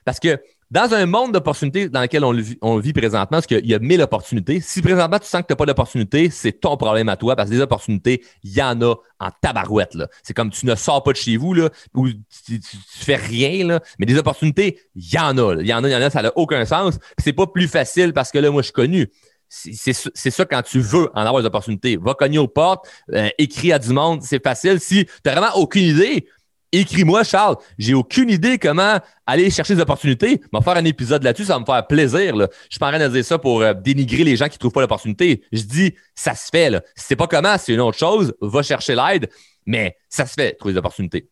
Parce 0.03 0.19
que 0.19 0.41
dans 0.71 0.93
un 0.93 1.05
monde 1.05 1.33
d'opportunités 1.33 1.89
dans 1.89 2.01
lequel 2.01 2.23
on, 2.23 2.77
vit, 2.79 2.93
présentement, 2.93 3.37
parce 3.37 3.45
qu'il 3.45 3.65
y 3.65 3.75
a 3.75 3.79
mille 3.79 4.01
opportunités, 4.01 4.61
si 4.61 4.81
présentement 4.81 5.19
tu 5.19 5.27
sens 5.27 5.41
que 5.41 5.47
tu 5.47 5.51
n'as 5.51 5.57
pas 5.57 5.65
d'opportunités, 5.65 6.29
c'est 6.29 6.53
ton 6.53 6.77
problème 6.77 7.09
à 7.09 7.17
toi 7.17 7.35
parce 7.35 7.49
que 7.49 7.55
des 7.55 7.61
opportunités, 7.61 8.23
il 8.43 8.53
y 8.53 8.61
en 8.61 8.81
a 8.81 8.95
en 9.19 9.29
tabarouette. 9.41 9.97
C'est 10.23 10.33
comme 10.33 10.49
tu 10.49 10.65
ne 10.65 10.75
sors 10.75 11.03
pas 11.03 11.11
de 11.11 11.17
chez 11.17 11.35
vous 11.35 11.53
là, 11.53 11.69
ou 11.93 12.07
tu, 12.07 12.59
tu, 12.59 12.77
fais 12.87 13.17
rien, 13.17 13.67
là, 13.67 13.81
mais 13.99 14.05
des 14.05 14.17
opportunités, 14.17 14.79
il 14.95 15.13
y 15.13 15.19
en 15.19 15.37
a. 15.37 15.55
Il 15.59 15.67
y 15.67 15.73
en 15.73 15.83
a, 15.83 15.89
il 15.89 15.91
y 15.91 15.95
en 15.95 16.01
a, 16.01 16.09
ça 16.09 16.21
n'a 16.21 16.31
aucun 16.37 16.63
sens. 16.65 16.97
C'est 17.17 17.33
pas 17.33 17.47
plus 17.47 17.67
facile 17.67 18.13
parce 18.13 18.31
que 18.31 18.39
là, 18.39 18.49
moi, 18.49 18.61
je 18.61 18.67
suis 18.67 18.73
connu. 18.73 19.11
C'est 19.49 20.31
ça 20.31 20.45
quand 20.45 20.61
tu 20.61 20.79
veux 20.79 21.09
en 21.13 21.25
avoir 21.25 21.41
des 21.41 21.47
opportunités. 21.47 21.97
Va 21.97 22.13
cogner 22.13 22.37
aux 22.37 22.47
portes, 22.47 22.87
euh, 23.11 23.27
écris 23.37 23.73
à 23.73 23.79
du 23.79 23.89
monde, 23.89 24.21
c'est 24.23 24.41
facile. 24.41 24.79
Si 24.79 25.05
tu 25.05 25.11
n'as 25.25 25.33
vraiment 25.33 25.53
aucune 25.57 25.83
idée, 25.83 26.25
écris-moi, 26.71 27.23
Charles. 27.23 27.57
J'ai 27.77 27.93
aucune 27.93 28.29
idée 28.29 28.57
comment 28.57 28.99
aller 29.25 29.49
chercher 29.49 29.75
des 29.75 29.81
opportunités. 29.81 30.41
Va 30.51 30.61
faire 30.61 30.77
un 30.77 30.85
épisode 30.85 31.23
là-dessus, 31.23 31.45
ça 31.45 31.53
va 31.53 31.59
me 31.59 31.65
faire 31.65 31.85
plaisir. 31.87 32.35
Là. 32.35 32.47
Je 32.63 32.71
suis 32.71 32.79
pas 32.79 32.87
en 32.87 32.91
train 32.91 32.99
de 32.99 33.13
dire 33.13 33.25
ça 33.25 33.37
pour 33.37 33.61
euh, 33.61 33.73
dénigrer 33.73 34.23
les 34.23 34.35
gens 34.35 34.47
qui 34.47 34.57
trouvent 34.57 34.71
pas 34.71 34.81
l'opportunité. 34.81 35.43
Je 35.51 35.63
dis, 35.63 35.93
ça 36.15 36.35
se 36.35 36.49
fait. 36.49 36.69
Là. 36.69 36.81
Si 36.95 37.05
c'est 37.07 37.15
pas 37.15 37.27
comment, 37.27 37.57
c'est 37.57 37.73
une 37.73 37.81
autre 37.81 37.97
chose. 37.97 38.33
Va 38.41 38.63
chercher 38.63 38.95
l'aide, 38.95 39.29
mais 39.65 39.97
ça 40.09 40.25
se 40.25 40.33
fait, 40.33 40.53
trouver 40.53 40.73
des 40.73 40.79
opportunités. 40.79 41.29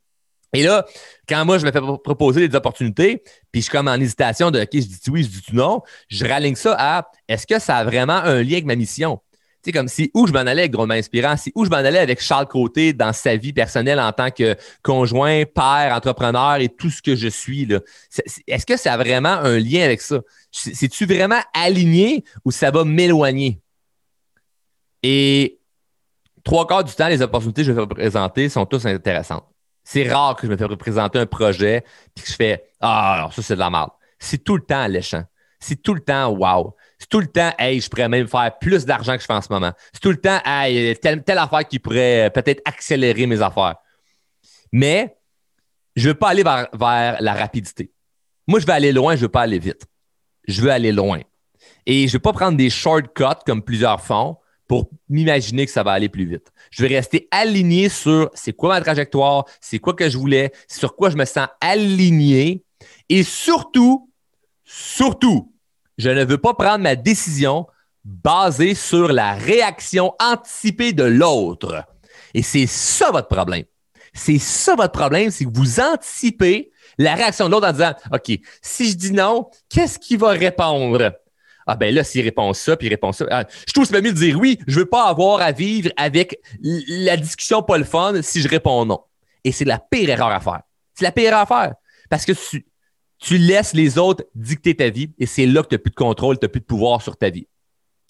Et 0.54 0.64
là, 0.64 0.86
quand 1.28 1.46
moi, 1.46 1.60
je 1.60 1.66
me 1.66 1.72
fais 1.72 1.80
proposer 1.80 2.48
des 2.48 2.56
opportunités, 2.56 3.22
puis 3.52 3.62
je 3.62 3.66
suis 3.66 3.72
comme 3.72 3.88
en 3.88 3.96
hésitation 3.96 4.50
de 4.50 4.62
OK, 4.62 4.70
je 4.74 4.80
dis 4.80 5.10
oui, 5.10 5.24
je 5.24 5.30
dis 5.30 5.44
non, 5.56 5.82
je 6.08 6.26
raligne 6.26 6.56
ça 6.56 6.76
à 6.78 7.12
est-ce 7.28 7.46
que 7.46 7.60
ça 7.60 7.78
a 7.78 7.84
vraiment 7.84 8.14
un 8.14 8.42
lien 8.42 8.54
avec 8.54 8.66
ma 8.66 8.76
mission? 8.76 9.20
Sais, 9.64 9.72
comme 9.72 9.88
si 9.88 10.12
où 10.14 10.28
je 10.28 10.34
m'en 10.34 10.40
allais 10.40 10.62
avec 10.62 10.72
Drôlement 10.72 10.94
Inspirant, 10.94 11.36
si 11.38 11.52
où 11.56 11.66
je 11.66 11.70
m'en 11.70 11.78
allais 11.78 12.00
avec 12.00 12.22
Charles 12.22 12.48
Côté 12.48 12.94
dans 12.94 13.14
sa 13.14 13.36
vie 13.36 13.54
personnelle 13.54 14.00
en 14.00 14.12
tant 14.12 14.32
que 14.32 14.56
conjoint, 14.84 15.44
père, 15.46 15.94
entrepreneur 15.94 16.58
et 16.58 16.70
tout 16.70 16.90
ce 16.90 17.02
que 17.02 17.16
je 17.16 17.28
suis. 17.28 17.68
Est-ce 18.48 18.66
que 18.66 18.78
ça 18.78 18.94
a 18.94 18.98
vraiment 18.98 19.30
un 19.30 19.58
lien 19.60 19.84
avec 19.84 20.02
ça? 20.02 20.22
C'est-tu 20.52 21.06
vraiment 21.06 21.42
aligné 21.54 22.24
ou 22.46 22.52
ça 22.52 22.72
va 22.72 22.86
m'éloigner? 22.86 23.62
Et 25.04 25.60
trois 26.44 26.68
quarts 26.68 26.84
du 26.84 26.94
temps, 26.94 27.08
les 27.08 27.22
opportunités 27.22 27.62
que 27.62 27.68
je 27.68 27.72
vais 27.72 27.88
présenter 27.88 28.50
sont 28.50 28.66
tous 28.66 28.86
intéressantes. 28.86 29.46
C'est 29.84 30.08
rare 30.08 30.36
que 30.36 30.46
je 30.46 30.52
me 30.52 30.58
fais 30.58 30.66
représenter 30.66 31.20
un 31.20 31.26
projet 31.26 31.84
puis 32.14 32.24
que 32.24 32.30
je 32.30 32.36
fais 32.36 32.64
Ah, 32.80 33.30
ça, 33.34 33.42
c'est 33.42 33.56
de 33.56 33.60
la 33.60 33.70
merde. 33.70 33.90
C'est 34.20 34.44
tout 34.44 34.56
le 34.56 34.64
temps 34.64 34.82
alléchant. 34.82 35.24
C'est 35.60 35.82
tout 35.82 35.94
le 35.94 36.02
temps 36.02 36.30
wow. 36.30 36.76
C'est 36.98 37.10
tout 37.10 37.20
le 37.20 37.28
temps, 37.28 37.52
hey, 37.58 37.80
je 37.80 37.90
pourrais 37.90 38.10
même 38.10 38.28
faire 38.28 38.58
plus 38.60 38.86
d'argent 38.86 39.16
que 39.16 39.22
je 39.22 39.26
fais 39.26 39.34
en 39.34 39.42
ce 39.42 39.52
moment. 39.52 39.72
C'est 39.94 40.02
tout 40.02 40.12
le 40.12 40.20
temps, 40.20 40.40
hey, 40.46 40.96
telle, 40.98 41.24
telle 41.24 41.38
affaire 41.38 41.68
qui 41.68 41.80
pourrait 41.80 42.28
euh, 42.28 42.30
peut-être 42.30 42.62
accélérer 42.66 43.26
mes 43.26 43.42
affaires. 43.42 43.76
Mais 44.72 45.16
je 45.96 46.08
ne 46.08 46.14
veux 46.14 46.18
pas 46.18 46.30
aller 46.30 46.44
vers, 46.44 46.68
la 47.22 47.34
rapidité. 47.34 47.92
Moi, 48.48 48.60
je 48.60 48.66
veux 48.66 48.74
aller 48.74 48.92
loin, 48.92 49.16
je 49.16 49.22
ne 49.22 49.26
veux 49.26 49.32
pas 49.32 49.42
aller 49.42 49.60
vite. 49.60 49.86
Je 50.48 50.62
veux 50.62 50.72
aller 50.72 50.92
loin. 50.92 51.20
Et 51.86 52.08
je 52.08 52.08
ne 52.08 52.14
veux 52.14 52.22
pas 52.22 52.34
prendre 52.34 52.58
des 52.58 52.70
shortcuts 52.70 53.44
comme 53.46 53.64
plusieurs 53.64 54.02
font 54.02 54.38
pour 54.68 54.90
m'imaginer 55.10 55.66
que 55.66 55.72
ça 55.72 55.84
va 55.84 55.92
aller 55.94 56.10
plus 56.10 56.26
vite. 56.26 56.52
Je 56.70 56.86
vais 56.86 56.96
rester 56.96 57.28
aligné 57.32 57.90
sur 57.90 58.30
c'est 58.34 58.54
quoi 58.54 58.70
ma 58.70 58.82
trajectoire, 58.82 59.46
c'est 59.62 59.80
quoi 59.80 59.94
que 59.94 60.10
je 60.10 60.18
voulais, 60.18 60.52
sur 60.68 60.96
quoi 60.96 61.10
je 61.10 61.18
me 61.18 61.26
sens 61.26 61.48
aligné. 61.60 62.64
Et 63.10 63.24
surtout, 63.24 64.09
surtout, 64.70 65.52
je 65.98 66.10
ne 66.10 66.24
veux 66.24 66.38
pas 66.38 66.54
prendre 66.54 66.84
ma 66.84 66.96
décision 66.96 67.68
basée 68.06 68.76
sur 68.76 69.12
la 69.12 69.34
réaction 69.34 70.14
anticipée 70.20 70.94
de 70.94 71.04
l'autre. 71.04 71.84
Et 72.34 72.44
c'est 72.44 72.68
ça 72.68 73.12
votre 73.12 73.28
problème. 73.28 73.66
C'est 74.14 74.38
ça 74.38 74.76
votre 74.76 74.92
problème, 74.92 75.32
c'est 75.32 75.46
que 75.46 75.50
vous 75.54 75.80
anticipez 75.80 76.72
la 76.98 77.16
réaction 77.16 77.48
de 77.48 77.52
l'autre 77.52 77.68
en 77.68 77.72
disant 77.72 77.94
OK, 78.14 78.40
si 78.62 78.92
je 78.92 78.96
dis 78.96 79.12
non, 79.12 79.50
qu'est-ce 79.70 79.98
qu'il 79.98 80.20
va 80.20 80.30
répondre? 80.30 81.14
Ah 81.66 81.76
ben 81.76 81.94
là, 81.94 82.04
s'il 82.04 82.24
répond 82.24 82.52
ça, 82.54 82.76
puis 82.78 82.88
il 82.88 82.90
répond 82.90 83.12
ça. 83.12 83.26
Ah, 83.30 83.46
je 83.68 83.74
trouve 83.74 83.86
c'est 83.86 84.02
mieux 84.02 84.14
de 84.14 84.18
dire 84.18 84.40
oui, 84.40 84.60
je 84.68 84.80
veux 84.80 84.86
pas 84.88 85.08
avoir 85.08 85.42
à 85.42 85.52
vivre 85.52 85.90
avec 85.98 86.40
la 86.62 87.18
discussion 87.18 87.62
pas 87.62 87.78
le 87.78 87.84
fun 87.84 88.22
si 88.22 88.42
je 88.42 88.48
réponds 88.48 88.86
non. 88.86 89.02
Et 89.44 89.52
c'est 89.52 89.66
la 89.66 89.80
pire 89.80 90.10
erreur 90.10 90.30
à 90.30 90.40
faire. 90.40 90.62
C'est 90.96 91.06
la 91.06 91.12
pire 91.12 91.30
erreur 91.30 91.42
à 91.42 91.46
faire. 91.46 91.74
Parce 92.10 92.26
que 92.26 92.34
tu 93.20 93.38
laisses 93.38 93.74
les 93.74 93.98
autres 93.98 94.24
dicter 94.34 94.76
ta 94.76 94.90
vie 94.90 95.12
et 95.20 95.26
c'est 95.26 95.46
là 95.46 95.62
que 95.62 95.68
tu 95.68 95.76
n'as 95.76 95.80
plus 95.80 95.92
de 95.92 95.96
contrôle, 95.96 96.40
tu 96.40 96.46
n'as 96.46 96.50
plus 96.50 96.62
de 96.62 96.66
pouvoir 96.66 97.02
sur 97.02 97.18
ta 97.18 97.30
vie. 97.30 97.48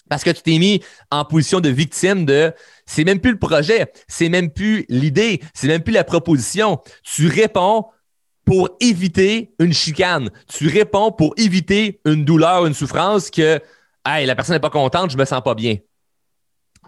Parce 0.08 0.24
que 0.24 0.32
tu 0.32 0.41
t'es 0.41 0.58
mis 0.58 0.82
en 1.12 1.24
position 1.24 1.60
de 1.60 1.69
victime 1.69 2.26
de 2.26 2.52
c'est 2.86 3.04
même 3.04 3.19
plus 3.19 3.32
le 3.32 3.39
projet, 3.39 3.91
c'est 4.08 4.30
même 4.30 4.52
plus 4.52 4.86
l'idée, 4.89 5.41
c'est 5.54 5.67
même 5.67 5.84
plus 5.84 5.93
la 5.93 6.04
proposition. 6.04 6.80
Tu 7.04 7.28
réponds 7.28 7.86
pour 8.43 8.69
éviter 8.80 9.54
une 9.60 9.74
chicane. 9.74 10.32
Tu 10.48 10.67
réponds 10.67 11.12
pour 11.12 11.36
éviter 11.38 12.02
une 12.06 12.26
douleur, 12.26 12.65
une 12.65 12.74
souffrance 12.74 13.30
que 13.30 13.62
hey, 14.06 14.26
la 14.26 14.36
personne 14.36 14.56
n'est 14.56 14.60
pas 14.60 14.72
contente, 14.72 15.12
je 15.12 15.17
me 15.17 15.26
sens 15.26 15.41
pas 15.43 15.54
bien. 15.54 15.78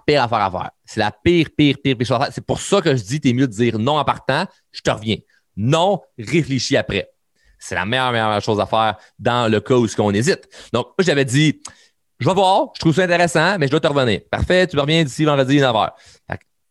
Pire 0.07 0.23
affaire 0.23 0.39
à 0.39 0.49
faire. 0.49 0.71
C'est 0.85 0.99
la 0.99 1.11
pire, 1.11 1.49
pire, 1.55 1.75
pire, 1.83 1.95
pire 1.95 2.07
chose. 2.07 2.17
C'est 2.31 2.45
pour 2.45 2.59
ça 2.59 2.81
que 2.81 2.95
je 2.95 3.03
dis, 3.03 3.21
es 3.23 3.33
mieux 3.33 3.47
de 3.47 3.53
dire 3.53 3.77
non 3.77 3.99
en 3.99 4.03
partant, 4.03 4.45
je 4.71 4.81
te 4.81 4.89
reviens. 4.89 5.17
Non, 5.55 6.01
réfléchis 6.17 6.77
après. 6.77 7.11
C'est 7.61 7.75
la 7.75 7.85
meilleure, 7.85 8.11
meilleure 8.11 8.41
chose 8.41 8.59
à 8.59 8.65
faire 8.65 8.95
dans 9.19 9.49
le 9.49 9.61
cas 9.61 9.75
où 9.75 9.87
on 9.99 10.13
hésite. 10.13 10.49
Donc, 10.73 10.87
moi, 10.87 11.05
j'avais 11.05 11.25
dit, 11.25 11.61
je 12.21 12.27
vais 12.27 12.35
voir, 12.35 12.71
je 12.75 12.79
trouve 12.79 12.93
ça 12.93 13.03
intéressant, 13.03 13.57
mais 13.57 13.65
je 13.65 13.71
dois 13.71 13.79
te 13.79 13.87
revenir. 13.87 14.21
Parfait, 14.29 14.67
tu 14.67 14.77
reviens 14.79 15.03
d'ici 15.03 15.25
vendredi 15.25 15.57
9h. 15.57 15.89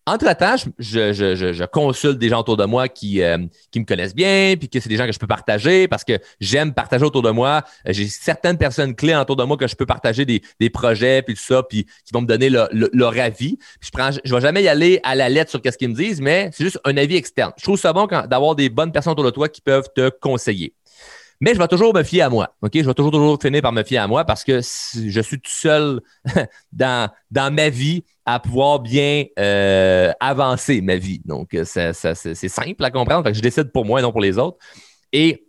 entre-temps, 0.06 0.56
je, 0.78 1.12
je, 1.12 1.34
je, 1.34 1.52
je, 1.52 1.64
consulte 1.64 2.18
des 2.18 2.28
gens 2.28 2.40
autour 2.40 2.56
de 2.56 2.64
moi 2.64 2.88
qui, 2.88 3.20
euh, 3.20 3.38
qui 3.72 3.80
me 3.80 3.84
connaissent 3.84 4.14
bien, 4.14 4.54
puis 4.56 4.68
que 4.68 4.78
c'est 4.78 4.88
des 4.88 4.96
gens 4.96 5.06
que 5.06 5.12
je 5.12 5.18
peux 5.18 5.26
partager 5.26 5.88
parce 5.88 6.04
que 6.04 6.18
j'aime 6.38 6.72
partager 6.72 7.04
autour 7.04 7.22
de 7.22 7.30
moi. 7.30 7.62
Euh, 7.88 7.92
j'ai 7.92 8.06
certaines 8.06 8.58
personnes 8.58 8.94
clés 8.94 9.16
autour 9.16 9.34
de 9.34 9.42
moi 9.42 9.56
que 9.56 9.66
je 9.66 9.74
peux 9.74 9.86
partager 9.86 10.24
des, 10.24 10.40
des 10.60 10.70
projets, 10.70 11.22
puis 11.22 11.34
tout 11.34 11.42
ça, 11.42 11.64
puis 11.64 11.84
qui 11.84 12.12
vont 12.12 12.20
me 12.20 12.26
donner 12.26 12.48
leur, 12.48 12.68
leur 12.72 13.18
avis. 13.18 13.58
je 13.80 13.90
prends, 13.90 14.10
je 14.24 14.32
vais 14.32 14.40
jamais 14.40 14.62
y 14.62 14.68
aller 14.68 15.00
à 15.02 15.16
la 15.16 15.28
lettre 15.28 15.50
sur 15.50 15.60
ce 15.64 15.76
qu'ils 15.76 15.88
me 15.88 15.94
disent, 15.94 16.20
mais 16.20 16.50
c'est 16.52 16.62
juste 16.62 16.78
un 16.84 16.96
avis 16.96 17.16
externe. 17.16 17.52
Je 17.56 17.64
trouve 17.64 17.78
ça 17.78 17.92
bon 17.92 18.06
d'avoir 18.06 18.54
des 18.54 18.68
bonnes 18.68 18.92
personnes 18.92 19.14
autour 19.14 19.24
de 19.24 19.30
toi 19.30 19.48
qui 19.48 19.60
peuvent 19.62 19.88
te 19.96 20.10
conseiller. 20.10 20.74
Mais 21.40 21.54
je 21.54 21.58
vais 21.58 21.68
toujours 21.68 21.94
me 21.94 22.02
fier 22.02 22.22
à 22.22 22.28
moi. 22.28 22.54
OK? 22.60 22.72
Je 22.74 22.82
vais 22.82 22.94
toujours, 22.94 23.12
toujours 23.12 23.38
finir 23.40 23.62
par 23.62 23.72
me 23.72 23.82
fier 23.82 23.98
à 23.98 24.06
moi 24.06 24.24
parce 24.24 24.44
que 24.44 24.60
je 24.60 25.20
suis 25.20 25.40
tout 25.40 25.50
seul 25.50 26.00
dans, 26.72 27.10
dans 27.30 27.52
ma 27.52 27.70
vie 27.70 28.04
à 28.26 28.38
pouvoir 28.40 28.80
bien 28.80 29.24
euh, 29.38 30.12
avancer 30.20 30.82
ma 30.82 30.96
vie. 30.96 31.22
Donc, 31.24 31.54
euh, 31.54 31.64
c'est 31.64 32.48
simple 32.48 32.84
à 32.84 32.90
comprendre. 32.90 33.32
Je 33.32 33.40
décide 33.40 33.72
pour 33.72 33.86
moi 33.86 34.00
et 34.00 34.02
non 34.02 34.12
pour 34.12 34.20
les 34.20 34.38
autres. 34.38 34.58
Et 35.12 35.46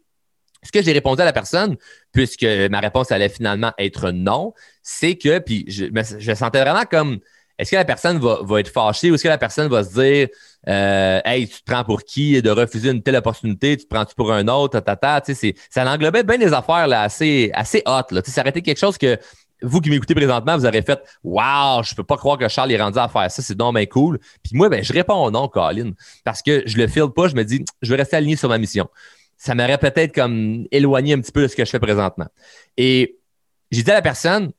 ce 0.64 0.72
que 0.72 0.82
j'ai 0.82 0.94
répondu 0.94 1.22
à 1.22 1.26
la 1.26 1.34
personne, 1.34 1.76
puisque 2.14 2.46
ma 2.70 2.80
réponse 2.80 3.12
allait 3.12 3.30
finalement 3.30 3.74
être 3.78 4.12
non, 4.12 4.54
c'est 4.84 5.18
que, 5.18 5.40
puis 5.40 5.66
je, 5.68 5.86
je 6.20 6.34
sentais 6.34 6.62
vraiment 6.62 6.86
comme, 6.90 7.20
est-ce 7.62 7.70
que 7.70 7.76
la 7.76 7.86
personne 7.86 8.18
va, 8.18 8.60
être 8.60 8.70
fâchée 8.70 9.12
ou 9.12 9.16
est-ce 9.16 9.24
que 9.24 9.30
la 9.30 9.38
personne 9.38 9.68
va 9.68 9.84
se 9.84 9.94
dire, 9.94 10.30
euh, 10.68 11.22
hey, 11.24 11.48
tu 11.48 11.62
te 11.62 11.72
prends 11.72 11.84
pour 11.84 12.04
qui? 12.04 12.42
De 12.42 12.50
refuser 12.50 12.90
une 12.90 13.04
telle 13.04 13.18
opportunité, 13.18 13.78
tu 13.78 13.84
te 13.84 13.94
prends-tu 13.94 14.16
pour 14.16 14.34
un 14.34 14.48
autre, 14.48 14.80
tata, 14.80 15.22
tu 15.22 15.36
sais, 15.36 15.54
ça 15.70 15.86
englobait 15.88 16.24
bien 16.24 16.40
des 16.40 16.54
affaires 16.54 16.88
là, 16.88 17.04
assez, 17.04 17.52
assez 17.54 17.84
hot. 17.86 18.02
Là. 18.10 18.22
Ça 18.26 18.42
aurait 18.42 18.50
été 18.50 18.64
quelque 18.64 18.80
chose 18.80 18.98
que 18.98 19.16
vous 19.62 19.80
qui 19.80 19.92
m'écoutez 19.92 20.16
présentement, 20.16 20.58
vous 20.58 20.66
aurez 20.66 20.82
fait 20.82 21.00
Wow, 21.24 21.84
je 21.84 21.94
peux 21.94 22.04
pas 22.04 22.18
croire 22.18 22.40
que 22.40 22.48
Charles 22.48 22.72
est 22.72 22.82
rendu 22.82 22.98
à 22.98 23.08
faire 23.08 23.30
ça, 23.30 23.44
c'est 23.44 23.54
donc 23.54 23.76
bien 23.76 23.86
cool. 23.86 24.18
Puis 24.44 24.54
moi, 24.56 24.68
ben, 24.68 24.84
je 24.84 24.92
réponds 24.92 25.30
non, 25.30 25.48
Colin, 25.48 25.92
parce 26.24 26.42
que 26.42 26.64
je 26.66 26.78
le 26.78 26.88
file 26.88 27.10
pas, 27.16 27.28
je 27.28 27.36
me 27.36 27.44
dis, 27.44 27.64
je 27.84 27.92
vais 27.92 27.98
rester 27.98 28.16
aligné 28.16 28.38
sur 28.38 28.50
ma 28.50 28.58
mission. 28.58 28.90
Ça 29.38 29.54
m'aurait 29.54 29.78
peut-être 29.78 30.16
comme 30.16 30.66
éloigné 30.72 31.14
un 31.14 31.22
petit 31.22 31.32
peu 31.32 31.44
de 31.44 31.48
ce 31.48 31.56
que 31.56 31.64
je 31.64 31.70
fais 31.70 31.80
présentement. 31.80 32.28
Et 32.76 33.20
j'ai 33.70 33.84
dit 33.84 33.92
à 33.92 33.94
la 33.94 34.02
personne, 34.02 34.52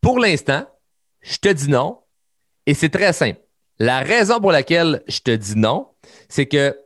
pour 0.00 0.18
l'instant, 0.18 0.66
je 1.22 1.36
te 1.36 1.48
dis 1.48 1.68
non, 1.68 2.00
et 2.66 2.74
c'est 2.74 2.88
très 2.90 3.12
simple. 3.12 3.40
La 3.78 4.00
raison 4.00 4.40
pour 4.40 4.52
laquelle 4.52 5.02
je 5.08 5.20
te 5.20 5.30
dis 5.30 5.56
non, 5.56 5.88
c'est 6.28 6.46
que 6.46 6.76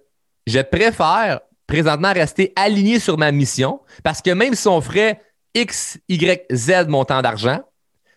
je 0.47 0.61
préfère 0.61 1.41
présentement 1.67 2.13
rester 2.13 2.53
aligné 2.57 3.01
sur 3.01 3.19
ma 3.19 3.33
mission 3.33 3.81
parce 4.05 4.23
que 4.23 4.31
même 4.31 4.55
si 4.55 4.69
on 4.69 4.81
ferait 4.81 5.21
X, 5.55 5.99
Y, 6.09 6.47
Z 6.53 6.87
montant 6.89 7.23
d'argent, 7.23 7.61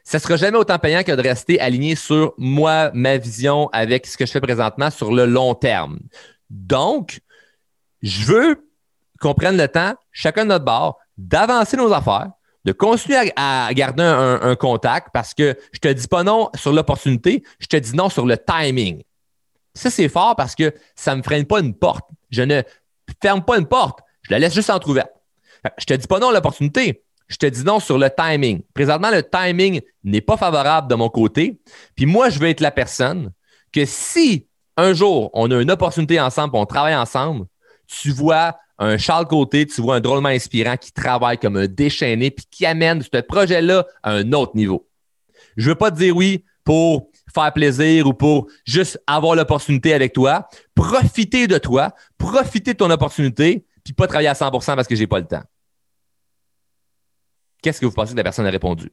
ça 0.03 0.17
ne 0.17 0.21
sera 0.21 0.37
jamais 0.37 0.57
autant 0.57 0.79
payant 0.79 1.03
que 1.03 1.11
de 1.11 1.21
rester 1.21 1.59
aligné 1.59 1.95
sur 1.95 2.33
moi, 2.37 2.91
ma 2.93 3.17
vision 3.17 3.69
avec 3.71 4.07
ce 4.07 4.17
que 4.17 4.25
je 4.25 4.31
fais 4.31 4.41
présentement 4.41 4.89
sur 4.89 5.13
le 5.13 5.25
long 5.25 5.55
terme. 5.55 5.99
Donc, 6.49 7.19
je 8.01 8.25
veux 8.25 8.69
qu'on 9.19 9.33
prenne 9.33 9.57
le 9.57 9.67
temps, 9.67 9.93
chacun 10.11 10.45
de 10.45 10.49
notre 10.49 10.65
bord, 10.65 10.97
d'avancer 11.17 11.77
nos 11.77 11.91
affaires, 11.93 12.31
de 12.69 12.71
continuer 12.71 13.31
à, 13.35 13.73
garder 13.73 14.03
un, 14.03 14.55
contact 14.55 15.07
parce 15.11 15.33
que 15.33 15.57
je 15.71 15.79
te 15.79 15.87
dis 15.87 16.07
pas 16.07 16.21
non 16.23 16.49
sur 16.55 16.71
l'opportunité, 16.71 17.43
je 17.57 17.65
te 17.65 17.77
dis 17.77 17.95
non 17.95 18.09
sur 18.09 18.27
le 18.27 18.37
timing. 18.37 19.01
Ça, 19.73 19.89
c'est 19.89 20.07
fort 20.07 20.35
parce 20.35 20.53
que 20.53 20.71
ça 20.95 21.13
ne 21.13 21.17
me 21.17 21.23
freine 21.23 21.45
pas 21.45 21.61
une 21.61 21.73
porte. 21.73 22.07
Je 22.29 22.43
ne 22.43 22.61
ferme 23.23 23.43
pas 23.43 23.57
une 23.57 23.65
porte, 23.65 24.01
je 24.21 24.31
la 24.31 24.37
laisse 24.37 24.53
juste 24.53 24.69
entrouverte. 24.69 25.09
Je 25.79 25.85
te 25.85 25.95
dis 25.95 26.05
pas 26.05 26.19
non 26.19 26.29
à 26.29 26.33
l'opportunité, 26.33 27.03
je 27.27 27.37
te 27.37 27.47
dis 27.47 27.63
non 27.63 27.79
sur 27.79 27.97
le 27.97 28.07
timing. 28.11 28.61
Présentement, 28.75 29.09
le 29.09 29.23
timing 29.23 29.81
n'est 30.03 30.21
pas 30.21 30.37
favorable 30.37 30.87
de 30.87 30.95
mon 30.95 31.09
côté. 31.09 31.59
Puis 31.95 32.05
moi, 32.05 32.29
je 32.29 32.37
veux 32.37 32.49
être 32.49 32.61
la 32.61 32.71
personne 32.71 33.31
que 33.71 33.83
si 33.85 34.47
un 34.77 34.93
jour 34.93 35.31
on 35.33 35.49
a 35.49 35.59
une 35.59 35.71
opportunité 35.71 36.21
ensemble, 36.21 36.55
on 36.55 36.67
travaille 36.67 36.95
ensemble, 36.95 37.47
tu 37.87 38.11
vois 38.11 38.55
un 38.79 38.97
Charles 38.97 39.27
Côté, 39.27 39.65
tu 39.67 39.81
vois 39.81 39.97
un 39.97 39.99
drôlement 39.99 40.29
inspirant 40.29 40.77
qui 40.77 40.91
travaille 40.91 41.37
comme 41.37 41.57
un 41.57 41.67
déchaîné 41.67 42.31
puis 42.31 42.45
qui 42.49 42.65
amène 42.65 43.01
ce 43.01 43.21
projet-là 43.21 43.85
à 44.03 44.13
un 44.13 44.31
autre 44.31 44.55
niveau. 44.55 44.87
Je 45.57 45.65
ne 45.65 45.69
veux 45.69 45.75
pas 45.75 45.91
te 45.91 45.97
dire 45.97 46.15
oui 46.15 46.45
pour 46.63 47.09
faire 47.33 47.51
plaisir 47.53 48.07
ou 48.07 48.13
pour 48.13 48.47
juste 48.65 49.01
avoir 49.05 49.35
l'opportunité 49.35 49.93
avec 49.93 50.13
toi. 50.13 50.47
Profiter 50.75 51.47
de 51.47 51.57
toi, 51.57 51.93
profiter 52.17 52.73
de 52.73 52.77
ton 52.77 52.89
opportunité, 52.89 53.65
puis 53.83 53.93
pas 53.93 54.07
travailler 54.07 54.29
à 54.29 54.33
100% 54.33 54.75
parce 54.75 54.87
que 54.87 54.95
j'ai 54.95 55.07
pas 55.07 55.19
le 55.19 55.27
temps. 55.27 55.43
Qu'est-ce 57.61 57.81
que 57.81 57.85
vous 57.85 57.91
pensez 57.91 58.13
que 58.13 58.17
la 58.17 58.23
personne 58.23 58.45
a 58.45 58.49
répondu? 58.49 58.91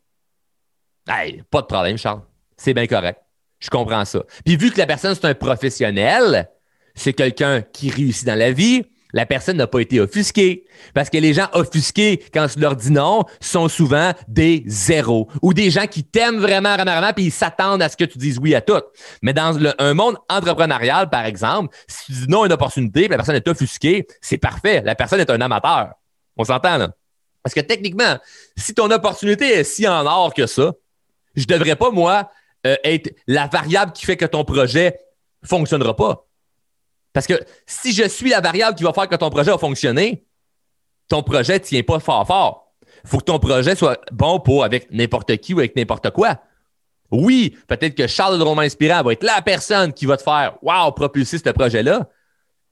Hey, 1.08 1.44
pas 1.50 1.62
de 1.62 1.66
problème, 1.66 1.96
Charles. 1.96 2.22
C'est 2.56 2.74
bien 2.74 2.88
correct. 2.88 3.20
Je 3.60 3.70
comprends 3.70 4.04
ça. 4.04 4.24
Puis 4.44 4.56
vu 4.56 4.72
que 4.72 4.78
la 4.78 4.86
personne, 4.86 5.14
c'est 5.14 5.26
un 5.26 5.34
professionnel, 5.34 6.50
c'est 6.94 7.12
quelqu'un 7.12 7.62
qui 7.62 7.90
réussit 7.90 8.26
dans 8.26 8.38
la 8.38 8.50
vie, 8.50 8.84
la 9.12 9.26
personne 9.26 9.56
n'a 9.56 9.66
pas 9.66 9.80
été 9.80 10.00
offusquée. 10.00 10.64
Parce 10.94 11.10
que 11.10 11.18
les 11.18 11.34
gens 11.34 11.48
offusqués, 11.52 12.22
quand 12.32 12.46
tu 12.48 12.60
leur 12.60 12.76
dis 12.76 12.90
non, 12.90 13.24
sont 13.40 13.68
souvent 13.68 14.12
des 14.28 14.64
zéros. 14.66 15.28
Ou 15.42 15.54
des 15.54 15.70
gens 15.70 15.86
qui 15.86 16.04
t'aiment 16.04 16.38
vraiment, 16.38 16.74
vraiment, 16.74 16.92
vraiment, 16.92 17.12
puis 17.12 17.26
ils 17.26 17.32
s'attendent 17.32 17.82
à 17.82 17.88
ce 17.88 17.96
que 17.96 18.04
tu 18.04 18.18
dises 18.18 18.38
oui 18.38 18.54
à 18.54 18.60
tout. 18.60 18.82
Mais 19.22 19.32
dans 19.32 19.58
un 19.78 19.94
monde 19.94 20.16
entrepreneurial, 20.28 21.08
par 21.10 21.24
exemple, 21.24 21.74
si 21.88 22.06
tu 22.06 22.12
dis 22.12 22.28
non 22.28 22.42
à 22.42 22.46
une 22.46 22.52
opportunité, 22.52 23.02
puis 23.02 23.10
la 23.10 23.16
personne 23.16 23.36
est 23.36 23.48
offusquée, 23.48 24.06
c'est 24.20 24.38
parfait. 24.38 24.82
La 24.84 24.94
personne 24.94 25.20
est 25.20 25.30
un 25.30 25.40
amateur. 25.40 25.90
On 26.36 26.44
s'entend, 26.44 26.76
là? 26.76 26.90
Parce 27.42 27.54
que 27.54 27.60
techniquement, 27.60 28.18
si 28.56 28.74
ton 28.74 28.90
opportunité 28.90 29.48
est 29.48 29.64
si 29.64 29.86
en 29.86 30.04
or 30.04 30.34
que 30.34 30.46
ça, 30.46 30.72
je 31.36 31.42
ne 31.42 31.46
devrais 31.46 31.76
pas, 31.76 31.90
moi, 31.90 32.28
euh, 32.66 32.76
être 32.82 33.14
la 33.28 33.46
variable 33.46 33.92
qui 33.92 34.04
fait 34.04 34.16
que 34.16 34.24
ton 34.24 34.44
projet 34.44 34.98
ne 35.44 35.48
fonctionnera 35.48 35.94
pas. 35.94 36.25
Parce 37.16 37.26
que 37.26 37.40
si 37.64 37.94
je 37.94 38.06
suis 38.06 38.28
la 38.28 38.42
variable 38.42 38.76
qui 38.76 38.84
va 38.84 38.92
faire 38.92 39.08
que 39.08 39.16
ton 39.16 39.30
projet 39.30 39.50
va 39.50 39.56
fonctionner, 39.56 40.26
ton 41.08 41.22
projet 41.22 41.54
ne 41.54 41.58
tient 41.60 41.82
pas 41.82 41.98
fort 41.98 42.26
fort. 42.26 42.74
Il 43.04 43.08
faut 43.08 43.16
que 43.20 43.24
ton 43.24 43.38
projet 43.38 43.74
soit 43.74 43.98
bon 44.12 44.38
pour 44.38 44.64
avec 44.64 44.90
n'importe 44.90 45.34
qui 45.38 45.54
ou 45.54 45.60
avec 45.60 45.74
n'importe 45.76 46.10
quoi. 46.10 46.38
Oui, 47.10 47.56
peut-être 47.68 47.94
que 47.94 48.06
Charles 48.06 48.38
de 48.38 48.42
Roman 48.42 48.60
Inspirant 48.60 49.02
va 49.02 49.14
être 49.14 49.24
la 49.24 49.40
personne 49.40 49.94
qui 49.94 50.04
va 50.04 50.18
te 50.18 50.22
faire 50.22 50.58
Wow, 50.60 50.92
propulser 50.92 51.38
ce 51.38 51.48
projet-là. 51.48 52.06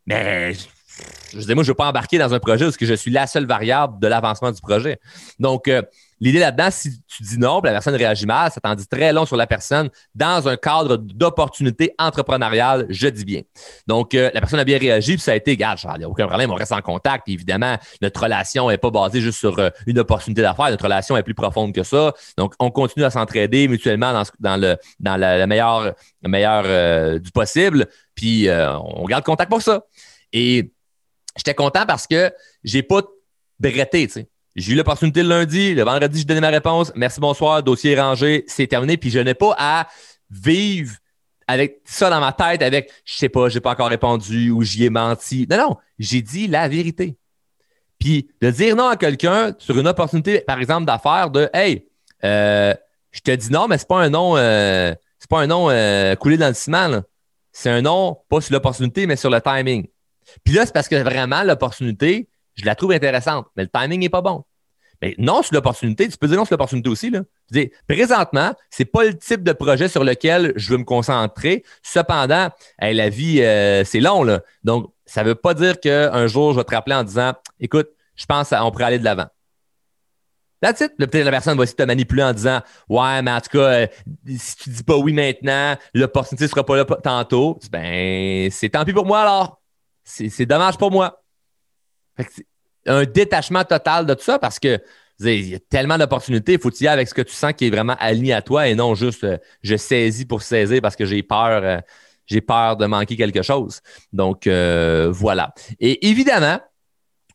Mais 0.05 0.53
je 0.53 1.39
dis, 1.39 1.55
moi, 1.55 1.65
je 1.65 1.69
ne 1.69 1.73
veux 1.73 1.75
pas 1.75 1.89
embarquer 1.89 2.19
dans 2.19 2.35
un 2.35 2.39
projet 2.39 2.67
parce 2.67 2.77
que 2.77 2.85
je 2.85 2.93
suis 2.93 3.11
la 3.11 3.27
seule 3.27 3.47
variable 3.47 3.99
de 3.99 4.09
l'avancement 4.09 4.53
du 4.53 4.61
projet. 4.61 5.01
Donc, 5.39 5.69
euh, 5.69 5.81
l'idée 6.21 6.39
là-dedans, 6.39 6.69
si 6.71 7.01
tu 7.07 7.23
dis 7.23 7.39
non, 7.39 7.61
la 7.63 7.73
personne 7.73 7.95
réagit 7.95 8.27
mal, 8.27 8.51
ça 8.51 8.61
t'en 8.61 8.75
dit 8.75 8.87
très 8.87 9.13
long 9.13 9.27
sur 9.27 9.37
la 9.37 9.47
personne 9.47 9.91
dans 10.15 10.49
un 10.49 10.57
cadre 10.57 10.97
d'opportunité 10.97 11.95
entrepreneuriale, 11.99 12.87
je 12.89 13.09
dis 13.09 13.25
bien. 13.25 13.43
Donc, 13.87 14.15
euh, 14.15 14.31
la 14.33 14.41
personne 14.41 14.59
a 14.61 14.65
bien 14.65 14.79
réagi, 14.79 15.13
puis 15.13 15.23
ça 15.23 15.33
a 15.33 15.35
été, 15.37 15.53
regarde, 15.53 15.79
il 15.95 15.99
n'y 15.99 16.05
a 16.05 16.09
aucun 16.09 16.27
problème, 16.27 16.51
on 16.51 16.55
reste 16.55 16.73
en 16.73 16.81
contact. 16.81 17.29
Évidemment, 17.29 17.77
notre 18.01 18.23
relation 18.23 18.69
n'est 18.69 18.79
pas 18.79 18.91
basée 18.91 19.21
juste 19.21 19.39
sur 19.39 19.59
euh, 19.59 19.71
une 19.87 19.99
opportunité 19.99 20.43
d'affaires, 20.43 20.71
notre 20.71 20.85
relation 20.85 21.17
est 21.17 21.23
plus 21.23 21.35
profonde 21.35 21.73
que 21.73 21.83
ça. 21.83 22.13
Donc, 22.37 22.55
on 22.59 22.71
continue 22.71 23.05
à 23.05 23.11
s'entraider 23.11 23.69
mutuellement 23.69 24.23
dans, 24.41 24.57
le, 24.57 24.77
dans 25.01 25.17
la, 25.17 25.47
meilleure, 25.47 25.95
meilleure 26.23 27.21
du 27.21 27.31
possible, 27.31 27.87
puis 28.15 28.49
on 28.51 29.05
garde 29.05 29.25
contact 29.25 29.51
pour 29.51 29.63
ça. 29.63 29.83
Et 30.33 30.73
j'étais 31.37 31.55
content 31.55 31.87
parce 31.87 32.07
que 32.07 32.33
j'ai 32.63 32.83
pas 32.83 33.03
bretté, 33.59 34.07
tu 34.07 34.13
sais. 34.15 34.29
J'ai 34.57 34.73
eu 34.73 34.77
l'opportunité 34.77 35.23
le 35.23 35.29
lundi, 35.29 35.75
le 35.75 35.83
vendredi, 35.83 36.21
je 36.21 36.27
donnais 36.27 36.41
ma 36.41 36.51
réponse. 36.51 36.93
Merci, 36.95 37.19
bonsoir, 37.19 37.63
dossier 37.63 37.99
rangé, 38.01 38.45
c'est 38.47 38.69
terminé. 38.69 38.97
Puis 38.97 39.11
je 39.11 39.19
n'ai 39.19 39.35
pas 39.35 39.55
à 39.59 39.89
vivre 40.31 40.95
avec 41.49 41.81
ça 41.85 42.09
dans 42.09 42.21
ma 42.21 42.33
tête, 42.33 42.63
avec 42.63 42.91
je 43.05 43.15
sais 43.15 43.29
pas, 43.29 43.49
j'ai 43.49 43.61
pas 43.61 43.73
encore 43.73 43.89
répondu 43.89 44.51
ou 44.51 44.63
j'y 44.63 44.85
ai 44.85 44.91
menti. 44.91 45.47
Non, 45.51 45.57
non, 45.57 45.77
j'ai 45.99 46.23
dit 46.23 46.47
la 46.47 46.69
vérité. 46.69 47.17
Puis 47.99 48.29
de 48.41 48.51
dire 48.51 48.77
non 48.77 48.89
à 48.89 48.97
quelqu'un 48.97 49.55
sur 49.59 49.77
une 49.79 49.89
opportunité, 49.89 50.41
par 50.41 50.61
exemple, 50.61 50.87
d'affaires, 50.87 51.31
de 51.31 51.51
Hey, 51.53 51.87
euh, 52.23 52.75
je 53.11 53.21
te 53.21 53.33
dis 53.33 53.51
non, 53.51 53.67
mais 53.67 53.77
c'est 53.79 53.89
pas 53.89 54.01
un 54.03 54.11
nom, 54.11 54.37
euh, 54.37 54.95
c'est 55.19 55.29
pas 55.29 55.41
un 55.41 55.47
nom 55.49 55.69
euh, 55.69 56.15
coulé 56.15 56.37
dans 56.37 56.49
le 56.49 56.55
ciment. 56.55 57.03
C'est 57.51 57.71
un 57.71 57.83
nom, 57.83 58.19
pas 58.29 58.41
sur 58.41 58.53
l'opportunité, 58.53 59.07
mais 59.07 59.17
sur 59.17 59.31
le 59.31 59.41
timing. 59.41 59.87
Puis 60.45 60.55
là, 60.55 60.65
c'est 60.65 60.73
parce 60.73 60.89
que 60.89 60.97
vraiment, 60.97 61.43
l'opportunité, 61.43 62.29
je 62.55 62.65
la 62.65 62.75
trouve 62.75 62.93
intéressante, 62.93 63.47
mais 63.57 63.65
le 63.65 63.69
timing 63.69 64.01
n'est 64.01 64.09
pas 64.09 64.23
bon. 64.23 64.45
Mais 65.03 65.15
non 65.19 65.43
sur 65.43 65.55
l'opportunité, 65.55 66.09
tu 66.09 66.17
peux 66.17 66.29
dire 66.29 66.37
non 66.37 66.45
sur 66.45 66.55
l'opportunité 66.55 66.89
aussi. 66.89 67.11
Là. 67.11 67.23
Je 67.53 67.61
dis, 67.61 67.71
présentement, 67.89 68.55
c'est 68.71 68.85
pas 68.85 69.05
le 69.05 69.17
type 69.17 69.43
de 69.43 69.53
projet 69.53 69.89
sur 69.89 70.05
lequel 70.05 70.53
je 70.57 70.71
veux 70.71 70.79
me 70.79 70.85
concentrer. 70.85 71.65
Cependant, 71.83 72.49
la 72.81 73.09
vie, 73.09 73.43
euh, 73.43 73.85
c'est 73.85 74.01
long. 74.01 74.23
Là. 74.23 74.41
Donc, 74.63 74.93
ça 75.05 75.23
ne 75.23 75.29
veut 75.29 75.35
pas 75.35 75.55
dire 75.55 75.81
qu'un 75.81 76.27
jour, 76.27 76.53
je 76.53 76.59
vais 76.59 76.65
te 76.65 76.75
rappeler 76.75 76.95
en 76.95 77.05
disant 77.05 77.33
Écoute, 77.61 77.89
je 78.15 78.25
pense 78.27 78.51
qu'on 78.51 78.71
pourrait 78.71 78.85
aller 78.85 78.99
de 78.99 79.05
l'avant. 79.05 79.27
That's 80.61 80.81
it. 80.81 80.97
Peut-être 80.97 81.25
la 81.25 81.31
personne 81.31 81.59
va 81.59 81.65
essayer 81.65 81.77
de 81.77 81.83
te 81.83 81.87
manipuler 81.87 82.23
en 82.23 82.33
disant 82.33 82.63
Ouais, 82.89 83.21
mais 83.21 83.33
en 83.33 83.41
tout 83.41 83.59
cas, 83.59 83.59
euh, 83.59 83.87
si 84.39 84.57
tu 84.57 84.71
dis 84.71 84.83
pas 84.83 84.97
oui 84.97 85.13
maintenant, 85.13 85.77
l'opportunité 85.93 86.45
ne 86.45 86.49
sera 86.49 86.65
pas 86.65 86.77
là 86.77 86.85
tantôt. 86.85 87.59
Ben, 87.71 88.51
c'est 88.51 88.71
tant 88.71 88.85
pis 88.85 88.95
pour 88.95 89.05
moi 89.05 89.21
alors 89.21 89.61
c'est 90.05 90.47
dommage 90.47 90.77
pour 90.77 90.91
moi. 90.91 91.23
Un 92.87 93.05
détachement 93.05 93.65
total 93.65 94.07
de 94.07 94.15
tout 94.15 94.25
ça 94.25 94.39
parce 94.39 94.59
que 94.59 94.81
il 95.21 95.49
y 95.51 95.55
a 95.55 95.59
tellement 95.59 95.99
d'opportunités. 95.99 96.55
Il 96.55 96.61
faut 96.61 96.71
y 96.71 96.87
aller 96.87 96.95
avec 96.95 97.09
ce 97.09 97.15
que 97.15 97.23
tu 97.23 97.35
sens 97.35 97.53
qui 97.53 97.67
est 97.67 97.71
vraiment 97.71 97.97
aligné 97.99 98.33
à 98.33 98.43
toi 98.43 98.69
et 98.69 98.75
non 98.75 98.95
juste 98.95 99.25
euh, 99.25 99.39
je 99.63 99.77
saisis 99.77 100.25
pour 100.25 100.43
saisir 100.43 100.81
parce 100.83 100.97
que 100.97 101.05
j'ai 101.05 101.23
peur. 101.23 101.63
Euh, 101.63 101.79
j'ai 102.27 102.41
peur 102.41 102.79
de 102.79 102.87
manquer 102.87 103.17
quelque 103.17 103.43
chose. 103.43 103.83
Donc, 104.11 104.47
euh, 104.47 105.11
voilà. 105.13 105.53
Et 105.79 106.09
évidemment, 106.09 106.59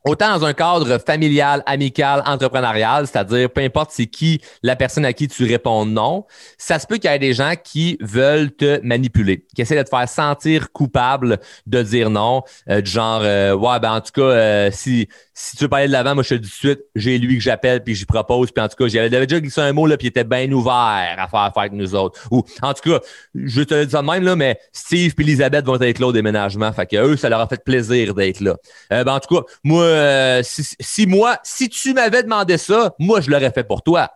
Autant 0.06 0.39
dans 0.39 0.45
un 0.45 0.54
cadre 0.54 0.97
familial, 0.97 1.62
amical, 1.66 2.24
entrepreneurial, 2.26 3.06
c'est-à-dire 3.06 3.50
peu 3.50 3.62
importe 3.62 3.91
c'est 3.91 4.08
qui 4.08 4.39
la 4.64 4.78
personne 4.78 5.04
à 5.04 5.12
qui 5.12 5.28
tu 5.28 5.43
réponds 5.43 5.86
non, 5.86 6.26
ça 6.58 6.80
se 6.80 6.88
peut 6.88 6.97
qu'il 6.97 7.12
y 7.12 7.14
ait 7.14 7.20
des 7.20 7.34
gens 7.34 7.54
qui 7.62 7.97
veulent 8.00 8.50
te 8.56 8.80
manipuler, 8.82 9.45
qui 9.54 9.62
essaient 9.62 9.76
de 9.76 9.84
te 9.84 9.89
faire 9.89 10.08
sentir 10.08 10.72
coupable 10.72 11.39
de 11.68 11.84
dire 11.84 12.10
non, 12.10 12.43
du 12.66 12.89
genre 12.89 13.22
ouais 13.22 13.80
ben 13.82 13.95
en 13.95 14.00
tout 14.00 14.14
cas 14.14 14.72
si 14.72 15.10
si 15.42 15.56
tu 15.56 15.64
veux 15.64 15.70
parler 15.70 15.88
de 15.88 15.92
l'avant, 15.92 16.16
moi 16.16 16.24
je 16.24 16.30
te 16.30 16.34
dis 16.36 16.50
tout 16.50 16.68
de 16.68 16.72
suite, 16.72 16.82
j'ai 16.96 17.18
lui 17.18 17.38
que 17.38 17.44
j'appelle 17.44 17.84
puis 17.84 17.96
j'y 17.96 18.06
propose 18.06 18.52
puis 18.52 18.64
en 18.64 18.68
tout 18.68 18.76
cas 18.76 18.88
j'avais 18.90 19.10
déjà 19.10 19.40
glissé 19.40 19.62
un 19.62 19.72
mot 19.74 19.88
là 19.88 19.98
puis 19.98 20.08
il 20.08 20.10
était 20.10 20.24
bien 20.24 20.52
ouvert 20.52 20.74
à 20.74 21.28
faire 21.30 21.40
affaire 21.40 21.62
avec 21.62 21.74
nous 21.74 21.96
autres. 21.96 22.20
Ou 22.32 22.44
en 22.62 22.74
tout 22.74 22.90
cas, 22.90 23.00
je 23.34 23.62
te 23.62 23.74
le 23.74 23.86
dis 23.86 23.94
de 23.94 24.00
même 24.00 24.24
là, 24.24 24.36
mais 24.36 24.60
Steve 24.74 25.14
puis 25.16 25.26
Elisabeth 25.26 25.66
vont 25.66 25.80
être 25.80 26.00
là 26.00 26.08
au 26.08 26.12
déménagement, 26.12 26.72
fait 26.74 26.86
que 26.86 26.98
eux 26.98 27.18
ça 27.18 27.30
leur 27.30 27.40
a 27.40 27.48
fait 27.48 27.64
plaisir 27.64 28.14
d'être 28.14 28.42
là. 28.42 28.56
ben 28.90 29.08
en 29.08 29.20
tout 29.20 29.36
cas, 29.36 29.46
moi 29.64 29.84
euh, 29.84 30.42
si, 30.44 31.08
moi, 31.08 31.38
si 31.44 31.70
tu 31.70 31.94
m'avais 31.94 32.24
demandé 32.24 32.58
ça, 32.58 32.94
moi, 33.00 33.22
je 33.22 33.30
l'aurais 33.30 33.52
fait 33.52 33.64
pour 33.64 33.82
toi. 33.82 34.10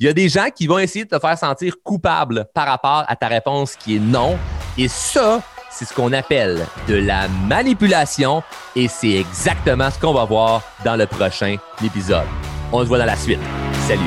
Il 0.00 0.06
y 0.06 0.08
a 0.08 0.12
des 0.12 0.28
gens 0.28 0.48
qui 0.54 0.66
vont 0.66 0.78
essayer 0.78 1.04
de 1.04 1.10
te 1.10 1.18
faire 1.20 1.38
sentir 1.38 1.76
coupable 1.84 2.46
par 2.52 2.66
rapport 2.66 3.04
à 3.06 3.14
ta 3.14 3.28
réponse 3.28 3.76
qui 3.76 3.96
est 3.96 4.00
non. 4.00 4.36
Et 4.76 4.88
ça, 4.88 5.40
c'est 5.72 5.84
ce 5.86 5.94
qu'on 5.94 6.12
appelle 6.12 6.66
de 6.86 6.94
la 6.94 7.28
manipulation 7.48 8.42
et 8.76 8.88
c'est 8.88 9.12
exactement 9.12 9.90
ce 9.90 9.98
qu'on 9.98 10.12
va 10.12 10.24
voir 10.24 10.62
dans 10.84 10.96
le 10.96 11.06
prochain 11.06 11.56
épisode. 11.84 12.26
On 12.72 12.82
se 12.82 12.88
voit 12.88 12.98
dans 12.98 13.06
la 13.06 13.16
suite. 13.16 13.40
Salut! 13.86 14.00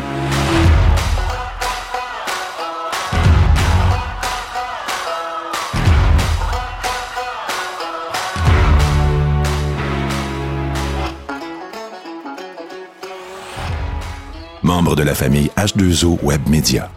membre 14.66 14.96
de 14.96 15.04
la 15.04 15.14
famille 15.14 15.52
H2O 15.56 16.18
Web 16.24 16.50
Media. 16.50 16.90